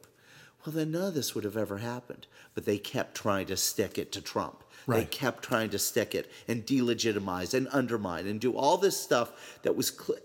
Well, 0.65 0.75
then 0.75 0.93
none 0.93 1.09
of 1.09 1.15
this 1.15 1.35
would 1.35 1.45
have 1.45 1.57
ever 1.57 1.79
happened. 1.79 2.27
But 2.55 2.65
they 2.65 2.79
kept 2.79 3.15
trying 3.15 3.47
to 3.47 3.57
stick 3.57 3.99
it 3.99 4.13
to 4.13 4.21
Trump. 4.21 4.65
They 4.89 5.05
kept 5.05 5.43
trying 5.43 5.71
to 5.71 5.79
stick 5.79 6.15
it 6.15 6.31
and 6.47 6.65
delegitimize 6.65 7.55
and 7.55 7.69
undermine 7.73 8.27
and 8.27 8.41
do 8.41 8.57
all 8.57 8.77
this 8.79 8.97
stuff 8.99 9.59
that 9.63 9.75
was 9.77 9.89
cl- 9.89 10.19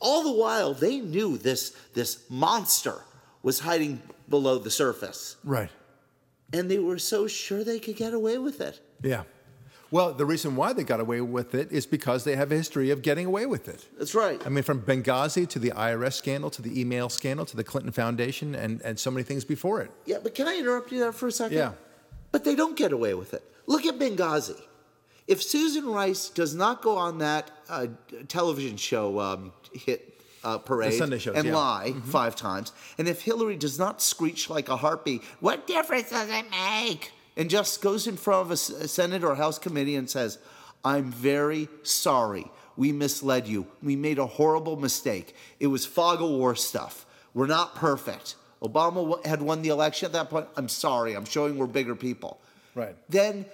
all 0.00 0.24
the 0.24 0.32
while 0.32 0.74
they 0.74 0.98
knew 0.98 1.36
this 1.38 1.70
this 1.94 2.24
monster 2.28 2.96
was 3.42 3.60
hiding 3.60 4.02
below 4.28 4.58
the 4.58 4.70
surface 4.70 5.36
Right. 5.44 5.70
and 6.52 6.70
they 6.70 6.78
were 6.78 6.98
so 6.98 7.26
sure 7.26 7.62
they 7.64 7.78
could 7.78 7.96
get 7.96 8.12
away 8.14 8.38
with 8.38 8.60
it 8.60 8.80
Yeah. 9.02 9.22
Well, 9.92 10.12
the 10.14 10.24
reason 10.24 10.54
why 10.54 10.72
they 10.72 10.84
got 10.84 11.00
away 11.00 11.20
with 11.20 11.52
it 11.54 11.72
is 11.72 11.84
because 11.84 12.22
they 12.22 12.36
have 12.36 12.52
a 12.52 12.54
history 12.54 12.90
of 12.90 13.02
getting 13.02 13.26
away 13.26 13.46
with 13.46 13.68
it. 13.68 13.86
that's 13.98 14.14
right 14.14 14.40
I 14.46 14.48
mean, 14.48 14.62
from 14.64 14.82
Benghazi 14.82 15.48
to 15.48 15.58
the 15.58 15.70
IRS 15.70 16.14
scandal 16.14 16.50
to 16.50 16.62
the 16.62 16.80
email 16.80 17.08
scandal 17.08 17.44
to 17.46 17.56
the 17.56 17.64
Clinton 17.64 17.92
Foundation 17.92 18.54
and, 18.54 18.80
and 18.82 18.98
so 18.98 19.10
many 19.10 19.24
things 19.24 19.44
before 19.44 19.80
it. 19.82 19.90
yeah 20.06 20.18
but 20.22 20.34
can 20.34 20.46
i 20.48 20.56
interrupt 20.58 20.90
you 20.92 20.98
there 20.98 21.12
for 21.12 21.26
a 21.28 21.32
second 21.32 21.58
Yeah. 21.58 21.72
but 22.32 22.44
they 22.44 22.54
don't 22.54 22.76
get 22.76 22.92
away 22.92 23.14
with 23.14 23.34
it 23.34 23.42
look 23.70 23.86
at 23.86 23.98
benghazi. 23.98 24.60
If 25.26 25.42
susan 25.42 25.86
rice 25.86 26.28
does 26.28 26.54
not 26.54 26.82
go 26.82 26.96
on 26.96 27.18
that 27.18 27.50
uh, 27.68 27.86
television 28.26 28.76
show 28.76 29.20
um, 29.20 29.52
hit 29.72 30.20
uh, 30.42 30.58
parade 30.58 30.94
shows, 30.94 31.26
and 31.28 31.46
yeah. 31.46 31.54
lie 31.54 31.94
five 32.04 32.34
times 32.34 32.72
and 32.98 33.06
if 33.06 33.20
hillary 33.22 33.56
does 33.56 33.78
not 33.78 34.02
screech 34.02 34.50
like 34.50 34.68
a 34.68 34.76
harpy, 34.76 35.20
what 35.38 35.66
difference 35.66 36.10
does 36.10 36.28
it 36.30 36.46
make? 36.50 37.12
And 37.36 37.48
just 37.48 37.80
goes 37.80 38.06
in 38.06 38.16
front 38.16 38.46
of 38.46 38.50
a 38.50 38.56
senate 38.56 39.22
or 39.22 39.34
house 39.36 39.58
committee 39.58 39.96
and 39.96 40.10
says 40.10 40.38
i'm 40.84 41.10
very 41.10 41.68
sorry. 41.82 42.46
We 42.76 42.92
misled 42.92 43.46
you. 43.46 43.66
We 43.82 43.94
made 43.94 44.18
a 44.18 44.26
horrible 44.26 44.76
mistake. 44.76 45.34
It 45.58 45.66
was 45.66 45.84
fog 45.84 46.22
of 46.22 46.30
war 46.30 46.54
stuff. 46.54 47.04
We're 47.34 47.46
not 47.46 47.74
perfect. 47.74 48.36
Obama 48.62 49.02
w- 49.08 49.20
had 49.24 49.42
won 49.42 49.60
the 49.60 49.68
election 49.68 50.06
at 50.06 50.12
that 50.12 50.30
point. 50.30 50.46
I'm 50.56 50.68
sorry. 50.68 51.14
I'm 51.14 51.26
showing 51.26 51.58
we're 51.58 51.66
bigger 51.66 51.94
people. 51.94 52.40
Right. 52.74 52.94
then 53.08 53.46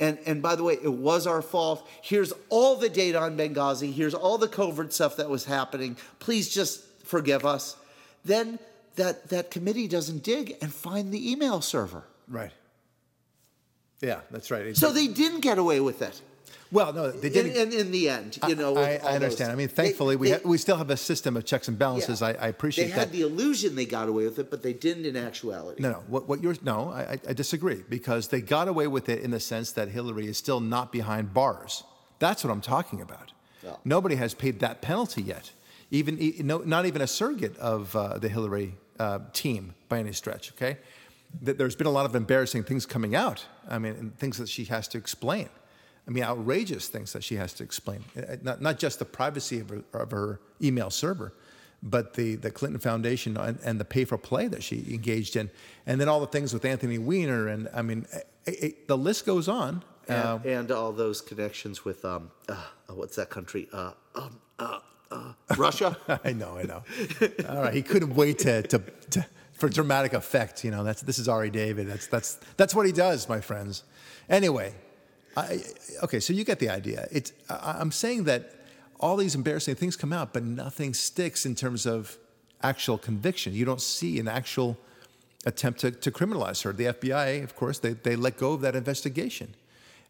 and 0.00 0.18
and 0.26 0.42
by 0.42 0.54
the 0.54 0.62
way 0.62 0.74
it 0.74 0.92
was 0.92 1.26
our 1.26 1.42
fault. 1.42 1.86
Here's 2.02 2.32
all 2.48 2.76
the 2.76 2.88
data 2.88 3.20
on 3.20 3.36
benghazi. 3.36 3.92
Here's 3.92 4.14
all 4.14 4.38
the 4.38 4.48
covert 4.48 4.92
stuff 4.92 5.16
that 5.16 5.28
was 5.28 5.44
happening. 5.44 5.96
Please 6.18 6.48
just 6.48 6.84
forgive 7.04 7.44
us. 7.44 7.76
Then 8.24 8.58
that 8.96 9.28
that 9.28 9.50
committee 9.50 9.88
doesn't 9.88 10.22
dig 10.22 10.56
and 10.60 10.72
find 10.72 11.12
the 11.12 11.30
email 11.30 11.60
server. 11.60 12.04
Right. 12.28 12.52
Yeah, 14.00 14.20
that's 14.30 14.50
right. 14.50 14.76
so 14.76 14.92
they 14.92 15.08
didn't 15.08 15.40
get 15.40 15.58
away 15.58 15.80
with 15.80 16.02
it 16.02 16.20
well, 16.70 16.92
no, 16.92 17.10
they 17.10 17.30
didn't. 17.30 17.52
in, 17.56 17.72
in 17.72 17.90
the 17.90 18.08
end 18.08 18.38
you 18.46 18.54
know 18.54 18.76
I, 18.76 19.00
I 19.02 19.14
understand. 19.14 19.48
those- 19.50 19.54
I 19.54 19.54
mean, 19.54 19.68
They- 19.68 19.72
thankfully, 19.74 20.16
we, 20.16 20.28
they- 20.30 20.34
ha- 20.34 20.40
we 20.44 20.58
still 20.58 20.76
have 20.76 20.90
a 20.90 20.96
system 20.96 21.36
of 21.36 21.44
checks 21.44 21.68
and 21.68 21.78
balances. 21.78 22.20
yeah. 22.20 22.28
I, 22.28 22.30
I 22.32 22.48
appreciate 22.48 22.86
that. 22.88 22.94
they 22.94 23.00
had 23.00 23.08
that. 23.08 23.12
the 23.12 23.22
illusion 23.22 23.74
they 23.74 23.86
got 23.86 24.08
away 24.08 24.24
with 24.24 24.38
it 24.38 24.50
but 24.50 24.62
they 24.62 24.72
didn't 24.72 25.06
in 25.06 25.16
actuality 25.16 25.82
No, 25.82 25.90
no. 25.92 25.98
What, 26.08 26.28
what 26.28 26.42
you're 26.42 26.56
no, 26.62 26.90
I, 26.90 27.18
I- 27.28 27.32
disagree 27.32 27.82
because 27.88 28.28
they 28.28 28.40
got 28.40 28.68
away 28.68 28.86
with 28.86 29.08
it 29.08 29.22
in 29.22 29.30
the 29.30 29.40
sense 29.40 29.72
that 29.72 29.88
Hillary 29.88 30.26
is 30.26 30.36
still 30.36 30.60
not 30.60 30.92
behind 30.92 31.32
bars. 31.34 31.84
That's 32.18 32.44
what 32.44 32.50
I'm 32.50 32.60
talking 32.60 33.00
about. 33.00 33.32
Nobody 33.84 34.14
has 34.16 34.32
paid 34.34 34.60
that 34.60 34.80
penalty 34.80 35.20
yet. 35.22 35.50
Even 35.90 36.18
no, 36.40 36.58
not 36.58 36.86
even 36.86 37.02
a 37.02 37.06
surrogate 37.06 37.56
of 37.58 37.94
uh, 37.94 38.18
the 38.18 38.28
Hillary 38.28 38.74
uh, 38.98 39.18
team 39.32 39.74
by 39.88 39.98
any 39.98 40.12
stretch. 40.12 40.52
Okay, 40.52 40.78
That 41.42 41.58
there's 41.58 41.76
been 41.76 41.86
a 41.86 41.90
lot 41.90 42.06
of 42.06 42.14
embarrassing 42.16 42.64
things 42.64 42.86
coming 42.86 43.14
out. 43.14 43.44
I 43.68 43.78
mean, 43.78 43.92
and 43.94 44.18
things 44.18 44.38
that 44.38 44.48
she 44.48 44.64
has 44.64 44.88
to 44.88 44.98
explain. 44.98 45.48
I 46.08 46.10
mean, 46.10 46.24
outrageous 46.24 46.88
things 46.88 47.12
that 47.12 47.22
she 47.22 47.34
has 47.34 47.52
to 47.54 47.62
explain. 47.62 48.02
Uh, 48.16 48.36
Not, 48.42 48.62
not 48.62 48.78
just 48.78 48.98
the 48.98 49.04
privacy 49.04 49.60
of 49.60 49.68
her, 49.68 49.82
of 49.92 50.10
her 50.10 50.40
email 50.62 50.88
server, 50.88 51.34
but 51.82 52.14
the, 52.14 52.36
the 52.36 52.50
Clinton 52.50 52.80
Foundation 52.80 53.36
and, 53.36 53.58
and 53.62 53.78
the 53.78 53.84
pay 53.84 54.06
for 54.06 54.16
play 54.16 54.48
that 54.48 54.62
she 54.62 54.86
engaged 54.90 55.36
in. 55.36 55.50
And 55.86 56.00
then 56.00 56.08
all 56.08 56.20
the 56.20 56.26
things 56.26 56.54
with 56.54 56.64
Anthony 56.64 56.96
Weiner. 56.96 57.48
And 57.48 57.68
I 57.74 57.82
mean, 57.82 58.06
it, 58.46 58.62
it, 58.62 58.88
the 58.88 58.96
list 58.96 59.26
goes 59.26 59.48
on. 59.48 59.84
And, 60.08 60.44
and 60.46 60.72
all 60.72 60.92
those 60.92 61.20
connections 61.20 61.84
with 61.84 62.02
um, 62.06 62.30
uh, 62.48 62.56
what's 62.88 63.16
that 63.16 63.28
country? 63.28 63.68
Uh, 63.70 63.92
um, 64.14 64.40
uh, 64.58 64.78
uh, 65.10 65.32
Russia. 65.58 65.96
I 66.24 66.32
know, 66.32 66.56
I 66.56 66.62
know. 66.62 66.82
All 67.50 67.62
right, 67.62 67.74
he 67.74 67.82
couldn't 67.82 68.14
wait 68.14 68.38
to, 68.40 68.62
to, 68.62 68.78
to 69.10 69.26
for 69.52 69.68
dramatic 69.68 70.14
effect. 70.14 70.64
You 70.64 70.70
know, 70.70 70.84
that's 70.84 71.02
this 71.02 71.18
is 71.18 71.28
Ari 71.28 71.50
David. 71.50 71.86
That's 71.86 72.06
that's 72.06 72.38
that's 72.56 72.74
what 72.74 72.86
he 72.86 72.92
does, 72.92 73.28
my 73.28 73.40
friends. 73.40 73.84
Anyway, 74.30 74.74
I, 75.36 75.62
okay, 76.02 76.20
so 76.20 76.32
you 76.32 76.44
get 76.44 76.58
the 76.58 76.68
idea. 76.68 77.06
It's 77.10 77.32
I, 77.48 77.76
I'm 77.78 77.92
saying 77.92 78.24
that 78.24 78.54
all 79.00 79.16
these 79.16 79.34
embarrassing 79.34 79.76
things 79.76 79.96
come 79.96 80.12
out, 80.12 80.32
but 80.32 80.42
nothing 80.42 80.94
sticks 80.94 81.46
in 81.46 81.54
terms 81.54 81.86
of 81.86 82.18
actual 82.62 82.98
conviction. 82.98 83.54
You 83.54 83.64
don't 83.64 83.80
see 83.80 84.18
an 84.18 84.28
actual 84.28 84.76
attempt 85.46 85.80
to, 85.80 85.90
to 85.90 86.10
criminalize 86.10 86.62
her. 86.64 86.72
The 86.72 86.86
FBI, 86.86 87.44
of 87.44 87.54
course, 87.54 87.78
they, 87.78 87.92
they 87.92 88.16
let 88.16 88.36
go 88.36 88.52
of 88.52 88.60
that 88.62 88.74
investigation. 88.74 89.54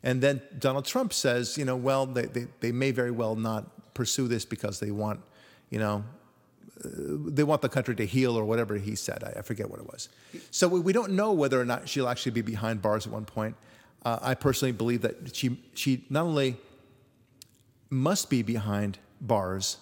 And 0.03 0.23
then 0.23 0.41
Donald 0.59 0.85
Trump 0.85 1.13
says, 1.13 1.59
you 1.59 1.65
know, 1.65 1.77
well, 1.77 2.07
they, 2.07 2.27
they, 2.27 2.47
they 2.61 2.73
may 2.73 2.93
very 2.93 3.11
well 3.11 3.37
not 3.37 3.95
pursue 3.95 4.29
this 4.29 4.45
because 4.45 4.81
they 4.81 4.91
want, 4.91 5.21
you 5.71 5.79
know, 5.79 6.05
uh, 6.85 6.89
they 7.27 7.43
want 7.43 7.63
the 7.63 7.69
country 7.69 7.95
to 7.97 8.07
heal 8.07 8.39
or 8.39 8.45
whatever 8.45 8.77
he 8.77 8.95
said. 8.95 9.25
I, 9.25 9.41
I 9.41 9.43
forget 9.43 9.69
what 9.69 9.81
it 9.81 9.87
was. 9.87 10.09
So 10.51 10.69
we, 10.69 10.81
we 10.81 10.93
don't 10.93 11.13
know 11.13 11.33
whether 11.33 11.61
or 11.61 11.65
not 11.65 11.89
she'll 11.89 12.09
actually 12.09 12.33
be 12.33 12.43
behind 12.43 12.81
bars 12.81 13.07
at 13.07 13.13
one 13.13 13.25
point. 13.25 13.57
Uh, 14.09 14.19
I 14.23 14.35
personally 14.35 14.73
believe 14.73 15.03
that 15.03 15.37
she, 15.37 15.59
she 15.75 16.07
not 16.09 16.25
only 16.25 16.57
must 17.91 18.31
be 18.31 18.43
behind 18.43 18.99
bars, 19.21 19.77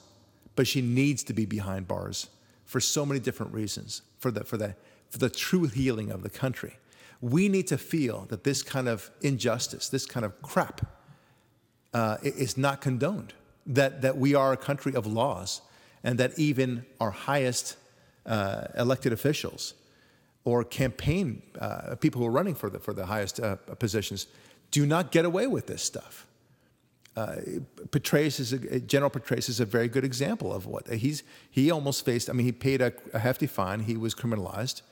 but 0.56 0.66
she 0.66 0.80
needs 0.82 1.22
to 1.24 1.32
be 1.32 1.46
behind 1.46 1.86
bars 1.86 2.28
for 2.64 2.80
so 2.80 3.06
many 3.06 3.20
different 3.20 3.52
reasons 3.52 4.02
for 4.18 4.32
the, 4.32 4.42
for 4.42 4.56
the, 4.56 4.74
for 5.10 5.18
the 5.18 5.30
true 5.30 5.66
healing 5.66 6.10
of 6.10 6.24
the 6.24 6.28
country. 6.28 6.76
We 7.20 7.48
need 7.48 7.68
to 7.68 7.78
feel 7.78 8.26
that 8.30 8.42
this 8.42 8.64
kind 8.64 8.88
of 8.88 9.12
injustice, 9.22 9.88
this 9.90 10.06
kind 10.06 10.26
of 10.26 10.42
crap, 10.42 10.80
uh, 11.94 12.16
is 12.22 12.56
not 12.56 12.80
condoned. 12.80 13.32
That, 13.64 14.02
that 14.02 14.16
we 14.16 14.34
are 14.34 14.52
a 14.52 14.56
country 14.56 14.96
of 14.96 15.06
laws, 15.06 15.60
and 16.02 16.18
that 16.18 16.36
even 16.36 16.84
our 17.00 17.12
highest 17.12 17.76
uh, 18.24 18.64
elected 18.76 19.12
officials 19.12 19.74
or 20.46 20.62
campaign 20.62 21.42
uh, 21.60 21.96
people 21.96 22.20
who 22.20 22.26
are 22.26 22.30
running 22.30 22.54
for 22.54 22.70
the, 22.70 22.78
for 22.78 22.94
the 22.94 23.04
highest 23.04 23.40
uh, 23.40 23.56
positions 23.80 24.28
do 24.70 24.86
not 24.86 25.10
get 25.10 25.24
away 25.24 25.48
with 25.48 25.66
this 25.66 25.82
stuff. 25.82 26.24
Uh, 27.16 27.36
Petraeus 27.90 28.38
is 28.38 28.52
a, 28.52 28.78
General 28.78 29.10
Petraeus 29.10 29.48
is 29.48 29.58
a 29.58 29.64
very 29.64 29.88
good 29.88 30.04
example 30.04 30.52
of 30.52 30.66
what 30.66 30.86
he's. 30.88 31.24
He 31.50 31.70
almost 31.70 32.04
faced. 32.04 32.30
I 32.30 32.32
mean, 32.32 32.46
he 32.46 32.52
paid 32.52 32.80
a, 32.80 32.92
a 33.12 33.18
hefty 33.18 33.46
fine. 33.46 33.80
He 33.80 33.96
was 33.96 34.14
criminalized, 34.14 34.82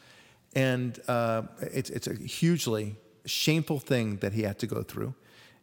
and 0.56 0.98
uh, 1.06 1.42
it's 1.60 1.90
it's 1.90 2.08
a 2.08 2.14
hugely 2.14 2.96
shameful 3.26 3.78
thing 3.78 4.16
that 4.16 4.32
he 4.32 4.42
had 4.42 4.58
to 4.58 4.66
go 4.66 4.82
through. 4.82 5.14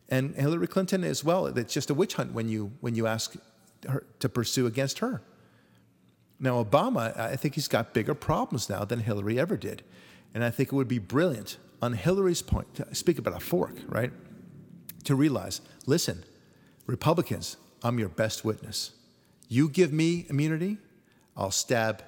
And 0.08 0.36
Hillary 0.36 0.68
Clinton 0.68 1.04
as 1.04 1.24
well. 1.24 1.48
It's 1.48 1.74
just 1.74 1.89
a 1.89 1.94
witch 1.96 2.14
hunt 2.14 2.34
when 2.34 2.48
you 2.48 2.72
when 2.80 2.96
you 2.96 3.08
ask 3.08 3.36
her 3.89 4.06
to 4.20 4.30
pursue 4.30 4.68
against 4.68 5.00
her. 5.00 5.22
Now, 6.44 6.62
Obama, 6.62 7.16
I 7.18 7.36
think 7.36 7.54
he's 7.54 7.68
got 7.68 7.94
bigger 7.94 8.16
problems 8.16 8.68
now 8.68 8.84
than 8.84 9.00
Hillary 9.00 9.39
ever 9.39 9.56
did. 9.56 9.84
And 10.34 10.44
I 10.44 10.50
think 10.50 10.74
it 10.74 10.76
would 10.76 10.88
be 10.88 10.98
brilliant 10.98 11.58
on 11.84 11.94
Hillary's 11.94 12.42
point, 12.42 12.74
to 12.76 12.96
speak 12.96 13.20
about 13.20 13.36
a 13.36 13.39
fork, 13.39 13.76
right? 13.88 14.12
To 15.06 15.16
realize 15.16 15.62
listen, 15.86 16.24
Republicans, 16.88 17.58
I'm 17.84 18.00
your 18.00 18.10
best 18.10 18.44
witness. 18.44 18.92
You 19.50 19.70
give 19.70 19.94
me 19.94 20.26
immunity, 20.30 20.78
I'll 21.38 21.52
stab 21.52 22.04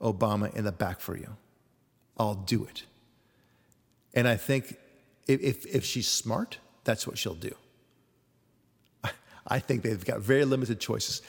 Obama 0.00 0.54
in 0.54 0.64
the 0.64 0.72
back 0.72 1.00
for 1.00 1.16
you. 1.16 1.36
I'll 2.16 2.34
do 2.34 2.64
it. 2.64 2.84
And 4.12 4.26
I 4.26 4.36
think 4.36 4.76
if, 5.28 5.40
if, 5.40 5.66
if 5.66 5.84
she's 5.84 6.08
smart, 6.08 6.58
that's 6.82 7.06
what 7.06 7.16
she'll 7.16 7.34
do. 7.34 7.54
I 9.46 9.60
think 9.60 9.82
they've 9.82 10.04
got 10.04 10.20
very 10.20 10.44
limited 10.44 10.80
choices. 10.80 11.22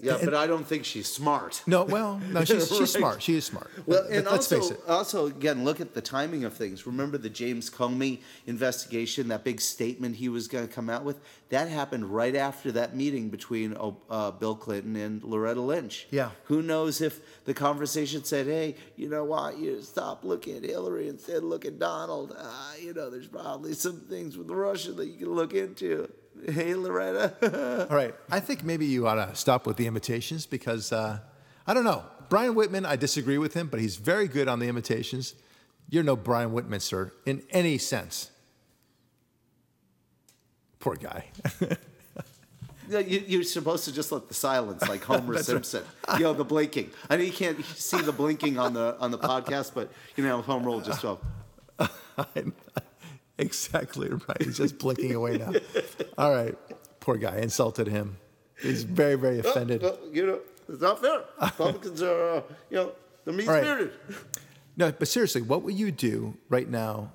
Yeah, 0.00 0.18
but 0.24 0.34
I 0.34 0.46
don't 0.46 0.66
think 0.66 0.84
she's 0.84 1.06
smart. 1.06 1.62
No, 1.66 1.84
well, 1.84 2.18
no, 2.30 2.44
she's, 2.46 2.66
she's 2.68 2.80
Right. 2.80 2.88
smart. 2.88 3.22
She 3.22 3.34
is 3.34 3.44
smart. 3.44 3.70
Well, 3.86 4.02
Let- 4.02 4.10
and 4.10 4.26
let's 4.26 4.50
also, 4.50 4.60
face 4.60 4.70
it. 4.70 4.80
also, 4.88 5.26
again, 5.26 5.64
look 5.64 5.80
at 5.80 5.92
the 5.94 6.00
timing 6.00 6.44
of 6.44 6.54
things. 6.54 6.86
Remember 6.86 7.18
the 7.18 7.28
James 7.28 7.68
Comey 7.70 8.20
investigation, 8.46 9.28
that 9.28 9.44
big 9.44 9.60
statement 9.60 10.16
he 10.16 10.28
was 10.28 10.48
going 10.48 10.66
to 10.66 10.72
come 10.72 10.88
out 10.88 11.04
with? 11.04 11.20
That 11.50 11.68
happened 11.68 12.06
right 12.06 12.34
after 12.34 12.72
that 12.72 12.96
meeting 12.96 13.28
between 13.28 13.76
uh, 14.08 14.30
Bill 14.32 14.54
Clinton 14.56 14.96
and 14.96 15.22
Loretta 15.22 15.60
Lynch. 15.60 16.06
Yeah. 16.10 16.30
Who 16.44 16.62
knows 16.62 17.00
if 17.00 17.20
the 17.44 17.54
conversation 17.54 18.24
said, 18.24 18.46
hey, 18.46 18.76
you 18.96 19.08
know 19.08 19.24
what, 19.24 19.58
you 19.58 19.82
stop 19.82 20.24
looking 20.24 20.56
at 20.56 20.64
Hillary 20.64 21.08
instead 21.08 21.42
look 21.42 21.64
at 21.66 21.78
Donald. 21.78 22.34
Uh, 22.36 22.72
you 22.80 22.94
know, 22.94 23.10
there's 23.10 23.26
probably 23.28 23.74
some 23.74 24.00
things 24.08 24.38
with 24.38 24.50
Russia 24.50 24.92
that 24.92 25.06
you 25.06 25.18
can 25.18 25.30
look 25.34 25.52
into. 25.52 26.10
Hey, 26.50 26.74
Loretta. 26.74 27.86
All 27.90 27.96
right. 27.96 28.14
I 28.30 28.40
think 28.40 28.64
maybe 28.64 28.86
you 28.86 29.06
ought 29.06 29.14
to 29.14 29.34
stop 29.34 29.66
with 29.66 29.76
the 29.76 29.86
imitations 29.86 30.46
because 30.46 30.92
uh, 30.92 31.18
I 31.66 31.74
don't 31.74 31.84
know. 31.84 32.04
Brian 32.28 32.54
Whitman, 32.54 32.86
I 32.86 32.96
disagree 32.96 33.38
with 33.38 33.54
him, 33.54 33.68
but 33.68 33.80
he's 33.80 33.96
very 33.96 34.26
good 34.26 34.48
on 34.48 34.58
the 34.58 34.68
imitations. 34.68 35.34
You're 35.90 36.02
no 36.02 36.16
Brian 36.16 36.52
Whitman, 36.52 36.80
sir, 36.80 37.12
in 37.26 37.42
any 37.50 37.78
sense. 37.78 38.30
Poor 40.80 40.96
guy. 40.96 41.26
Yeah, 42.88 42.98
you, 42.98 43.24
you're 43.26 43.42
supposed 43.44 43.84
to 43.86 43.92
just 43.92 44.12
let 44.12 44.28
the 44.28 44.34
silence, 44.34 44.86
like 44.86 45.02
Homer 45.04 45.42
Simpson. 45.42 45.82
You 46.14 46.24
know, 46.24 46.32
the 46.34 46.44
blinking. 46.44 46.90
I 47.08 47.16
know 47.16 47.22
you 47.22 47.32
can't 47.32 47.64
see 47.64 48.00
the 48.02 48.12
blinking 48.12 48.58
on 48.58 48.74
the 48.74 48.96
on 48.98 49.10
the 49.10 49.18
podcast, 49.18 49.72
but 49.74 49.90
you 50.16 50.24
know, 50.24 50.42
Homer 50.42 50.68
will 50.68 50.80
just 50.80 51.00
go. 51.00 51.18
Exactly 53.42 54.08
right. 54.08 54.42
He's 54.42 54.56
just 54.58 54.78
blinking 54.78 55.14
away 55.14 55.38
now. 55.38 55.52
All 56.18 56.32
right. 56.32 56.56
Poor 57.00 57.16
guy. 57.16 57.38
Insulted 57.38 57.86
him. 57.88 58.16
He's 58.60 58.84
very, 58.84 59.16
very 59.16 59.38
offended. 59.40 59.82
"Oh, 59.84 59.98
you 60.12 60.24
know, 60.26 60.38
it's 60.68 60.80
not 60.80 61.00
fair. 61.00 61.22
Republicans 61.40 62.00
are, 62.02 62.36
uh, 62.36 62.42
you 62.70 62.76
know, 62.76 62.92
they're 63.24 63.34
mean 63.34 63.46
spirited. 63.46 63.92
No, 64.76 64.92
but 64.92 65.08
seriously, 65.08 65.42
what 65.42 65.62
would 65.62 65.74
you 65.74 65.90
do 65.90 66.34
right 66.48 66.68
now? 66.68 67.12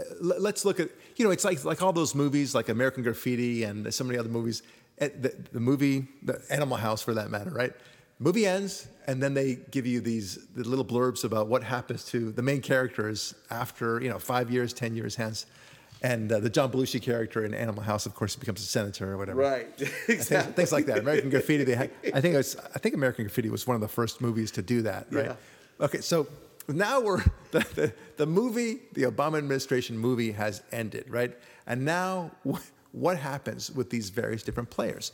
Uh, 0.00 0.04
l- 0.22 0.40
Let's 0.40 0.64
look 0.64 0.80
at 0.80 0.88
you 1.16 1.24
know, 1.24 1.30
it's 1.30 1.44
like 1.44 1.64
like 1.64 1.82
all 1.82 1.92
those 1.92 2.14
movies, 2.14 2.54
like 2.54 2.68
American 2.68 3.02
Graffiti 3.02 3.62
and 3.64 3.92
so 3.92 4.04
many 4.04 4.18
other 4.18 4.28
movies. 4.30 4.62
Uh, 5.00 5.08
The, 5.20 5.34
the 5.52 5.60
movie, 5.60 6.08
the 6.22 6.40
Animal 6.50 6.78
House, 6.78 7.02
for 7.02 7.12
that 7.14 7.30
matter, 7.30 7.50
right? 7.50 7.72
Movie 8.18 8.46
ends, 8.46 8.88
and 9.06 9.22
then 9.22 9.34
they 9.34 9.56
give 9.70 9.86
you 9.86 10.00
these 10.00 10.38
the 10.54 10.64
little 10.64 10.84
blurbs 10.86 11.22
about 11.24 11.48
what 11.48 11.62
happens 11.62 12.04
to 12.06 12.32
the 12.32 12.42
main 12.42 12.62
characters 12.62 13.34
after 13.50 14.00
you 14.00 14.08
know 14.08 14.18
five 14.18 14.50
years, 14.50 14.72
ten 14.72 14.96
years 14.96 15.16
hence. 15.16 15.44
And 16.02 16.30
uh, 16.30 16.40
the 16.40 16.50
John 16.50 16.70
Belushi 16.70 17.00
character 17.00 17.44
in 17.44 17.54
Animal 17.54 17.82
House, 17.82 18.06
of 18.06 18.14
course, 18.14 18.36
becomes 18.36 18.60
a 18.60 18.66
senator 18.66 19.12
or 19.12 19.16
whatever. 19.16 19.40
Right. 19.40 19.76
Things, 19.76 20.20
exactly. 20.20 20.52
things 20.52 20.72
like 20.72 20.86
that. 20.86 20.98
American 20.98 21.30
Graffiti. 21.30 21.64
They 21.64 21.74
had, 21.74 21.90
I 22.14 22.20
think 22.20 22.36
was, 22.36 22.56
I 22.74 22.78
think 22.78 22.94
American 22.94 23.24
Graffiti 23.24 23.48
was 23.48 23.66
one 23.66 23.74
of 23.74 23.80
the 23.80 23.88
first 23.88 24.20
movies 24.20 24.50
to 24.52 24.62
do 24.62 24.82
that, 24.82 25.06
right? 25.10 25.26
Yeah. 25.26 25.36
Okay, 25.80 26.00
so 26.00 26.26
now 26.68 27.00
we're 27.00 27.22
the, 27.50 27.60
the, 27.74 27.92
the 28.18 28.26
movie, 28.26 28.80
the 28.92 29.04
Obama 29.04 29.38
administration 29.38 29.98
movie 29.98 30.32
has 30.32 30.62
ended, 30.70 31.06
right? 31.08 31.36
And 31.66 31.84
now 31.84 32.30
wh- 32.48 32.60
what 32.92 33.18
happens 33.18 33.70
with 33.70 33.90
these 33.90 34.10
various 34.10 34.42
different 34.42 34.70
players? 34.70 35.12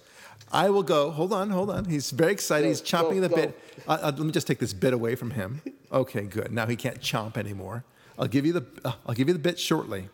I 0.50 0.68
will 0.70 0.82
go. 0.82 1.10
Hold 1.10 1.32
on, 1.32 1.50
hold 1.50 1.70
on. 1.70 1.84
He's 1.84 2.10
very 2.10 2.32
excited. 2.32 2.64
Go, 2.64 2.68
He's 2.68 2.82
chomping 2.82 3.14
go, 3.14 3.20
the 3.20 3.28
go. 3.28 3.36
bit. 3.36 3.60
Uh, 3.86 3.98
uh, 4.02 4.12
let 4.16 4.18
me 4.18 4.32
just 4.32 4.46
take 4.46 4.58
this 4.58 4.72
bit 4.72 4.92
away 4.92 5.14
from 5.14 5.30
him. 5.30 5.62
Okay, 5.92 6.22
good. 6.22 6.52
Now 6.52 6.66
he 6.66 6.76
can't 6.76 7.00
chomp 7.00 7.36
anymore. 7.36 7.84
I'll 8.18 8.26
give 8.26 8.44
you 8.44 8.52
the. 8.52 8.66
Uh, 8.84 8.92
I'll 9.06 9.14
give 9.14 9.28
you 9.28 9.34
the 9.34 9.40
bit 9.40 9.58
shortly 9.58 10.08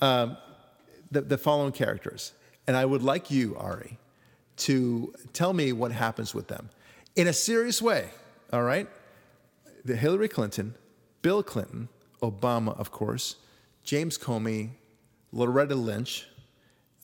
the, 0.00 1.20
the 1.20 1.38
following 1.38 1.72
characters. 1.72 2.32
And 2.66 2.76
I 2.76 2.84
would 2.84 3.02
like 3.02 3.30
you, 3.30 3.56
Ari, 3.56 3.98
to 4.58 5.14
tell 5.32 5.52
me 5.52 5.72
what 5.72 5.92
happens 5.92 6.34
with 6.34 6.48
them 6.48 6.70
in 7.16 7.26
a 7.26 7.32
serious 7.32 7.80
way, 7.80 8.10
all 8.52 8.62
right? 8.62 8.88
The 9.84 9.96
Hillary 9.96 10.28
Clinton, 10.28 10.74
Bill 11.22 11.42
Clinton, 11.42 11.88
Obama, 12.22 12.78
of 12.78 12.90
course, 12.90 13.36
James 13.82 14.18
Comey, 14.18 14.70
Loretta 15.32 15.74
Lynch, 15.74 16.26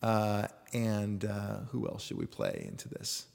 uh, 0.02 0.48
and 0.72 1.24
uh, 1.24 1.60
who 1.70 1.88
else 1.88 2.04
should 2.04 2.18
we 2.18 2.26
play 2.26 2.66
into 2.68 2.88
this? 2.88 3.26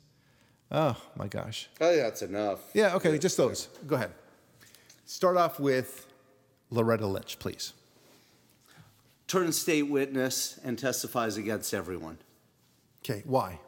Oh 0.71 0.95
my 1.15 1.27
gosh. 1.27 1.67
Oh 1.81 1.89
think 1.89 2.01
that's 2.01 2.21
enough. 2.21 2.59
Yeah, 2.73 2.95
okay, 2.95 3.17
just 3.17 3.37
those. 3.37 3.67
Go 3.87 3.95
ahead. 3.95 4.11
Start 5.05 5.37
off 5.37 5.59
with 5.59 6.05
Loretta 6.69 7.07
Lynch, 7.07 7.39
please. 7.39 7.73
Turns 9.29 9.57
state 9.57 9.83
witness 9.83 10.59
and 10.65 10.77
testifies 10.77 11.37
against 11.37 11.73
everyone 11.73 12.17
Okay, 13.05 13.23
why? 13.25 13.59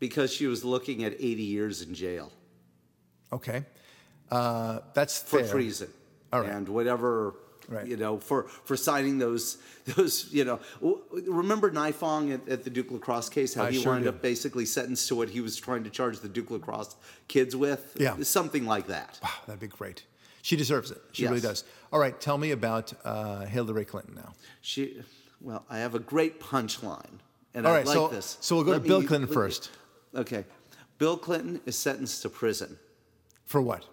because 0.00 0.30
she 0.32 0.46
was 0.46 0.64
looking 0.64 1.02
at 1.04 1.14
80 1.14 1.42
years 1.42 1.80
in 1.82 1.94
jail 1.94 2.30
Okay. 3.32 3.64
Uh, 4.30 4.80
that's 4.94 5.22
for 5.22 5.38
fair. 5.40 5.48
treason. 5.48 5.88
All 6.32 6.40
right. 6.42 6.50
And 6.50 6.68
whatever 6.68 7.34
Right. 7.70 7.86
You 7.86 7.98
know, 7.98 8.16
for 8.18 8.44
for 8.44 8.78
signing 8.78 9.18
those 9.18 9.58
those. 9.84 10.32
You 10.32 10.46
know, 10.46 10.58
remember 11.26 11.70
Nifong 11.70 12.32
at, 12.32 12.48
at 12.48 12.64
the 12.64 12.70
Duke 12.70 12.90
lacrosse 12.90 13.28
case? 13.28 13.52
How 13.52 13.64
I 13.64 13.72
he 13.72 13.82
sure 13.82 13.92
wound 13.92 14.04
do. 14.04 14.08
up 14.08 14.22
basically 14.22 14.64
sentenced 14.64 15.06
to 15.08 15.14
what 15.14 15.28
he 15.28 15.42
was 15.42 15.54
trying 15.58 15.84
to 15.84 15.90
charge 15.90 16.20
the 16.20 16.30
Duke 16.30 16.50
lacrosse 16.50 16.96
kids 17.28 17.54
with. 17.54 17.94
Yeah. 18.00 18.16
something 18.22 18.64
like 18.64 18.86
that. 18.86 19.18
Wow, 19.22 19.28
that'd 19.46 19.60
be 19.60 19.66
great. 19.66 20.04
She 20.48 20.56
deserves 20.56 20.90
it. 20.90 21.02
She 21.12 21.26
really 21.26 21.42
does. 21.42 21.64
All 21.92 22.00
right, 22.00 22.18
tell 22.18 22.38
me 22.38 22.52
about 22.52 22.90
uh, 23.04 23.40
Hillary 23.44 23.84
Clinton 23.84 24.14
now. 24.14 24.32
She, 24.62 25.02
well, 25.42 25.62
I 25.68 25.76
have 25.80 25.94
a 25.94 25.98
great 25.98 26.40
punchline, 26.40 27.18
and 27.52 27.66
All 27.66 27.72
I 27.74 27.76
right, 27.78 27.86
like 27.86 27.94
so- 27.94 28.08
this. 28.08 28.38
so 28.40 28.54
we'll 28.56 28.64
go 28.64 28.70
Let 28.72 28.82
to 28.82 28.88
Bill 28.88 29.00
me- 29.02 29.06
Clinton 29.06 29.28
let 29.28 29.36
me- 29.36 29.42
first. 29.42 29.70
Okay, 30.14 30.46
Bill 30.96 31.18
Clinton 31.18 31.60
is 31.66 31.76
sentenced 31.76 32.22
to 32.22 32.30
prison 32.30 32.78
For 33.44 33.60
what? 33.60 33.84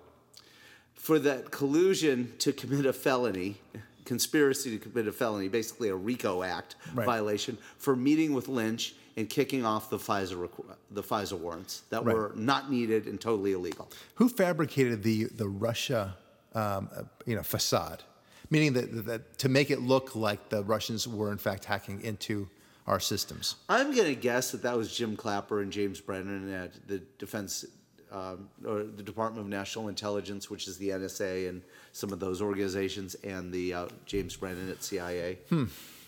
for 0.93 1.19
that 1.19 1.51
collusion 1.51 2.31
to 2.39 2.53
commit 2.53 2.85
a 2.85 2.93
felony, 2.93 3.57
conspiracy 4.05 4.77
to 4.77 4.89
commit 4.89 5.09
a 5.09 5.11
felony, 5.11 5.49
basically 5.49 5.89
a 5.89 5.95
RICO 5.95 6.41
Act 6.41 6.77
Right. 6.93 7.05
violation 7.05 7.57
for 7.77 7.97
meeting 7.97 8.33
with 8.33 8.47
Lynch 8.47 8.95
and 9.17 9.29
kicking 9.29 9.65
off 9.65 9.89
the 9.89 9.97
FISA 9.99 10.35
requ- 10.35 10.73
the 10.89 11.03
FISA 11.03 11.37
warrants 11.37 11.81
that 11.89 12.05
Right. 12.05 12.15
were 12.15 12.31
not 12.35 12.71
needed 12.71 13.07
and 13.07 13.19
totally 13.19 13.51
illegal. 13.51 13.89
Who 14.15 14.29
fabricated 14.29 15.03
the 15.03 15.25
the 15.25 15.49
Russia, 15.49 16.15
um, 16.55 16.89
uh, 16.95 17.03
you 17.25 17.35
know, 17.35 17.43
facade? 17.43 18.03
Meaning 18.49 18.73
that, 18.73 19.05
that 19.05 19.37
to 19.39 19.49
make 19.49 19.71
it 19.71 19.81
look 19.81 20.15
like 20.15 20.49
the 20.49 20.63
Russians 20.63 21.07
were 21.07 21.31
in 21.31 21.37
fact 21.37 21.65
hacking 21.65 22.01
into 22.01 22.47
our 22.87 22.99
systems. 22.99 23.55
I'm 23.67 23.95
going 23.95 24.07
to 24.07 24.15
guess 24.15 24.51
that 24.51 24.61
that 24.61 24.77
was 24.77 24.95
Jim 24.95 25.15
Clapper 25.15 25.61
and 25.61 25.71
James 25.71 25.99
Brennan 25.99 26.51
at 26.53 26.87
the 26.87 26.99
Defense 27.17 27.65
um, 28.11 28.49
or 28.65 28.83
the 28.83 29.03
Department 29.03 29.45
of 29.45 29.49
National 29.49 29.89
Intelligence, 29.89 30.49
which 30.49 30.67
is 30.67 30.77
the 30.77 30.89
NSA 30.89 31.49
and 31.49 31.61
some 31.91 32.13
of 32.13 32.19
those 32.19 32.41
organizations, 32.41 33.15
and 33.23 33.51
the 33.51 33.73
uh, 33.73 33.87
James 34.05 34.35
Brennan 34.35 34.69
at 34.69 34.83
CIA. 34.83 35.39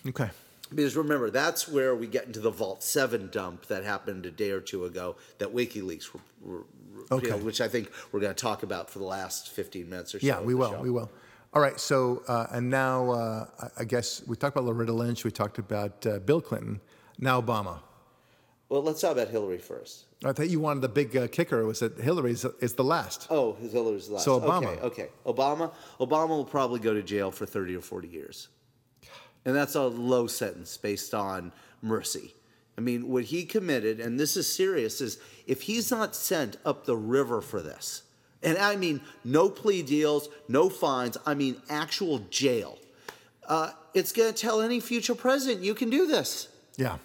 Okay. 0.06 0.30
Because 0.74 0.96
remember, 0.96 1.30
that's 1.30 1.66
where 1.66 1.94
we 1.94 2.06
get 2.06 2.26
into 2.26 2.40
the 2.40 2.50
Vault 2.50 2.82
7 2.82 3.30
dump 3.30 3.66
that 3.66 3.84
happened 3.84 4.26
a 4.26 4.30
day 4.30 4.50
or 4.50 4.60
two 4.60 4.84
ago 4.84 5.16
that 5.38 5.54
WikiLeaks 5.54 6.12
were, 6.12 6.20
were, 6.42 6.64
Okay. 7.10 7.32
which 7.32 7.60
I 7.60 7.68
think 7.68 7.90
we're 8.12 8.20
going 8.20 8.34
to 8.34 8.40
talk 8.40 8.62
about 8.62 8.90
for 8.90 8.98
the 8.98 9.04
last 9.04 9.50
15 9.50 9.88
minutes 9.88 10.14
or 10.14 10.20
so. 10.20 10.26
Yeah, 10.26 10.38
of 10.38 10.44
we 10.44 10.52
the 10.52 10.58
will. 10.58 10.70
show. 10.72 10.80
We 10.82 10.90
will. 10.90 11.10
All 11.54 11.62
right. 11.62 11.78
So, 11.80 12.22
uh, 12.28 12.46
and 12.50 12.68
now 12.68 13.10
uh, 13.10 13.46
I- 13.60 13.68
I 13.82 13.84
guess 13.84 14.22
we 14.26 14.36
talked 14.36 14.56
about 14.56 14.66
Loretta 14.66 14.92
Lynch. 14.92 15.24
We 15.24 15.30
talked 15.30 15.58
about 15.58 16.06
uh, 16.06 16.18
Bill 16.18 16.40
Clinton. 16.40 16.80
Now 17.18 17.40
Obama. 17.40 17.80
Well, 18.68 18.82
let's 18.82 19.00
talk 19.00 19.12
about 19.12 19.28
Hillary 19.28 19.56
first. 19.58 20.04
I 20.24 20.32
thought 20.32 20.50
you 20.50 20.60
wanted 20.60 20.82
the 20.82 20.90
big 20.90 21.16
uh, 21.16 21.26
kicker 21.28 21.64
was 21.64 21.78
that 21.80 21.96
Hillary 21.98 22.32
is, 22.32 22.44
is 22.60 22.74
the 22.74 22.84
last. 22.84 23.26
Oh, 23.30 23.54
Hillary's 23.54 24.10
last. 24.10 24.24
So 24.24 24.38
Obama. 24.38 24.76
Okay, 24.80 24.80
okay. 24.82 25.08
Obama. 25.24 25.72
Obama 26.00 26.28
will 26.28 26.44
probably 26.44 26.78
go 26.80 26.92
to 26.92 27.02
jail 27.02 27.30
for 27.30 27.46
thirty 27.46 27.74
or 27.74 27.80
forty 27.80 28.08
years, 28.08 28.48
and 29.46 29.54
that's 29.56 29.74
a 29.74 29.82
low 29.86 30.26
sentence 30.26 30.76
based 30.76 31.14
on 31.14 31.50
mercy. 31.80 32.34
I 32.78 32.80
mean, 32.80 33.08
what 33.08 33.24
he 33.24 33.44
committed, 33.44 33.98
and 33.98 34.20
this 34.20 34.36
is 34.36 34.50
serious, 34.50 35.00
is 35.00 35.18
if 35.48 35.62
he's 35.62 35.90
not 35.90 36.14
sent 36.14 36.58
up 36.64 36.86
the 36.86 36.96
river 36.96 37.40
for 37.40 37.60
this, 37.60 38.04
and 38.40 38.56
I 38.56 38.76
mean 38.76 39.00
no 39.24 39.50
plea 39.50 39.82
deals, 39.82 40.28
no 40.46 40.68
fines, 40.68 41.16
I 41.26 41.34
mean 41.34 41.60
actual 41.68 42.20
jail. 42.30 42.78
Uh, 43.48 43.72
it's 43.94 44.12
going 44.12 44.32
to 44.32 44.40
tell 44.40 44.60
any 44.60 44.78
future 44.78 45.16
president 45.16 45.64
you 45.64 45.74
can 45.74 45.90
do 45.90 46.06
this. 46.06 46.48
Yeah. 46.76 46.98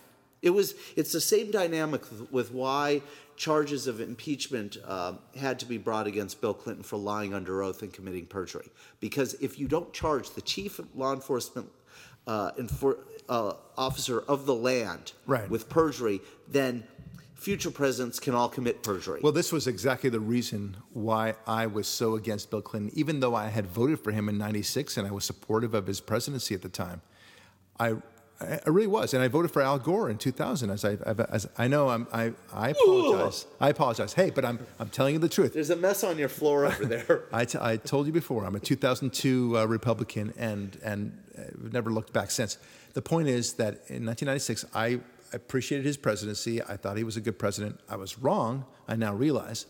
It 0.43 0.51
was. 0.51 0.75
It's 0.95 1.11
the 1.11 1.21
same 1.21 1.49
dynamic 1.49 2.03
with, 2.29 2.51
why 2.51 3.01
charges 3.35 3.87
of 3.87 3.99
impeachment 3.99 4.77
um, 4.85 5.17
had 5.35 5.57
to 5.57 5.65
be 5.65 5.79
brought 5.79 6.05
against 6.05 6.39
Bill 6.39 6.53
Clinton 6.53 6.83
for 6.83 6.97
lying 6.97 7.33
under 7.33 7.63
oath 7.63 7.81
and 7.81 7.91
committing 7.91 8.27
perjury. 8.27 8.69
Because 8.99 9.33
if 9.35 9.57
you 9.57 9.67
don't 9.67 9.91
charge 9.91 10.29
the 10.29 10.41
chief 10.41 10.79
law 10.93 11.13
enforcement 11.13 11.67
uh, 12.27 12.51
enfor- 12.51 12.99
uh, 13.29 13.53
officer 13.77 14.21
of 14.27 14.45
the 14.45 14.55
land 14.55 15.13
Right. 15.25 15.49
with 15.49 15.69
perjury, 15.69 16.21
then 16.47 16.83
future 17.35 17.71
presidents 17.71 18.19
can 18.19 18.33
all 18.33 18.47
commit 18.49 18.83
perjury. 18.83 19.19
Well, 19.21 19.33
this 19.33 19.51
was 19.51 19.67
exactly 19.67 20.09
the 20.09 20.19
reason 20.19 20.77
why 20.93 21.33
I 21.45 21.67
was 21.67 21.87
so 21.87 22.15
against 22.15 22.49
Bill 22.51 22.61
Clinton, 22.61 22.91
even 22.95 23.19
though 23.19 23.35
I 23.35 23.47
had 23.47 23.65
voted 23.67 23.99
for 23.99 24.11
him 24.11 24.29
in 24.29 24.37
'96 24.37 24.97
and 24.97 25.07
I 25.07 25.11
was 25.11 25.25
supportive 25.25 25.73
of 25.73 25.87
his 25.87 25.99
presidency 25.99 26.55
at 26.55 26.61
the 26.61 26.69
time. 26.69 27.01
I, 27.79 27.95
I 28.39 28.59
really 28.69 28.87
was, 28.87 29.13
and 29.13 29.23
I 29.23 29.27
voted 29.29 29.51
for 29.51 29.61
Al 29.61 29.79
Gore 29.79 30.09
in 30.09 30.17
2000. 30.17 30.69
As 30.69 30.83
I, 30.83 30.97
as 31.29 31.47
I 31.57 31.67
know, 31.67 31.89
I'm, 31.89 32.07
I, 32.11 32.33
I 32.53 32.69
apologize. 32.69 33.45
I 33.61 33.69
apologize. 33.69 34.13
Hey, 34.13 34.29
but 34.31 34.43
I'm, 34.43 34.59
I'm 34.79 34.89
telling 34.89 35.13
you 35.13 35.19
the 35.19 35.29
truth. 35.29 35.53
There's 35.53 35.69
a 35.69 35.75
mess 35.75 36.03
on 36.03 36.17
your 36.17 36.27
floor 36.29 36.65
over 36.65 36.85
there. 36.95 37.23
I, 37.31 37.45
t- 37.45 37.57
I 37.61 37.77
told 37.77 38.05
you 38.05 38.11
before, 38.13 38.45
I'm 38.45 38.55
a 38.55 38.59
2002 38.59 39.57
uh, 39.59 39.65
Republican 39.65 40.33
and, 40.37 40.77
and 40.83 41.17
uh, 41.37 41.41
never 41.71 41.89
looked 41.89 42.11
back 42.13 42.31
since. 42.31 42.57
The 42.93 43.01
point 43.01 43.27
is 43.27 43.53
that 43.53 43.73
in 43.87 44.05
1996, 44.05 44.65
I 44.73 44.99
appreciated 45.33 45.85
his 45.85 45.97
presidency. 45.97 46.61
I 46.61 46.77
thought 46.77 46.97
he 46.97 47.03
was 47.03 47.17
a 47.17 47.21
good 47.21 47.39
president. 47.39 47.79
I 47.89 47.95
was 47.95 48.19
wrong, 48.19 48.65
I 48.87 48.95
now 48.95 49.13
realize. 49.13 49.65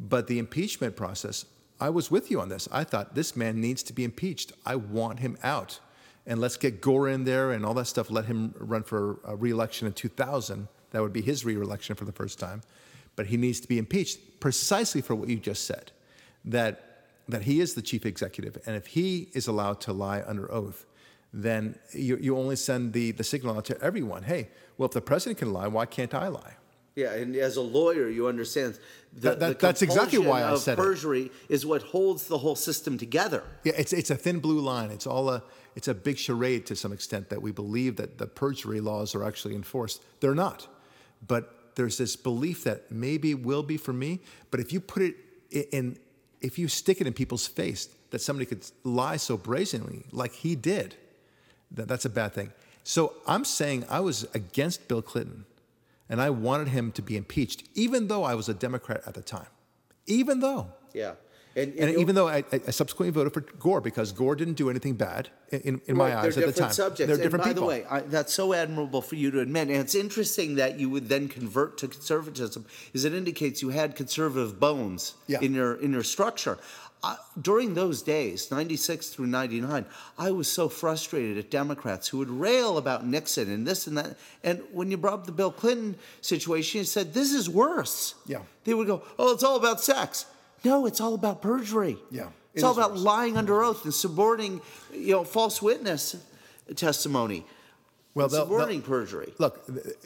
But 0.00 0.26
the 0.26 0.38
impeachment 0.38 0.96
process, 0.96 1.44
I 1.80 1.90
was 1.90 2.10
with 2.10 2.30
you 2.30 2.40
on 2.40 2.48
this. 2.48 2.68
I 2.72 2.84
thought 2.84 3.14
this 3.14 3.36
man 3.36 3.60
needs 3.60 3.82
to 3.84 3.92
be 3.92 4.04
impeached. 4.04 4.52
I 4.64 4.76
want 4.76 5.20
him 5.20 5.36
out. 5.42 5.80
And 6.26 6.40
let's 6.40 6.56
get 6.56 6.80
Gore 6.80 7.08
in 7.08 7.24
there 7.24 7.50
and 7.52 7.66
all 7.66 7.74
that 7.74 7.86
stuff. 7.86 8.10
Let 8.10 8.26
him 8.26 8.54
run 8.58 8.84
for 8.84 9.18
a 9.24 9.36
reelection 9.36 9.86
in 9.86 9.92
2000. 9.92 10.68
That 10.92 11.02
would 11.02 11.12
be 11.12 11.22
his 11.22 11.44
reelection 11.44 11.96
for 11.96 12.04
the 12.04 12.12
first 12.12 12.38
time. 12.38 12.62
But 13.16 13.26
he 13.26 13.36
needs 13.36 13.60
to 13.60 13.68
be 13.68 13.78
impeached 13.78 14.40
precisely 14.40 15.00
for 15.02 15.14
what 15.14 15.28
you 15.28 15.36
just 15.36 15.66
said 15.66 15.92
that 16.44 16.92
that 17.28 17.42
he 17.42 17.60
is 17.60 17.74
the 17.74 17.82
chief 17.82 18.04
executive, 18.04 18.58
and 18.66 18.76
if 18.76 18.88
he 18.88 19.28
is 19.32 19.46
allowed 19.46 19.80
to 19.80 19.92
lie 19.92 20.22
under 20.26 20.50
oath, 20.52 20.86
then 21.32 21.78
you, 21.92 22.16
you 22.18 22.36
only 22.36 22.56
send 22.56 22.92
the, 22.92 23.12
the 23.12 23.24
signal 23.24 23.56
out 23.56 23.64
to 23.66 23.80
everyone. 23.80 24.22
Hey, 24.24 24.48
well, 24.76 24.86
if 24.86 24.92
the 24.92 25.00
president 25.00 25.38
can 25.38 25.52
lie, 25.52 25.66
why 25.66 25.86
can't 25.86 26.14
I 26.14 26.28
lie? 26.28 26.54
Yeah, 26.94 27.12
and 27.14 27.34
as 27.36 27.56
a 27.56 27.62
lawyer, 27.62 28.10
you 28.10 28.26
understand 28.26 28.78
the, 29.14 29.20
That- 29.30 29.40
that- 29.40 29.58
the 29.60 29.66
that's 29.66 29.80
exactly 29.82 30.18
why 30.18 30.42
I 30.42 30.50
of 30.50 30.58
said 30.60 30.76
perjury 30.76 31.30
is 31.48 31.64
what 31.64 31.82
holds 31.82 32.26
the 32.26 32.36
whole 32.36 32.54
system 32.56 32.98
together. 32.98 33.42
Yeah, 33.64 33.72
it's 33.78 33.94
it's 33.94 34.10
a 34.10 34.14
thin 34.16 34.40
blue 34.40 34.60
line. 34.60 34.90
It's 34.90 35.06
all 35.06 35.30
a 35.30 35.42
it's 35.74 35.88
a 35.88 35.94
big 35.94 36.18
charade 36.18 36.66
to 36.66 36.76
some 36.76 36.92
extent 36.92 37.30
that 37.30 37.40
we 37.40 37.50
believe 37.50 37.96
that 37.96 38.18
the 38.18 38.26
perjury 38.26 38.80
laws 38.82 39.14
are 39.14 39.24
actually 39.24 39.54
enforced. 39.54 40.02
They're 40.20 40.34
not, 40.34 40.68
but 41.26 41.74
there's 41.76 41.96
this 41.96 42.14
belief 42.14 42.64
that 42.64 42.92
maybe 42.92 43.34
will 43.34 43.62
be 43.62 43.78
for 43.78 43.94
me. 43.94 44.20
But 44.50 44.60
if 44.60 44.70
you 44.70 44.80
put 44.80 45.00
it 45.02 45.16
in, 45.72 45.96
if 46.42 46.58
you 46.58 46.68
stick 46.68 47.00
it 47.00 47.06
in 47.06 47.14
people's 47.14 47.46
face 47.46 47.88
that 48.10 48.20
somebody 48.20 48.44
could 48.44 48.66
lie 48.84 49.16
so 49.16 49.38
brazenly 49.38 50.04
like 50.12 50.34
he 50.34 50.54
did, 50.54 50.94
that 51.74 51.88
that's 51.88 52.04
a 52.04 52.10
bad 52.10 52.32
thing. 52.32 52.52
So 52.84 53.14
I'm 53.26 53.44
saying 53.44 53.84
I 53.88 54.00
was 54.00 54.24
against 54.34 54.88
Bill 54.88 55.02
Clinton, 55.02 55.44
and 56.08 56.20
I 56.20 56.30
wanted 56.30 56.68
him 56.68 56.92
to 56.92 57.02
be 57.02 57.16
impeached, 57.16 57.64
even 57.74 58.08
though 58.08 58.24
I 58.24 58.34
was 58.34 58.48
a 58.48 58.54
Democrat 58.54 59.02
at 59.06 59.14
the 59.14 59.22
time. 59.22 59.46
Even 60.06 60.40
though. 60.40 60.66
Yeah, 60.92 61.12
and, 61.54 61.72
And 61.74 61.96
even 61.98 62.14
though 62.14 62.28
I, 62.28 62.44
I 62.52 62.70
subsequently 62.70 63.10
voted 63.12 63.32
for 63.34 63.40
Gore 63.40 63.80
because 63.80 64.10
Gore 64.12 64.34
didn't 64.34 64.54
do 64.54 64.68
anything 64.70 64.94
bad 64.94 65.28
in, 65.50 65.60
in, 65.60 65.80
in 65.86 65.96
my 65.96 66.14
Right, 66.14 66.24
eyes 66.24 66.36
at 66.36 66.40
the 66.40 66.40
time. 66.40 66.50
different 66.52 66.72
subjects. 66.74 67.06
They're 67.06 67.14
and 67.14 67.22
different 67.22 67.44
by 67.44 67.50
people. 67.50 67.62
the 67.62 67.68
way, 67.68 67.84
I, 67.88 68.00
that's 68.00 68.32
so 68.34 68.52
admirable 68.52 69.00
for 69.02 69.14
you 69.16 69.30
to 69.30 69.40
admit, 69.40 69.68
and 69.68 69.76
it's 69.76 69.94
interesting 69.94 70.56
that 70.56 70.78
you 70.80 70.90
would 70.90 71.08
then 71.08 71.28
convert 71.28 71.78
to 71.78 71.88
conservatism, 71.88 72.64
is 72.94 73.04
it 73.04 73.14
indicates 73.14 73.62
you 73.62 73.68
had 73.68 73.94
conservative 73.96 74.58
bones 74.58 75.14
Yeah. 75.28 75.40
in 75.40 75.54
your 75.54 75.74
in 75.74 75.92
your 75.92 76.02
structure. 76.02 76.58
Uh, 77.04 77.16
during 77.40 77.74
those 77.74 78.00
days, 78.00 78.48
96 78.52 79.08
through 79.08 79.26
99, 79.26 79.84
I 80.18 80.30
was 80.30 80.46
so 80.46 80.68
frustrated 80.68 81.36
at 81.36 81.50
Democrats 81.50 82.06
who 82.06 82.18
would 82.18 82.30
rail 82.30 82.78
about 82.78 83.04
Nixon 83.04 83.50
and 83.50 83.66
this 83.66 83.88
and 83.88 83.98
that. 83.98 84.16
And 84.44 84.62
when 84.72 84.88
you 84.90 84.96
brought 84.96 85.14
up 85.14 85.26
the 85.26 85.32
Bill 85.32 85.50
Clinton 85.50 85.96
situation, 86.20 86.78
you 86.78 86.84
said, 86.84 87.12
this 87.12 87.32
is 87.32 87.50
worse. 87.50 88.14
Yeah. 88.26 88.42
They 88.62 88.74
would 88.74 88.86
go, 88.86 89.02
oh, 89.18 89.32
it's 89.32 89.42
all 89.42 89.56
about 89.56 89.80
sex. 89.80 90.26
No, 90.62 90.86
it's 90.86 91.00
all 91.00 91.14
about 91.14 91.42
perjury. 91.42 91.96
Yeah, 92.12 92.28
It's 92.54 92.62
all 92.62 92.72
about 92.72 92.92
worse. 92.92 93.00
lying 93.00 93.36
under 93.36 93.64
oath 93.64 93.82
and 93.84 93.92
suborning, 93.92 94.60
you 94.94 95.10
know, 95.10 95.24
false 95.24 95.60
witness 95.60 96.14
testimony. 96.76 97.44
Well, 98.14 98.28
they'll- 98.28 98.44
suborning 98.44 98.80
perjury. 98.82 99.32
Look, 99.38 99.64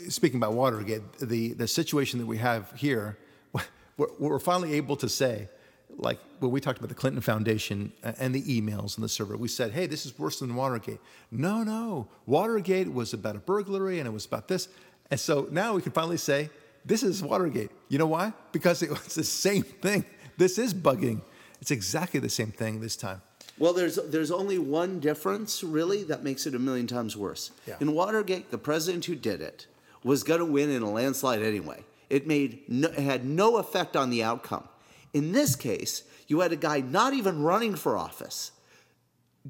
speaking 0.09 0.39
about 0.39 0.55
Watergate, 0.55 1.03
the, 1.19 1.53
the 1.53 1.69
situation 1.69 2.21
that 2.21 2.27
we 2.27 2.39
have 2.39 2.73
here, 2.73 3.19
we're, 3.99 4.07
we're 4.19 4.39
finally 4.39 4.73
able 4.75 4.97
to 4.97 5.11
say, 5.11 5.51
like 5.99 6.19
when 6.41 6.51
we 6.51 6.61
talked 6.61 6.79
about 6.79 6.89
the 6.89 6.95
Clinton 6.95 7.23
Foundation 7.23 7.93
uh, 8.05 8.13
and 8.19 8.35
the 8.35 8.43
emails 8.43 8.97
and 8.97 9.05
the 9.05 9.09
server, 9.09 9.37
we 9.37 9.49
said, 9.49 9.73
hey, 9.73 9.87
this 9.87 10.07
is 10.07 10.19
worse 10.19 10.41
than 10.41 10.55
Watergate. 10.55 11.01
No, 11.31 11.63
no. 11.63 12.09
Watergate 12.27 12.93
was 12.93 13.13
about 13.13 13.37
a 13.37 13.39
burglary 13.39 13.99
and 13.99 14.07
it 14.07 14.13
was 14.13 14.27
about 14.27 14.49
this. 14.49 14.69
And 15.11 15.19
so 15.19 15.49
now 15.51 15.75
we 15.75 15.83
can 15.83 15.93
finally 15.93 16.17
say, 16.17 16.51
this 16.85 17.03
is 17.03 17.23
Watergate. 17.23 17.71
You 17.89 17.99
know 17.99 18.07
why? 18.07 18.33
Because 18.53 18.83
it 18.83 18.91
was 18.91 19.15
the 19.15 19.25
same 19.25 19.63
thing. 19.63 20.05
This 20.37 20.59
is 20.59 20.75
bugging. 20.75 21.23
It's 21.61 21.71
exactly 21.71 22.21
the 22.21 22.29
same 22.29 22.53
thing 22.53 22.81
this 22.81 22.97
time. 22.97 23.23
Well, 23.59 23.73
there's 23.73 23.97
there's 23.97 24.31
only 24.31 24.59
one 24.59 25.01
difference 25.01 25.65
really 25.65 26.03
that 26.05 26.23
makes 26.23 26.47
it 26.47 26.55
a 26.55 26.59
million 26.59 26.87
times 26.87 27.17
worse. 27.17 27.53
Yeah. 27.67 27.77
In 27.81 27.93
Watergate, 27.93 28.51
the 28.51 28.59
president 28.59 29.07
who 29.07 29.15
did 29.15 29.41
it 29.41 29.67
was 30.05 30.23
going 30.23 30.41
to 30.41 30.45
win 30.45 30.71
in 30.71 30.83
a 30.83 30.91
landslide 30.91 31.43
anyway. 31.43 31.83
It 32.11 32.27
made 32.27 32.69
no, 32.69 32.89
it 32.89 32.99
had 32.99 33.25
no 33.25 33.57
effect 33.57 33.97
on 33.97 34.11
the 34.11 34.23
outcome. 34.23 34.69
In 35.17 35.33
this 35.33 35.57
case, 35.57 36.03
you 36.27 36.41
had 36.41 36.53
a 36.53 36.57
guy 36.57 36.81
not 36.81 37.15
even 37.15 37.43
running 37.43 37.75
for 37.75 37.97
office 37.97 38.51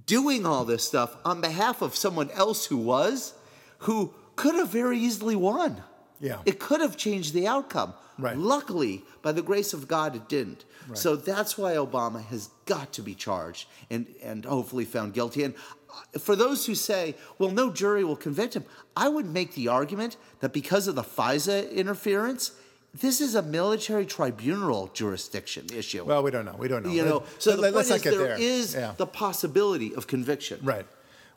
doing 0.06 0.46
all 0.46 0.64
this 0.64 0.84
stuff 0.84 1.16
on 1.24 1.40
behalf 1.40 1.82
of 1.82 1.96
someone 1.96 2.30
else 2.30 2.66
who 2.66 2.76
was, 2.76 3.34
who 3.78 4.14
could 4.36 4.54
have 4.54 4.68
very 4.68 4.96
easily 4.96 5.34
won. 5.34 5.82
Yeah. 6.20 6.38
It 6.46 6.60
could 6.60 6.80
have 6.80 6.96
changed 6.96 7.34
the 7.34 7.48
outcome. 7.48 7.94
Right. 8.16 8.38
Luckily, 8.38 9.02
by 9.22 9.32
the 9.32 9.42
grace 9.42 9.72
of 9.72 9.88
God, 9.88 10.14
it 10.14 10.28
didn't. 10.28 10.64
Right. 10.86 10.96
So 10.96 11.16
that's 11.16 11.58
why 11.58 11.74
Obama 11.74 12.24
has 12.26 12.48
got 12.66 12.92
to 12.92 13.02
be 13.02 13.16
charged 13.16 13.66
and, 13.90 14.06
and 14.22 14.44
hopefully 14.44 14.84
found 14.84 15.14
guilty. 15.14 15.42
And 15.42 15.54
uh, 15.90 16.20
for 16.20 16.36
those 16.36 16.66
who 16.66 16.76
say, 16.76 17.16
well, 17.40 17.50
no 17.50 17.72
jury 17.72 18.04
will 18.04 18.14
convict 18.14 18.54
him, 18.54 18.66
I 18.96 19.08
would 19.08 19.26
make 19.26 19.54
the 19.54 19.66
argument 19.66 20.16
that 20.38 20.52
because 20.52 20.86
of 20.86 20.94
the 20.94 21.02
FISA 21.02 21.72
interference, 21.72 22.52
this 23.00 23.20
is 23.20 23.34
a 23.34 23.42
military 23.42 24.06
tribunal 24.06 24.88
jurisdiction 24.94 25.66
issue. 25.74 26.04
Well, 26.04 26.22
we 26.22 26.30
don't 26.30 26.44
know. 26.44 26.56
We 26.58 26.68
don't 26.68 26.84
know. 26.84 26.90
you 26.92 27.04
know, 27.04 27.24
so 27.38 27.50
let- 27.54 27.72
the 27.72 27.76
let's 27.78 27.90
point 27.90 28.04
not 28.04 28.12
is 28.12 28.18
get 28.18 28.18
there 28.26 28.36
is 28.38 28.74
Yeah. 28.74 28.94
the 28.96 29.06
possibility 29.06 29.94
of 29.94 30.06
conviction. 30.06 30.60
Right. 30.62 30.86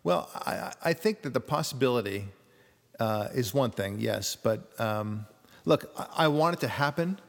Well, 0.04 0.30
I, 0.36 0.74
I- 0.84 0.94
think 0.94 1.22
that 1.24 1.34
the 1.34 1.42
possibility 1.42 2.26
uh, 3.00 3.28
is 3.34 3.54
one 3.54 3.72
thing, 3.72 4.00
yes. 4.00 4.36
But 4.36 4.60
um, 4.80 5.26
look, 5.66 5.92
I, 5.98 6.26
I 6.26 6.28
want 6.28 6.56
it 6.58 6.60
to 6.62 6.68
happen. 6.68 7.20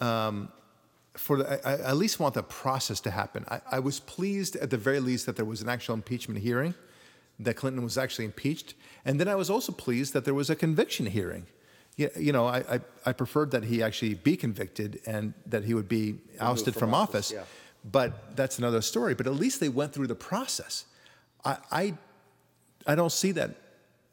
Um, 0.00 0.48
for 1.14 1.38
the, 1.38 1.66
I, 1.68 1.72
I 1.72 1.90
at 1.90 1.96
least 1.96 2.18
want 2.20 2.34
the 2.34 2.42
process 2.42 3.00
to 3.00 3.10
happen. 3.10 3.44
I, 3.48 3.60
I 3.72 3.78
was 3.80 4.00
pleased, 4.00 4.56
at 4.56 4.70
the 4.70 4.78
very 4.78 5.00
least, 5.00 5.26
that 5.26 5.36
there 5.36 5.44
was 5.44 5.60
an 5.60 5.68
actual 5.68 5.94
impeachment 5.94 6.40
hearing, 6.40 6.74
that 7.38 7.54
Clinton 7.56 7.82
was 7.82 7.98
actually 7.98 8.24
impeached, 8.24 8.74
and 9.04 9.18
then 9.20 9.28
I 9.28 9.34
was 9.34 9.50
also 9.50 9.72
pleased 9.72 10.12
that 10.14 10.24
there 10.24 10.34
was 10.34 10.48
a 10.50 10.56
conviction 10.56 11.06
hearing. 11.06 11.46
You, 12.16 12.32
know, 12.32 12.46
I, 12.46 12.58
I, 12.58 12.80
I 13.06 13.12
preferred 13.12 13.50
that 13.50 13.64
he 13.64 13.82
actually 13.82 14.14
be 14.14 14.36
convicted 14.36 15.00
and 15.06 15.34
that 15.46 15.64
he 15.64 15.74
would 15.74 15.88
be 15.88 16.18
ousted 16.40 16.74
from 16.74 16.80
from, 16.80 16.94
office, 16.94 17.30
office. 17.30 17.32
yeah. 17.32 17.90
But 17.90 18.36
that's 18.36 18.58
another 18.58 18.82
story. 18.82 19.14
But 19.14 19.26
at 19.26 19.34
least 19.34 19.60
they 19.60 19.68
went 19.68 19.92
through 19.92 20.06
the 20.06 20.14
process. 20.14 20.84
I, 21.44 21.56
I, 21.70 21.94
I 22.86 22.94
don't 22.94 23.12
see 23.12 23.32
that. 23.32 23.50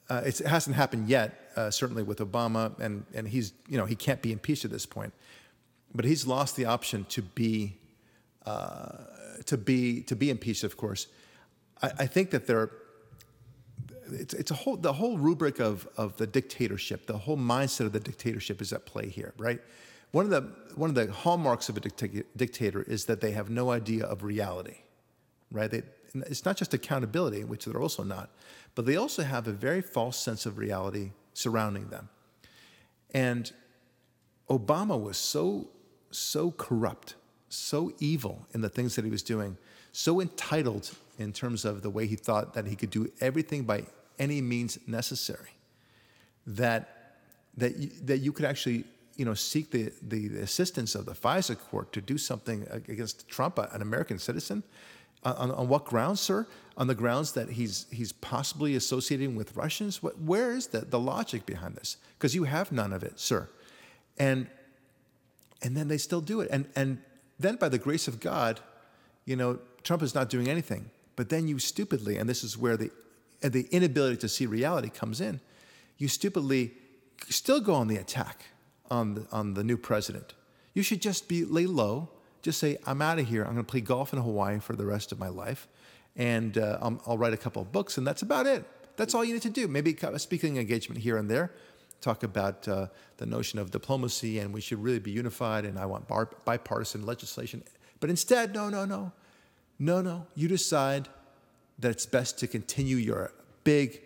Uh, 0.09 0.21
it's, 0.25 0.39
it 0.41 0.47
hasn't 0.47 0.75
happened 0.75 1.09
yet. 1.09 1.43
Uh, 1.57 1.71
certainly 1.71 2.03
with 2.03 2.19
Obama, 2.19 2.79
and 2.79 3.03
and 3.15 3.27
he's 3.27 3.51
you 3.67 3.79
know 3.79 3.85
he 3.85 3.95
can't 3.95 4.21
be 4.21 4.31
impeached 4.31 4.63
at 4.63 4.69
this 4.69 4.85
point. 4.85 5.11
But 5.95 6.05
he's 6.05 6.27
lost 6.27 6.55
the 6.55 6.65
option 6.65 7.05
to 7.09 7.23
be 7.23 7.77
uh, 8.45 9.05
to 9.47 9.57
be 9.57 10.03
to 10.03 10.15
be 10.15 10.29
impeached. 10.29 10.63
Of 10.63 10.77
course, 10.77 11.07
I, 11.81 11.91
I 11.99 12.05
think 12.05 12.29
that 12.31 12.45
there. 12.45 12.69
It's, 14.11 14.33
it's 14.33 14.51
a 14.51 14.53
whole 14.55 14.77
the 14.77 14.93
whole 14.93 15.17
rubric 15.17 15.59
of 15.59 15.87
of 15.97 16.17
the 16.17 16.27
dictatorship, 16.27 17.05
the 17.05 17.17
whole 17.17 17.37
mindset 17.37 17.81
of 17.81 17.91
the 17.91 17.99
dictatorship 17.99 18.61
is 18.61 18.73
at 18.73 18.85
play 18.85 19.09
here, 19.09 19.33
right? 19.37 19.59
One 20.11 20.25
of 20.25 20.31
the 20.31 20.49
one 20.75 20.89
of 20.89 20.95
the 20.95 21.11
hallmarks 21.11 21.69
of 21.69 21.77
a 21.77 21.79
dicta- 21.81 22.23
dictator 22.35 22.81
is 22.83 23.05
that 23.05 23.21
they 23.21 23.31
have 23.31 23.49
no 23.49 23.71
idea 23.71 24.05
of 24.05 24.23
reality, 24.23 24.77
right? 25.51 25.69
They, 25.69 25.83
it's 26.13 26.45
not 26.45 26.57
just 26.57 26.73
accountability, 26.73 27.43
which 27.43 27.65
they're 27.65 27.81
also 27.81 28.03
not, 28.03 28.29
but 28.75 28.85
they 28.85 28.95
also 28.95 29.23
have 29.23 29.47
a 29.47 29.51
very 29.51 29.81
false 29.81 30.17
sense 30.17 30.45
of 30.45 30.57
reality 30.57 31.11
surrounding 31.33 31.89
them. 31.89 32.09
And 33.13 33.51
Obama 34.49 34.99
was 34.99 35.17
so 35.17 35.69
so 36.11 36.51
corrupt, 36.51 37.15
so 37.49 37.91
evil 37.99 38.47
in 38.53 38.61
the 38.61 38.69
things 38.69 38.95
that 38.95 39.05
he 39.05 39.11
was 39.11 39.23
doing, 39.23 39.57
so 39.97 40.21
entitled 40.21 40.91
in 41.17 41.33
terms 41.33 41.65
of 41.65 41.81
the 41.81 41.89
way 41.89 42.05
he 42.05 42.15
thought 42.15 42.53
that 42.53 42.67
he 42.67 42.75
could 42.75 42.91
do 42.91 43.11
everything 43.19 43.63
by 43.63 43.81
any 44.19 44.41
means 44.41 44.77
necessary, 44.85 45.49
that 46.45 47.15
that 47.57 47.77
you, 47.77 47.89
that 48.03 48.19
you 48.19 48.31
could 48.31 48.45
actually 48.45 48.83
you 49.15 49.25
know 49.25 49.33
seek 49.33 49.71
the, 49.71 49.91
the 50.03 50.37
assistance 50.37 50.93
of 50.93 51.07
the 51.07 51.13
FISA 51.13 51.57
court 51.57 51.91
to 51.93 51.99
do 51.99 52.15
something 52.15 52.67
against 52.87 53.27
Trump, 53.27 53.57
an 53.57 53.81
American 53.81 54.19
citizen. 54.19 54.61
Uh, 55.23 55.33
on, 55.35 55.49
on 55.49 55.67
what 55.67 55.83
grounds, 55.83 56.21
sir? 56.21 56.45
On 56.77 56.85
the 56.85 56.93
grounds 56.93 57.31
that 57.31 57.49
he's 57.49 57.87
he's 57.89 58.11
possibly 58.11 58.75
associating 58.75 59.35
with 59.35 59.55
Russians? 59.55 60.03
What, 60.03 60.21
where 60.21 60.51
is 60.51 60.67
the, 60.67 60.81
the 60.81 60.99
logic 60.99 61.47
behind 61.47 61.73
this? 61.75 61.97
Because 62.19 62.35
you 62.35 62.43
have 62.43 62.71
none 62.71 62.93
of 62.93 63.01
it, 63.01 63.19
sir. 63.19 63.49
And 64.19 64.45
and 65.63 65.75
then 65.75 65.87
they 65.87 65.97
still 65.97 66.21
do 66.21 66.39
it. 66.41 66.49
And 66.51 66.67
and 66.75 67.01
then 67.39 67.55
by 67.55 67.69
the 67.69 67.79
grace 67.79 68.07
of 68.07 68.19
God, 68.19 68.59
you 69.27 69.35
know, 69.35 69.59
Trump 69.83 70.01
is 70.01 70.15
not 70.15 70.29
doing 70.29 70.47
anything. 70.47 70.89
But 71.15 71.29
then 71.29 71.47
you 71.47 71.59
stupidly, 71.59 72.17
and 72.17 72.27
this 72.27 72.43
is 72.43 72.57
where 72.57 72.77
the 72.77 72.89
the 73.41 73.67
inability 73.69 74.17
to 74.17 74.27
see 74.27 74.47
reality 74.47 74.89
comes 74.89 75.21
in, 75.21 75.39
you 75.99 76.07
stupidly 76.07 76.71
still 77.29 77.59
go 77.59 77.75
on 77.75 77.87
the 77.87 77.97
attack 77.97 78.45
on 78.89 79.13
the 79.13 79.27
on 79.31 79.53
the 79.53 79.63
new 79.63 79.77
president. 79.77 80.33
You 80.73 80.81
should 80.81 81.01
just 81.01 81.27
be 81.27 81.45
lay 81.45 81.67
low. 81.67 82.09
Just 82.41 82.59
say, 82.59 82.77
I'm 82.85 83.01
out 83.01 83.19
of 83.19 83.27
here. 83.27 83.43
I'm 83.43 83.53
going 83.53 83.65
to 83.65 83.71
play 83.71 83.81
golf 83.81 84.13
in 84.13 84.19
Hawaii 84.19 84.59
for 84.59 84.75
the 84.75 84.85
rest 84.85 85.11
of 85.11 85.19
my 85.19 85.27
life, 85.27 85.67
and 86.15 86.57
uh, 86.57 86.77
I'll, 86.81 87.01
I'll 87.05 87.17
write 87.17 87.33
a 87.33 87.37
couple 87.37 87.61
of 87.61 87.71
books, 87.71 87.97
and 87.97 88.07
that's 88.07 88.21
about 88.21 88.47
it. 88.47 88.63
That's 88.95 89.13
all 89.13 89.25
you 89.25 89.33
need 89.33 89.41
to 89.43 89.49
do. 89.49 89.67
Maybe 89.67 89.97
a 90.01 90.19
speaking 90.19 90.57
engagement 90.57 91.01
here 91.01 91.17
and 91.17 91.29
there 91.29 91.51
talk 92.01 92.23
about 92.23 92.67
uh, 92.67 92.87
the 93.17 93.25
notion 93.25 93.59
of 93.59 93.71
diplomacy 93.71 94.39
and 94.39 94.53
we 94.53 94.61
should 94.61 94.81
really 94.81 94.99
be 94.99 95.11
unified 95.11 95.65
and 95.65 95.79
I 95.79 95.85
want 95.85 96.07
bar- 96.07 96.29
bipartisan 96.45 97.05
legislation. 97.05 97.63
But 97.99 98.09
instead, 98.09 98.53
no, 98.53 98.69
no, 98.69 98.85
no. 98.85 99.11
No, 99.79 100.01
no. 100.01 100.27
You 100.35 100.47
decide 100.47 101.07
that 101.79 101.91
it's 101.91 102.05
best 102.05 102.39
to 102.39 102.47
continue 102.47 102.97
your 102.97 103.31
big, 103.63 104.01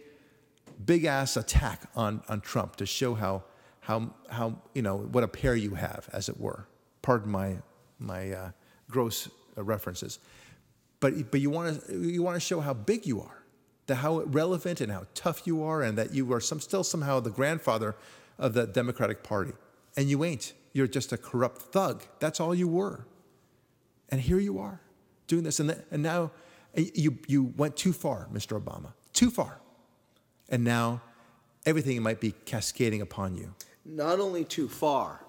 big 0.86 1.06
ass 1.06 1.38
attack 1.38 1.90
on, 1.96 2.22
on 2.28 2.42
Trump 2.42 2.76
to 2.78 2.86
show 2.86 3.14
how, 3.14 3.44
how, 3.82 4.14
how, 4.30 4.58
you 4.74 4.82
know, 4.82 4.98
what 4.98 5.24
a 5.24 5.28
pair 5.28 5.56
you 5.56 5.76
have, 5.76 6.10
as 6.12 6.30
it 6.30 6.40
were. 6.40 6.68
Pardon 7.02 7.32
my, 7.32 7.58
my 8.00 8.32
uh, 8.32 8.52
gross 8.90 9.30
uh, 9.58 9.64
references. 9.64 10.20
But, 11.00 11.32
but 11.32 11.42
you 11.42 11.50
want 11.50 11.88
to 11.88 12.08
you 12.08 12.22
want 12.22 12.36
to 12.36 12.40
show 12.40 12.60
how 12.60 12.74
big 12.74 13.08
you 13.08 13.22
are 13.22 13.42
how 13.94 14.22
relevant 14.22 14.82
and 14.82 14.92
how 14.92 15.06
tough 15.14 15.46
you 15.46 15.64
are, 15.64 15.82
and 15.82 15.98
that 15.98 16.14
you 16.14 16.32
are 16.34 16.40
some, 16.40 16.60
still 16.60 16.84
somehow 16.84 17.20
the 17.20 17.30
grandfather 17.30 17.96
of 18.38 18.54
the 18.54 18.66
Democratic 18.66 19.24
Party. 19.24 19.54
And 19.98 20.10
you 20.10 20.24
ain't. 20.24 20.54
You're 20.74 20.88
just 20.88 21.12
a 21.12 21.18
corrupt 21.18 21.62
thug. 21.62 22.04
That's 22.20 22.40
all 22.40 22.56
you 22.56 22.68
were. 22.68 23.06
And 24.12 24.20
here 24.20 24.40
you 24.40 24.60
are 24.60 24.82
doing 25.28 25.44
this. 25.44 25.60
And, 25.60 25.70
th- 25.70 25.82
and 25.90 26.04
now 26.04 26.32
eh, 26.76 26.86
you, 26.94 27.18
you 27.28 27.54
went 27.58 27.78
too 27.78 27.94
far, 27.94 28.28
Mr. 28.34 28.62
Obama, 28.62 28.94
too 29.14 29.30
far. 29.30 29.60
And 30.50 30.64
now 30.64 31.02
everything 31.66 32.02
might 32.04 32.20
be 32.20 32.34
cascading 32.46 33.02
upon 33.02 33.36
you. 33.36 33.54
Not 33.86 34.20
only 34.20 34.44
too 34.44 34.68
far, 34.68 35.22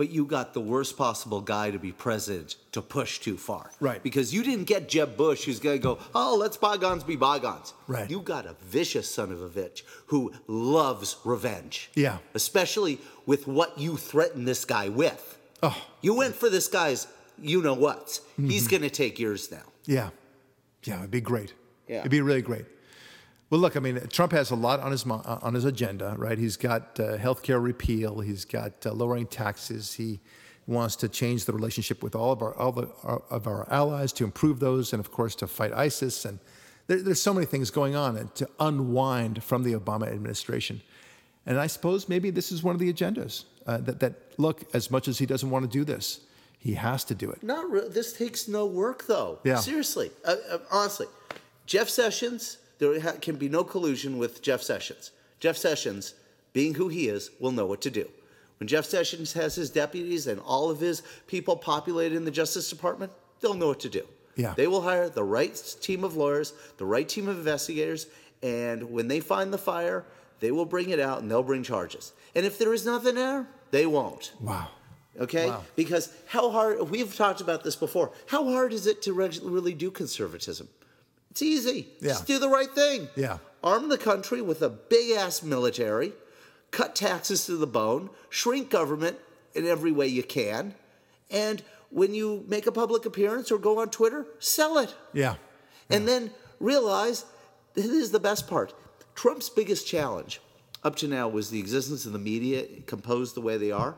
but 0.00 0.08
you 0.08 0.24
got 0.24 0.54
the 0.54 0.60
worst 0.62 0.96
possible 0.96 1.42
guy 1.42 1.70
to 1.70 1.78
be 1.78 1.92
president 1.92 2.56
to 2.72 2.80
push 2.80 3.18
too 3.18 3.36
far. 3.36 3.70
Right. 3.80 4.02
Because 4.02 4.32
you 4.32 4.42
didn't 4.42 4.64
get 4.64 4.88
Jeb 4.88 5.14
Bush, 5.14 5.44
who's 5.44 5.60
going 5.60 5.76
to 5.76 5.82
go, 5.82 5.98
oh, 6.14 6.38
let's 6.40 6.56
bygones 6.56 7.04
be 7.04 7.16
bygones. 7.16 7.74
Right. 7.86 8.10
You 8.10 8.20
got 8.20 8.46
a 8.46 8.56
vicious 8.62 9.14
son 9.14 9.30
of 9.30 9.42
a 9.42 9.48
bitch 9.50 9.82
who 10.06 10.32
loves 10.46 11.18
revenge. 11.22 11.90
Yeah. 11.94 12.16
Especially 12.32 12.98
with 13.26 13.46
what 13.46 13.78
you 13.78 13.98
threatened 13.98 14.48
this 14.48 14.64
guy 14.64 14.88
with. 14.88 15.38
Oh. 15.62 15.76
You 16.00 16.14
went 16.14 16.34
for 16.34 16.48
this 16.48 16.66
guy's, 16.66 17.06
you 17.42 17.62
know 17.62 17.74
what. 17.74 18.20
He's 18.36 18.62
Mm-hmm. 18.64 18.70
going 18.70 18.82
to 18.82 18.90
take 18.90 19.18
yours 19.18 19.50
now. 19.50 19.62
Yeah. 19.86 20.10
Yeah, 20.84 20.98
it'd 20.98 21.10
be 21.10 21.20
great. 21.20 21.54
Yeah. 21.88 22.00
It'd 22.00 22.10
be 22.10 22.20
really 22.20 22.42
great. 22.42 22.64
Well, 23.50 23.60
look, 23.60 23.76
I 23.76 23.80
mean, 23.80 24.00
Trump 24.10 24.32
has 24.32 24.50
a 24.50 24.54
lot 24.56 24.80
on 24.80 24.92
his 24.92 25.04
uh, 25.06 25.38
on 25.42 25.54
his 25.54 25.64
agenda, 25.64 26.14
right? 26.16 26.38
He's 26.38 26.56
got 26.56 26.98
uh, 27.00 27.16
health 27.16 27.42
care 27.42 27.58
repeal. 27.60 28.20
He's 28.20 28.44
got 28.44 28.86
uh, 28.86 28.92
lowering 28.92 29.26
taxes. 29.26 29.94
He 29.94 30.20
wants 30.66 30.94
to 30.96 31.08
change 31.08 31.46
the 31.46 31.52
relationship 31.52 32.00
with 32.02 32.14
all 32.14 32.30
of 32.32 32.42
our 32.42 32.54
all 32.56 32.70
the, 32.72 32.88
our, 33.02 33.22
of 33.28 33.46
our 33.48 33.66
allies 33.72 34.12
to 34.14 34.24
improve 34.24 34.60
those, 34.60 34.92
and 34.92 35.00
of 35.00 35.10
course 35.10 35.34
to 35.36 35.48
fight 35.48 35.72
ISIS. 35.72 36.24
And 36.24 36.38
there, 36.86 37.02
there's 37.02 37.20
so 37.20 37.34
many 37.34 37.44
things 37.46 37.70
going 37.70 37.96
on 37.96 38.16
and 38.16 38.32
to 38.36 38.48
unwind 38.60 39.42
from 39.42 39.64
the 39.64 39.72
Obama 39.72 40.06
administration. 40.06 40.80
And 41.44 41.58
I 41.58 41.66
suppose 41.66 42.08
maybe 42.08 42.30
this 42.30 42.52
is 42.52 42.62
one 42.62 42.74
of 42.76 42.78
the 42.80 42.92
agendas 42.92 43.44
uh, 43.66 43.78
that 43.78 43.98
that 43.98 44.14
look, 44.38 44.62
as 44.74 44.90
much 44.92 45.08
as 45.08 45.18
he 45.18 45.26
doesn't 45.26 45.50
want 45.50 45.64
to 45.64 45.78
do 45.78 45.84
this, 45.84 46.20
he 46.60 46.74
has 46.74 47.04
to 47.04 47.14
do 47.14 47.30
it. 47.30 47.42
Not 47.42 47.68
re- 47.70 47.88
this 47.88 48.12
takes 48.12 48.46
no 48.46 48.66
work 48.66 49.06
though. 49.06 49.40
Yeah. 49.44 49.56
Seriously, 49.56 50.10
uh, 50.24 50.36
uh, 50.50 50.58
honestly, 50.70 51.06
Jeff 51.66 51.88
Sessions. 51.88 52.58
There 52.78 52.98
ha- 52.98 53.16
can 53.20 53.36
be 53.36 53.48
no 53.50 53.62
collusion 53.62 54.16
with 54.16 54.40
Jeff 54.40 54.62
Sessions. 54.62 55.10
Jeff 55.38 55.56
Sessions, 55.56 56.14
being 56.54 56.74
who 56.74 56.88
he 56.88 57.08
is, 57.08 57.30
will 57.38 57.52
know 57.52 57.66
what 57.66 57.82
to 57.82 57.90
do. 57.90 58.08
When 58.58 58.68
Jeff 58.68 58.86
Sessions 58.86 59.34
has 59.34 59.54
his 59.54 59.68
deputies 59.70 60.26
and 60.26 60.40
all 60.40 60.70
of 60.70 60.80
his 60.80 61.02
people 61.26 61.56
populated 61.56 62.16
in 62.16 62.24
the 62.24 62.30
Justice 62.30 62.70
Department, 62.70 63.12
they'll 63.40 63.54
know 63.54 63.68
what 63.68 63.80
to 63.80 63.90
do. 63.90 64.06
Yeah. 64.36 64.54
They 64.56 64.66
will 64.66 64.80
hire 64.80 65.10
the 65.10 65.24
right 65.24 65.54
team 65.82 66.04
of 66.04 66.16
lawyers, 66.16 66.54
the 66.78 66.86
right 66.86 67.06
team 67.08 67.28
of 67.28 67.36
investigators, 67.38 68.06
and 68.42 68.90
when 68.90 69.08
they 69.08 69.20
find 69.20 69.52
the 69.52 69.58
fire, 69.58 70.04
they 70.40 70.50
will 70.50 70.64
bring 70.64 70.88
it 70.90 71.00
out 71.00 71.20
and 71.20 71.30
they'll 71.30 71.42
bring 71.42 71.62
charges. 71.62 72.12
And 72.34 72.46
if 72.46 72.58
there 72.58 72.72
is 72.72 72.86
nothing 72.86 73.16
there, 73.16 73.46
they 73.70 73.84
won't. 73.86 74.32
Wow. 74.40 74.68
Okay? 75.18 75.48
Wow. 75.48 75.64
Because 75.76 76.12
how 76.26 76.50
hard, 76.50 76.90
we've 76.90 77.14
talked 77.16 77.40
about 77.40 77.64
this 77.64 77.76
before, 77.76 78.12
how 78.26 78.48
hard 78.50 78.72
is 78.72 78.86
it 78.86 79.02
to 79.02 79.12
really 79.12 79.74
do 79.74 79.90
conservatism? 79.90 80.68
It's 81.30 81.42
easy. 81.42 81.88
Yeah. 82.00 82.08
Just 82.08 82.26
do 82.26 82.38
the 82.38 82.48
right 82.48 82.70
thing. 82.70 83.08
Yeah. 83.16 83.38
Arm 83.62 83.88
the 83.88 83.98
country 83.98 84.40
with 84.42 84.62
a 84.62 84.68
big 84.68 85.16
ass 85.16 85.42
military, 85.42 86.12
cut 86.70 86.94
taxes 86.94 87.46
to 87.46 87.56
the 87.56 87.66
bone, 87.66 88.10
shrink 88.28 88.70
government 88.70 89.18
in 89.54 89.66
every 89.66 89.92
way 89.92 90.06
you 90.06 90.22
can, 90.22 90.74
and 91.30 91.62
when 91.90 92.14
you 92.14 92.44
make 92.46 92.66
a 92.66 92.72
public 92.72 93.04
appearance 93.04 93.50
or 93.50 93.58
go 93.58 93.80
on 93.80 93.90
Twitter, 93.90 94.24
sell 94.38 94.78
it. 94.78 94.94
Yeah. 95.12 95.34
And 95.88 96.06
then 96.06 96.30
realize 96.60 97.24
this 97.74 97.86
is 97.86 98.12
the 98.12 98.20
best 98.20 98.46
part. 98.48 98.72
Trump's 99.16 99.48
biggest 99.48 99.86
challenge 99.88 100.40
up 100.84 100.94
to 100.96 101.08
now 101.08 101.28
was 101.28 101.50
the 101.50 101.58
existence 101.58 102.06
of 102.06 102.12
the 102.12 102.18
media 102.18 102.64
composed 102.86 103.34
the 103.34 103.40
way 103.40 103.56
they 103.56 103.72
are. 103.72 103.96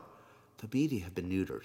The 0.63 0.77
media 0.77 1.03
have 1.03 1.13
been 1.13 1.29
neutered. 1.29 1.63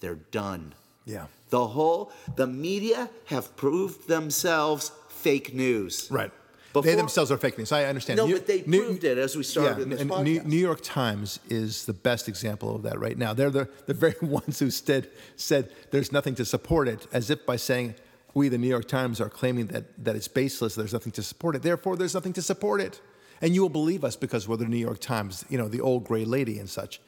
They're 0.00 0.16
done. 0.16 0.74
Yeah. 1.06 1.26
The 1.50 1.66
whole 1.66 2.12
the 2.34 2.46
media 2.46 3.08
have 3.26 3.56
proved 3.56 4.08
themselves 4.08 4.92
fake 5.08 5.54
news. 5.54 6.08
Right. 6.10 6.30
Before- 6.72 6.90
they 6.90 6.96
themselves 6.96 7.32
are 7.32 7.38
fake 7.38 7.56
news. 7.56 7.72
I 7.72 7.84
understand. 7.84 8.18
No, 8.18 8.26
New- 8.26 8.34
but 8.34 8.46
they 8.46 8.62
New- 8.66 8.82
proved 8.82 9.04
it 9.04 9.16
as 9.16 9.34
we 9.34 9.42
started 9.42 9.88
this 9.88 10.00
and 10.02 10.10
New 10.46 10.58
York 10.58 10.80
Times 10.82 11.40
is 11.48 11.86
the 11.86 11.94
best 11.94 12.28
example 12.28 12.76
of 12.76 12.82
that 12.82 13.00
right 13.00 13.16
now. 13.16 13.32
They're 13.32 13.50
the, 13.50 13.70
the 13.86 13.94
very 14.04 14.16
ones 14.20 14.58
who 14.58 14.70
said, 14.70 15.08
said 15.36 15.70
there's 15.90 16.12
nothing 16.12 16.34
to 16.34 16.44
support 16.44 16.88
it, 16.88 17.06
as 17.14 17.30
if 17.30 17.46
by 17.46 17.56
saying, 17.56 17.94
we, 18.34 18.50
the 18.50 18.58
New 18.58 18.68
York 18.68 18.86
Times, 18.86 19.18
are 19.22 19.30
claiming 19.30 19.68
that, 19.68 20.04
that 20.04 20.14
it's 20.16 20.28
baseless, 20.28 20.74
there's 20.74 20.92
nothing 20.92 21.12
to 21.12 21.22
support 21.22 21.56
it. 21.56 21.62
Therefore, 21.62 21.96
there's 21.96 22.12
nothing 22.12 22.34
to 22.34 22.42
support 22.42 22.82
it. 22.82 23.00
And 23.40 23.54
you 23.54 23.62
will 23.62 23.70
believe 23.70 24.04
us 24.04 24.16
because 24.16 24.46
we're 24.46 24.56
the 24.58 24.66
New 24.66 24.76
York 24.76 24.98
Times, 24.98 25.46
you 25.48 25.56
know, 25.56 25.68
the 25.68 25.80
old 25.80 26.04
gray 26.04 26.26
lady 26.26 26.58
and 26.58 26.68
such. 26.68 27.00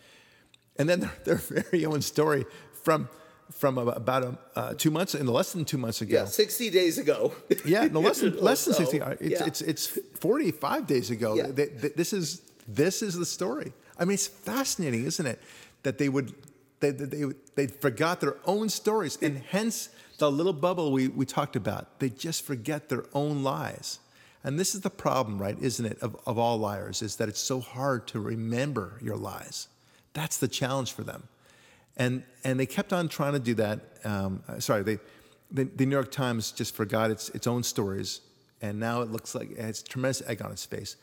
And 0.78 0.88
then 0.88 1.00
their, 1.00 1.12
their 1.24 1.34
very 1.36 1.84
own 1.84 2.02
story 2.02 2.44
from, 2.84 3.08
from 3.50 3.78
about 3.78 4.22
um, 4.24 4.38
uh, 4.54 4.74
two 4.74 4.90
months, 4.90 5.14
in 5.14 5.26
less 5.26 5.52
than 5.52 5.64
two 5.64 5.78
months 5.78 6.00
ago. 6.00 6.14
Yeah, 6.18 6.24
60 6.26 6.70
days 6.70 6.98
ago. 6.98 7.32
Yeah, 7.64 7.88
no, 7.88 8.00
less 8.00 8.20
than 8.20 8.36
less 8.40 8.64
than 8.64 8.74
so. 8.74 8.78
sixty. 8.84 9.00
uh, 9.00 9.16
It's 9.20 9.40
Yeah. 9.40 9.46
it's 9.46 9.60
it's 9.62 9.86
forty 10.20 10.50
five 10.52 10.86
days 10.86 11.10
ago. 11.10 11.34
Yeah. 11.34 11.50
Th- 11.50 11.80
th- 11.80 11.94
this 11.94 12.12
is 12.12 12.42
this 12.68 13.02
is 13.02 13.14
the 13.14 13.26
story. 13.26 13.72
I 13.98 14.04
mean, 14.04 14.14
it's 14.14 14.26
fascinating, 14.28 15.04
isn't 15.06 15.26
it? 15.26 15.40
That 15.82 15.98
they 15.98 16.08
would 16.08 16.32
they 16.80 16.90
they 16.92 17.06
they, 17.06 17.24
they 17.56 17.66
forgot 17.66 18.20
their 18.20 18.36
own 18.44 18.68
stories, 18.68 19.18
and 19.22 19.38
hence 19.38 19.88
the 20.18 20.30
little 20.30 20.52
bubble 20.52 20.92
we 20.92 21.08
we 21.08 21.24
talked 21.26 21.56
about. 21.56 21.98
They 21.98 22.10
just 22.10 22.44
forget 22.44 22.88
their 22.88 23.04
own 23.14 23.42
lies. 23.42 23.98
And 24.44 24.58
this 24.58 24.74
is 24.74 24.82
the 24.82 24.90
problem, 24.90 25.38
right? 25.42 25.58
Isn't 25.60 25.86
it? 25.86 25.98
Of, 26.00 26.16
of 26.24 26.38
all 26.38 26.58
liars, 26.58 27.02
is 27.02 27.16
that 27.16 27.28
it's 27.28 27.40
so 27.40 27.58
hard 27.60 28.06
to 28.08 28.20
remember 28.20 28.98
your 29.02 29.16
lies. 29.16 29.68
That's 30.18 30.36
the 30.38 30.48
challenge 30.48 30.90
for 30.92 31.04
them 31.04 31.22
and 31.98 32.22
and 32.44 32.58
they 32.58 32.66
kept 32.66 32.92
on 32.92 33.08
trying 33.08 33.34
to 33.34 33.40
do 33.40 33.54
that. 33.54 33.80
Um, 34.04 34.42
uh, 34.48 34.60
sorry, 34.60 34.82
they, 34.82 34.98
the, 35.50 35.64
the 35.64 35.84
New 35.84 35.96
York 35.96 36.10
Times 36.10 36.52
just 36.52 36.74
forgot 36.74 37.10
its 37.10 37.28
its 37.30 37.46
own 37.46 37.62
stories, 37.62 38.20
and 38.62 38.78
now 38.80 39.02
it 39.02 39.10
looks 39.10 39.34
like 39.34 39.50
it 39.50 39.58
has 39.58 39.82
tremendous 39.82 40.22
egg 40.26 40.40
on 40.40 40.52
its 40.52 40.64
face. 40.64 40.96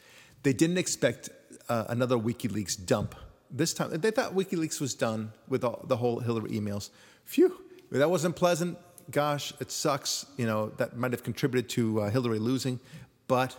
They 0.43 0.53
didn't 0.53 0.77
expect 0.77 1.29
uh, 1.69 1.85
another 1.89 2.17
WikiLeaks 2.17 2.85
dump 2.85 3.15
this 3.51 3.73
time. 3.73 3.89
They 3.91 4.11
thought 4.11 4.33
WikiLeaks 4.33 4.79
was 4.79 4.93
done 4.93 5.31
with 5.47 5.63
all, 5.63 5.83
the 5.87 5.97
whole 5.97 6.19
Hillary 6.19 6.51
emails. 6.51 6.89
Phew, 7.25 7.59
that 7.91 8.09
wasn't 8.09 8.35
pleasant. 8.35 8.77
Gosh, 9.11 9.53
it 9.59 9.71
sucks. 9.71 10.25
You 10.37 10.45
know 10.45 10.69
that 10.77 10.95
might 10.97 11.11
have 11.11 11.23
contributed 11.23 11.69
to 11.71 12.01
uh, 12.01 12.09
Hillary 12.09 12.39
losing, 12.39 12.79
but 13.27 13.55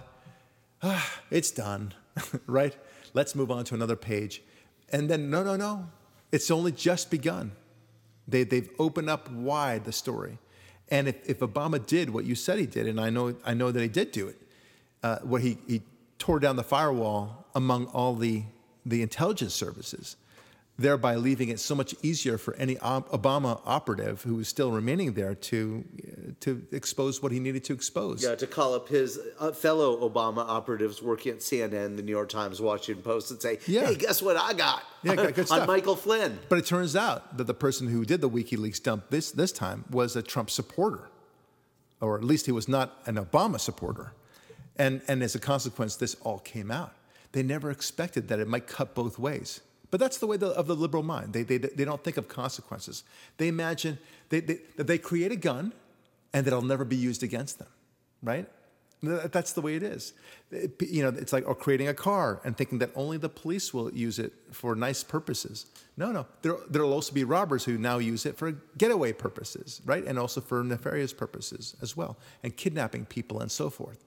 ah, 0.82 1.20
it's 1.30 1.50
done, 1.50 1.92
right? 2.46 2.74
Let's 3.12 3.34
move 3.34 3.50
on 3.50 3.64
to 3.66 3.74
another 3.74 3.96
page. 3.96 4.42
And 4.90 5.08
then, 5.10 5.30
no, 5.30 5.42
no, 5.42 5.56
no, 5.56 5.88
it's 6.32 6.50
only 6.50 6.72
just 6.72 7.10
begun. 7.10 7.52
They, 8.28 8.44
they've 8.44 8.70
opened 8.78 9.10
up 9.10 9.30
wide 9.30 9.84
the 9.84 9.92
story. 9.92 10.38
And 10.88 11.08
if, 11.08 11.28
if 11.28 11.40
Obama 11.40 11.84
did 11.84 12.10
what 12.10 12.24
you 12.24 12.34
said 12.34 12.58
he 12.58 12.66
did, 12.66 12.86
and 12.86 13.00
I 13.00 13.10
know, 13.10 13.34
I 13.44 13.54
know 13.54 13.72
that 13.72 13.80
he 13.80 13.88
did 13.88 14.12
do 14.12 14.28
it, 14.28 14.36
uh, 15.02 15.18
he, 15.36 15.58
he 15.66 15.82
tore 16.18 16.38
down 16.38 16.56
the 16.56 16.62
firewall 16.62 17.46
among 17.54 17.86
all 17.86 18.14
the, 18.14 18.44
the 18.84 19.02
intelligence 19.02 19.54
services, 19.54 20.16
thereby 20.78 21.14
leaving 21.14 21.48
it 21.48 21.58
so 21.58 21.74
much 21.74 21.94
easier 22.02 22.36
for 22.36 22.54
any 22.56 22.76
Obama 22.76 23.60
operative 23.64 24.22
who 24.22 24.34
was 24.34 24.46
still 24.48 24.70
remaining 24.70 25.14
there 25.14 25.34
to, 25.34 25.84
to 26.40 26.62
expose 26.70 27.22
what 27.22 27.32
he 27.32 27.40
needed 27.40 27.64
to 27.64 27.72
expose. 27.72 28.22
Yeah, 28.22 28.34
to 28.34 28.46
call 28.46 28.74
up 28.74 28.88
his 28.88 29.18
uh, 29.40 29.52
fellow 29.52 30.06
Obama 30.08 30.38
operatives 30.46 31.00
working 31.02 31.32
at 31.32 31.38
CNN, 31.38 31.96
the 31.96 32.02
New 32.02 32.12
York 32.12 32.28
Times, 32.28 32.60
Washington 32.60 33.02
Post, 33.02 33.30
and 33.30 33.40
say, 33.40 33.58
Yeah. 33.66 33.86
"Hey, 33.86 33.94
guess 33.94 34.20
what 34.20 34.36
I 34.36 34.52
got? 34.52 34.82
Yeah, 35.02 35.14
good- 35.16 35.34
good 35.34 35.50
on. 35.50 35.66
Michael 35.66 35.96
Flynn." 35.96 36.38
But 36.50 36.58
it 36.58 36.66
turns 36.66 36.94
out 36.94 37.38
that 37.38 37.44
the 37.46 37.54
person 37.54 37.88
who 37.88 38.04
did 38.04 38.20
the 38.20 38.28
WikiLeaks 38.28 38.82
dump 38.82 39.08
this, 39.08 39.30
this 39.30 39.52
time 39.52 39.84
was 39.90 40.14
a 40.14 40.22
Trump 40.22 40.50
supporter, 40.50 41.08
or 42.02 42.16
at 42.18 42.24
least 42.24 42.44
he 42.46 42.52
was 42.52 42.68
not 42.68 43.00
an 43.06 43.14
Obama 43.16 43.58
supporter. 43.58 44.12
And, 44.78 45.00
and 45.08 45.22
as 45.22 45.34
a 45.34 45.38
consequence, 45.38 45.96
this 45.96 46.16
all 46.20 46.38
came 46.40 46.70
out. 46.70 46.92
They 47.32 47.42
never 47.42 47.70
expected 47.70 48.28
that 48.28 48.38
it 48.40 48.46
might 48.46 48.66
cut 48.66 48.94
both 48.94 49.18
ways. 49.18 49.62
But 49.90 50.00
that's 50.00 50.18
the 50.18 50.26
way 50.26 50.36
the, 50.36 50.48
of 50.48 50.66
the 50.66 50.74
liberal 50.74 51.02
mind. 51.02 51.32
They, 51.32 51.42
they, 51.42 51.58
they 51.58 51.84
don't 51.84 52.02
think 52.02 52.16
of 52.16 52.28
consequences. 52.28 53.04
They 53.36 53.48
imagine 53.48 53.98
they, 54.28 54.40
they, 54.40 54.58
that 54.76 54.86
they 54.86 54.98
create 54.98 55.32
a 55.32 55.36
gun 55.36 55.72
and 56.32 56.44
that 56.44 56.50
it'll 56.50 56.62
never 56.62 56.84
be 56.84 56.96
used 56.96 57.22
against 57.22 57.58
them, 57.58 57.68
right? 58.22 58.46
That's 59.02 59.52
the 59.52 59.60
way 59.60 59.76
it 59.76 59.82
is. 59.82 60.14
You 60.80 61.02
know, 61.02 61.08
it's 61.10 61.32
like 61.32 61.46
or 61.46 61.54
creating 61.54 61.88
a 61.88 61.94
car 61.94 62.40
and 62.44 62.56
thinking 62.56 62.78
that 62.78 62.90
only 62.94 63.18
the 63.18 63.28
police 63.28 63.72
will 63.74 63.92
use 63.92 64.18
it 64.18 64.32
for 64.50 64.74
nice 64.74 65.04
purposes. 65.04 65.66
No, 65.96 66.12
no. 66.12 66.26
There 66.42 66.56
there'll 66.70 66.92
also 66.92 67.12
be 67.12 67.22
robbers 67.24 67.64
who 67.64 67.76
now 67.76 67.98
use 67.98 68.24
it 68.24 68.36
for 68.36 68.52
getaway 68.78 69.12
purposes, 69.12 69.82
right? 69.84 70.04
And 70.04 70.18
also 70.18 70.40
for 70.40 70.64
nefarious 70.64 71.12
purposes 71.12 71.76
as 71.82 71.96
well, 71.96 72.16
and 72.42 72.56
kidnapping 72.56 73.04
people 73.04 73.40
and 73.40 73.50
so 73.50 73.68
forth. 73.70 74.02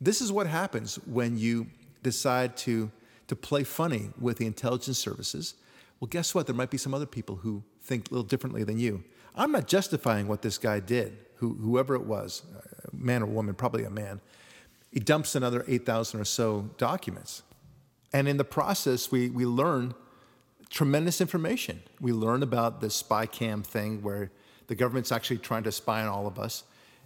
This 0.00 0.20
is 0.20 0.32
what 0.32 0.48
happens 0.48 0.96
when 1.06 1.38
you 1.38 1.68
decide 2.02 2.56
to 2.58 2.90
to 3.32 3.36
play 3.36 3.64
funny 3.64 4.10
with 4.20 4.36
the 4.36 4.44
intelligence 4.44 4.98
services. 4.98 5.54
Well, 5.98 6.08
guess 6.08 6.34
what? 6.34 6.46
There 6.46 6.54
might 6.54 6.68
be 6.68 6.76
some 6.76 6.92
other 6.92 7.06
people 7.06 7.36
who 7.36 7.62
think 7.80 8.10
a 8.10 8.12
little 8.12 8.26
differently 8.26 8.62
than 8.62 8.78
you. 8.78 9.04
I'm 9.34 9.52
not 9.52 9.66
justifying 9.66 10.28
what 10.28 10.42
this 10.42 10.58
guy 10.58 10.80
did, 10.80 11.16
who, 11.36 11.54
whoever 11.54 11.94
it 11.94 12.04
was, 12.04 12.42
man 12.92 13.22
or 13.22 13.26
woman, 13.26 13.54
probably 13.54 13.84
a 13.84 13.90
man. 13.90 14.20
He 14.92 15.00
dumps 15.00 15.34
another 15.34 15.64
8,000 15.66 16.20
or 16.20 16.26
so 16.26 16.68
documents. 16.76 17.42
And 18.12 18.28
in 18.28 18.36
the 18.36 18.44
process, 18.44 19.10
we, 19.10 19.30
we 19.30 19.46
learn 19.46 19.94
tremendous 20.68 21.22
information. 21.22 21.82
We 22.02 22.12
learn 22.12 22.42
about 22.42 22.82
the 22.82 22.90
spy 22.90 23.24
cam 23.24 23.62
thing 23.62 24.02
where 24.02 24.30
the 24.66 24.74
government's 24.74 25.10
actually 25.10 25.38
trying 25.38 25.62
to 25.62 25.72
spy 25.72 26.02
on 26.02 26.08
all 26.08 26.26
of 26.26 26.38
us. 26.38 26.64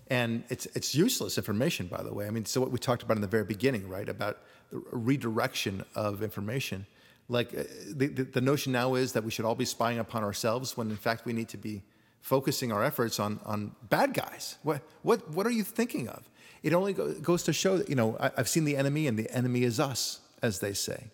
And 0.08 0.42
it's, 0.48 0.66
it's 0.74 0.92
useless 0.92 1.38
information, 1.38 1.86
by 1.86 2.02
the 2.02 2.12
way. 2.12 2.26
I 2.26 2.30
mean, 2.30 2.46
so 2.46 2.60
what 2.60 2.72
we 2.72 2.80
talked 2.80 3.04
about 3.04 3.16
in 3.16 3.20
the 3.20 3.28
very 3.28 3.44
beginning, 3.44 3.88
right, 3.88 4.08
about 4.08 4.38
redirection 4.70 5.84
of 5.94 6.22
information. 6.22 6.86
Like 7.28 7.54
uh, 7.54 7.64
the, 7.88 8.06
the, 8.06 8.24
the 8.24 8.40
notion 8.40 8.72
now 8.72 8.94
is 8.94 9.12
that 9.12 9.24
we 9.24 9.30
should 9.30 9.44
all 9.44 9.54
be 9.54 9.64
spying 9.64 9.98
upon 9.98 10.22
ourselves 10.22 10.76
when 10.76 10.90
in 10.90 10.96
fact 10.96 11.24
we 11.24 11.32
need 11.32 11.48
to 11.50 11.56
be 11.56 11.82
focusing 12.20 12.72
our 12.72 12.82
efforts 12.82 13.20
on, 13.20 13.40
on 13.44 13.74
bad 13.88 14.14
guys. 14.14 14.56
What, 14.62 14.82
what, 15.02 15.30
what 15.30 15.46
are 15.46 15.50
you 15.50 15.62
thinking 15.62 16.08
of? 16.08 16.28
It 16.62 16.72
only 16.72 16.92
go, 16.92 17.12
goes 17.14 17.42
to 17.44 17.52
show 17.52 17.78
that, 17.78 17.88
you 17.88 17.94
know, 17.94 18.16
I, 18.18 18.30
I've 18.36 18.48
seen 18.48 18.64
the 18.64 18.76
enemy 18.76 19.06
and 19.06 19.18
the 19.18 19.30
enemy 19.30 19.62
is 19.62 19.78
us, 19.78 20.20
as 20.42 20.58
they 20.58 20.72
say. 20.72 21.04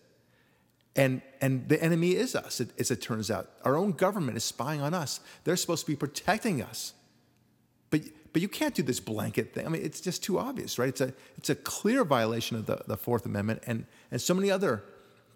And, 0.95 1.21
and 1.41 1.67
the 1.69 1.81
enemy 1.83 2.15
is 2.15 2.35
us, 2.35 2.61
as 2.77 2.91
it 2.91 3.01
turns 3.01 3.31
out. 3.31 3.49
Our 3.63 3.75
own 3.75 3.91
government 3.91 4.37
is 4.37 4.43
spying 4.43 4.81
on 4.81 4.93
us. 4.93 5.19
They're 5.43 5.55
supposed 5.55 5.85
to 5.85 5.91
be 5.91 5.95
protecting 5.95 6.61
us. 6.61 6.93
But, 7.89 8.01
but 8.33 8.41
you 8.41 8.49
can't 8.49 8.73
do 8.73 8.83
this 8.83 8.99
blanket 8.99 9.53
thing. 9.53 9.65
I 9.65 9.69
mean, 9.69 9.83
it's 9.85 10.01
just 10.01 10.23
too 10.23 10.39
obvious, 10.39 10.79
right? 10.79 10.89
It's 10.89 11.01
a, 11.01 11.13
it's 11.37 11.49
a 11.51 11.55
clear 11.55 12.03
violation 12.03 12.57
of 12.57 12.65
the, 12.65 12.81
the 12.87 12.97
Fourth 12.97 13.25
Amendment 13.25 13.63
and, 13.67 13.85
and 14.11 14.19
so 14.19 14.33
many 14.33 14.51
other 14.51 14.83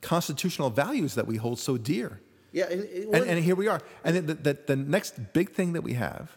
constitutional 0.02 0.70
values 0.72 1.16
that 1.16 1.28
we 1.28 1.38
hold 1.38 1.60
so 1.60 1.78
dear. 1.78 2.20
Yeah, 2.52 2.66
and, 2.66 2.84
and 2.84 3.16
And, 3.16 3.26
and 3.30 3.44
here 3.44 3.56
we 3.56 3.68
are. 3.68 3.82
And 4.04 4.16
then 4.16 4.26
the, 4.26 4.34
the, 4.34 4.58
the 4.66 4.76
next 4.76 5.34
big 5.34 5.52
thing 5.52 5.74
that 5.74 5.82
we 5.84 5.94
have, 5.94 6.36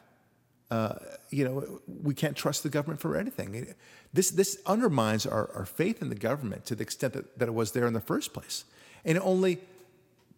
uh, 0.71 0.97
you 1.31 1.45
know, 1.45 1.81
we 2.03 2.15
can't 2.15 2.37
trust 2.37 2.63
the 2.63 2.69
government 2.69 3.01
for 3.01 3.17
anything. 3.17 3.75
This, 4.13 4.31
this 4.31 4.59
undermines 4.67 5.27
our, 5.27 5.51
our 5.55 5.65
faith 5.65 6.03
in 6.03 6.11
the 6.11 6.15
government 6.15 6.67
to 6.67 6.75
the 6.75 6.83
extent 6.83 7.15
that, 7.15 7.39
that 7.39 7.49
it 7.49 7.55
was 7.55 7.73
there 7.73 7.87
in 7.87 7.93
the 7.93 8.01
first 8.01 8.33
place. 8.33 8.65
And 9.05 9.17
it 9.17 9.21
only, 9.25 9.61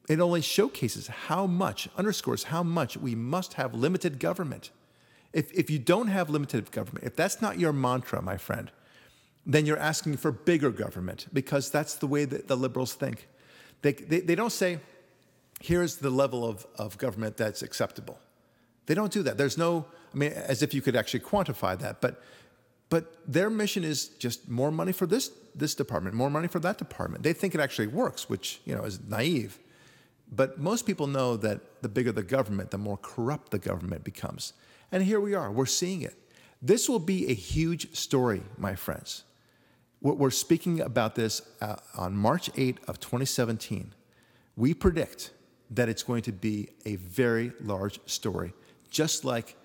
it 0.08 0.20
only 0.20 0.40
showcases 0.40 1.08
how 1.08 1.46
much, 1.46 1.88
underscores 1.96 2.44
how 2.44 2.62
much 2.62 2.96
we 2.96 3.14
must 3.14 3.54
have 3.54 3.74
limited 3.74 4.20
government. 4.20 4.70
If, 5.32 5.52
if 5.52 5.70
you 5.70 5.78
don't 5.78 6.08
have 6.08 6.28
limited 6.30 6.70
government, 6.70 7.06
if 7.06 7.16
that's 7.16 7.40
not 7.40 7.58
your 7.58 7.72
mantra, 7.72 8.20
my 8.20 8.36
friend, 8.36 8.70
then 9.46 9.66
you're 9.66 9.78
asking 9.78 10.16
for 10.18 10.30
bigger 10.30 10.70
government 10.70 11.26
because 11.32 11.70
that's 11.70 11.94
the 11.94 12.06
way 12.06 12.24
that 12.24 12.48
the 12.48 12.56
liberals 12.56 12.94
think. 12.94 13.28
They, 13.80 13.92
they, 13.92 14.20
they 14.20 14.34
don't 14.34 14.52
say, 14.52 14.78
here's 15.60 15.96
the 15.96 16.10
level 16.10 16.46
of, 16.46 16.66
of 16.76 16.98
government 16.98 17.36
that's 17.36 17.62
acceptable. 17.62 18.18
They 18.86 18.94
don't 18.94 19.12
do 19.12 19.22
that. 19.22 19.38
There's 19.38 19.58
no, 19.58 19.86
I 20.14 20.16
mean, 20.16 20.32
as 20.32 20.62
if 20.62 20.74
you 20.74 20.82
could 20.82 20.96
actually 20.96 21.20
quantify 21.20 21.78
that, 21.78 22.00
but, 22.00 22.22
but 22.90 23.16
their 23.26 23.48
mission 23.48 23.84
is 23.84 24.08
just 24.08 24.48
more 24.48 24.70
money 24.70 24.92
for 24.92 25.06
this, 25.06 25.30
this 25.54 25.74
department, 25.74 26.14
more 26.14 26.30
money 26.30 26.48
for 26.48 26.60
that 26.60 26.78
department. 26.78 27.22
They 27.22 27.32
think 27.32 27.54
it 27.54 27.60
actually 27.60 27.86
works, 27.86 28.28
which, 28.28 28.60
you 28.64 28.74
know, 28.74 28.84
is 28.84 29.00
naive. 29.00 29.58
But 30.30 30.58
most 30.58 30.86
people 30.86 31.06
know 31.06 31.36
that 31.38 31.82
the 31.82 31.88
bigger 31.88 32.12
the 32.12 32.22
government, 32.22 32.70
the 32.70 32.78
more 32.78 32.96
corrupt 32.96 33.50
the 33.50 33.58
government 33.58 34.04
becomes. 34.04 34.52
And 34.92 35.02
here 35.02 35.20
we 35.20 35.34
are, 35.34 35.50
we're 35.50 35.64
seeing 35.64 36.02
it. 36.02 36.14
This 36.60 36.88
will 36.88 36.98
be 37.00 37.26
a 37.28 37.34
huge 37.34 37.96
story, 37.96 38.42
my 38.58 38.74
friends. 38.74 39.24
We're 40.02 40.30
speaking 40.30 40.80
about 40.80 41.14
this 41.14 41.42
uh, 41.60 41.76
on 41.96 42.16
March 42.16 42.50
8 42.56 42.78
of 42.88 43.00
2017. 43.00 43.94
We 44.56 44.74
predict 44.74 45.30
that 45.70 45.88
it's 45.88 46.02
going 46.02 46.22
to 46.22 46.32
be 46.32 46.68
a 46.84 46.96
very 46.96 47.52
large 47.60 48.00
story, 48.06 48.52
just 48.90 49.24
like 49.24 49.56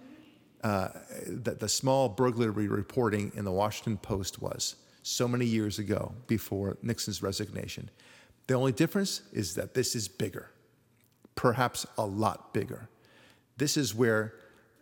uh, 0.63 0.89
the, 1.27 1.55
the 1.55 1.67
small 1.67 2.07
burglary 2.07 2.67
reporting 2.67 3.31
in 3.35 3.45
the 3.45 3.51
Washington 3.51 3.97
Post 3.97 4.41
was 4.41 4.75
so 5.03 5.27
many 5.27 5.45
years 5.45 5.79
ago 5.79 6.13
before 6.27 6.77
Nixon's 6.81 7.21
resignation. 7.21 7.89
The 8.45 8.53
only 8.53 8.71
difference 8.71 9.23
is 9.33 9.55
that 9.55 9.73
this 9.73 9.95
is 9.95 10.07
bigger, 10.07 10.51
perhaps 11.35 11.85
a 11.97 12.05
lot 12.05 12.53
bigger. 12.53 12.89
This 13.57 13.75
is 13.75 13.93
where 13.93 14.33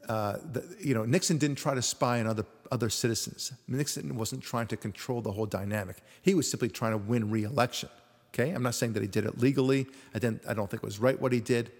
uh, 0.07 0.37
the, 0.51 0.75
you 0.79 0.93
know 0.93 1.05
Nixon 1.05 1.37
didn't 1.37 1.57
try 1.57 1.73
to 1.73 1.81
spy 1.81 2.19
on 2.19 2.27
other 2.27 2.45
other 2.71 2.89
citizens. 2.89 3.53
Nixon 3.67 4.15
wasn't 4.15 4.43
trying 4.43 4.67
to 4.67 4.77
control 4.77 5.21
the 5.21 5.31
whole 5.31 5.45
dynamic. 5.45 5.97
He 6.21 6.33
was 6.33 6.49
simply 6.49 6.69
trying 6.69 6.91
to 6.91 6.97
win 6.97 7.29
re-election. 7.29 7.89
Okay, 8.33 8.51
I'm 8.51 8.63
not 8.63 8.75
saying 8.75 8.93
that 8.93 9.01
he 9.01 9.07
did 9.07 9.25
it 9.25 9.39
legally. 9.39 9.87
I 10.13 10.19
didn't. 10.19 10.43
I 10.47 10.53
don't 10.53 10.69
think 10.69 10.83
it 10.83 10.85
was 10.85 10.99
right 10.99 11.19
what 11.19 11.31
he 11.31 11.39
did, 11.39 11.71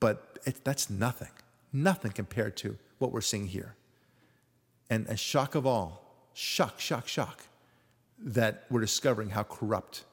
but 0.00 0.38
it, 0.44 0.64
that's 0.64 0.90
nothing. 0.90 1.30
Nothing 1.72 2.12
compared 2.12 2.56
to 2.58 2.76
what 2.98 3.12
we're 3.12 3.20
seeing 3.20 3.46
here. 3.46 3.74
And 4.90 5.06
a 5.08 5.16
shock 5.16 5.54
of 5.54 5.66
all, 5.66 6.02
shock, 6.32 6.80
shock, 6.80 7.08
shock, 7.08 7.42
that 8.18 8.64
we're 8.70 8.80
discovering 8.80 9.30
how 9.30 9.42
corrupt 9.42 10.04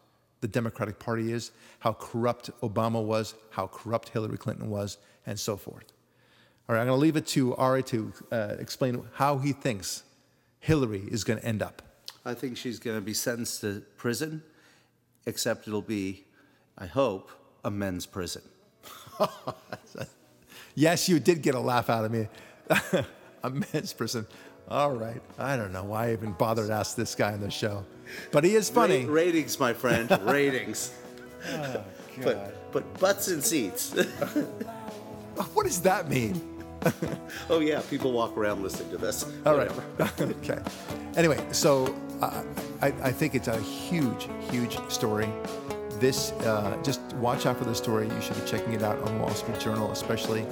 the 0.42 0.48
Democratic 0.48 1.00
Party 1.00 1.32
is, 1.32 1.52
how 1.80 1.94
corrupt 1.94 2.50
Obama 2.62 3.04
was, 3.04 3.36
how 3.52 3.68
corrupt 3.68 4.10
Hillary 4.10 4.38
Clinton 4.38 4.70
was, 4.70 4.98
and 5.26 5.40
so 5.40 5.56
forth. 5.56 5.95
All 6.68 6.74
right, 6.74 6.82
I'm 6.82 6.88
going 6.88 6.98
to 6.98 7.02
leave 7.02 7.16
it 7.16 7.28
to 7.28 7.56
Ari 7.58 7.84
to 7.84 8.12
uh, 8.32 8.56
explain 8.58 9.04
how 9.14 9.38
he 9.38 9.54
thinks 9.54 10.02
Hillary 10.60 11.04
is 11.12 11.24
going 11.24 11.40
to 11.40 11.46
end 11.46 11.62
up. 11.62 11.84
I 12.26 12.34
think 12.34 12.58
she's 12.58 12.80
going 12.80 12.98
to 12.98 13.02
be 13.02 13.14
sentenced 13.14 13.62
to 13.62 13.84
prison, 13.98 14.42
except 15.28 15.68
it'll 15.68 15.84
be, 15.84 16.26
I 16.76 16.88
hope, 16.88 17.30
a 17.64 17.70
men's 17.70 18.08
prison. 18.08 18.42
yes, 20.76 21.08
you 21.08 21.20
did 21.20 21.44
get 21.44 21.54
a 21.54 21.60
laugh 21.60 21.88
out 21.88 22.04
of 22.04 22.12
me. 22.12 22.28
a 23.44 23.50
men's 23.52 23.94
prison. 23.94 24.26
All 24.68 24.94
right. 24.94 25.22
I 25.38 25.58
don't 25.58 25.72
know 25.72 25.84
why 25.84 26.08
I 26.08 26.14
even 26.14 26.32
bothered 26.32 26.68
to 26.70 26.74
ask 26.74 26.96
this 26.96 27.14
guy 27.14 27.34
on 27.34 27.42
the 27.42 27.52
show. 27.52 27.86
But 28.32 28.44
he 28.44 28.56
is 28.56 28.72
funny. 28.72 29.06
Ra- 29.06 29.14
ratings, 29.14 29.60
my 29.60 29.74
friend. 29.74 30.10
ratings. 30.24 30.92
Oh, 31.48 31.84
but, 32.24 32.72
but 32.72 33.00
butts 33.00 33.28
and 33.28 33.44
seats. 33.44 33.94
what 35.54 35.68
does 35.68 35.82
that 35.82 36.10
mean? 36.10 36.55
oh, 37.50 37.60
yeah. 37.60 37.82
People 37.90 38.12
walk 38.12 38.38
around 38.38 38.64
listening 38.64 38.90
to 38.92 38.98
this. 38.98 39.26
All 39.46 39.56
right. 39.56 39.72
okay. 40.22 40.60
Anyway, 41.16 41.46
so 41.52 41.96
uh, 42.22 42.44
I, 42.82 42.88
I 42.88 43.12
think 43.12 43.36
it's 43.36 43.48
a 43.48 43.60
huge, 43.60 44.28
huge 44.52 44.78
story 44.90 45.30
this, 46.00 46.32
uh, 46.44 46.78
just 46.84 47.02
watch 47.14 47.46
out 47.46 47.58
for 47.58 47.64
the 47.64 47.76
story. 47.76 48.08
You 48.08 48.22
should 48.22 48.36
be 48.36 48.50
checking 48.50 48.74
it 48.74 48.84
out 48.84 49.00
on 49.00 49.20
Wall 49.20 49.30
Street 49.32 49.60
Journal, 49.60 49.92
especially 49.92 50.46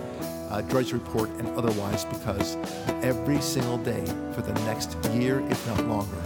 uh, 0.50 0.62
Drudge 0.62 0.94
Report 0.94 1.30
and 1.32 1.48
otherwise, 1.58 2.06
because 2.06 2.58
every 3.04 3.42
single 3.42 3.78
day 3.78 4.06
for 4.34 4.42
the 4.42 4.54
next 4.66 4.96
year, 5.12 5.40
if 5.50 5.68
not 5.68 5.86
longer, 5.88 6.18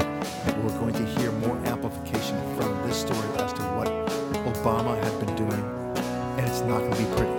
we're 0.63 0.79
going 0.79 0.93
to 0.93 1.05
hear 1.19 1.31
more 1.31 1.57
amplification 1.65 2.37
from 2.55 2.87
this 2.87 2.97
story 2.97 3.27
as 3.37 3.53
to 3.53 3.61
what 3.75 3.87
Obama 4.53 5.01
had 5.03 5.25
been 5.25 5.35
doing, 5.35 5.63
and 6.37 6.47
it's 6.47 6.61
not 6.61 6.79
going 6.79 6.93
to 6.93 6.97
be 6.97 7.15
pretty. 7.15 7.36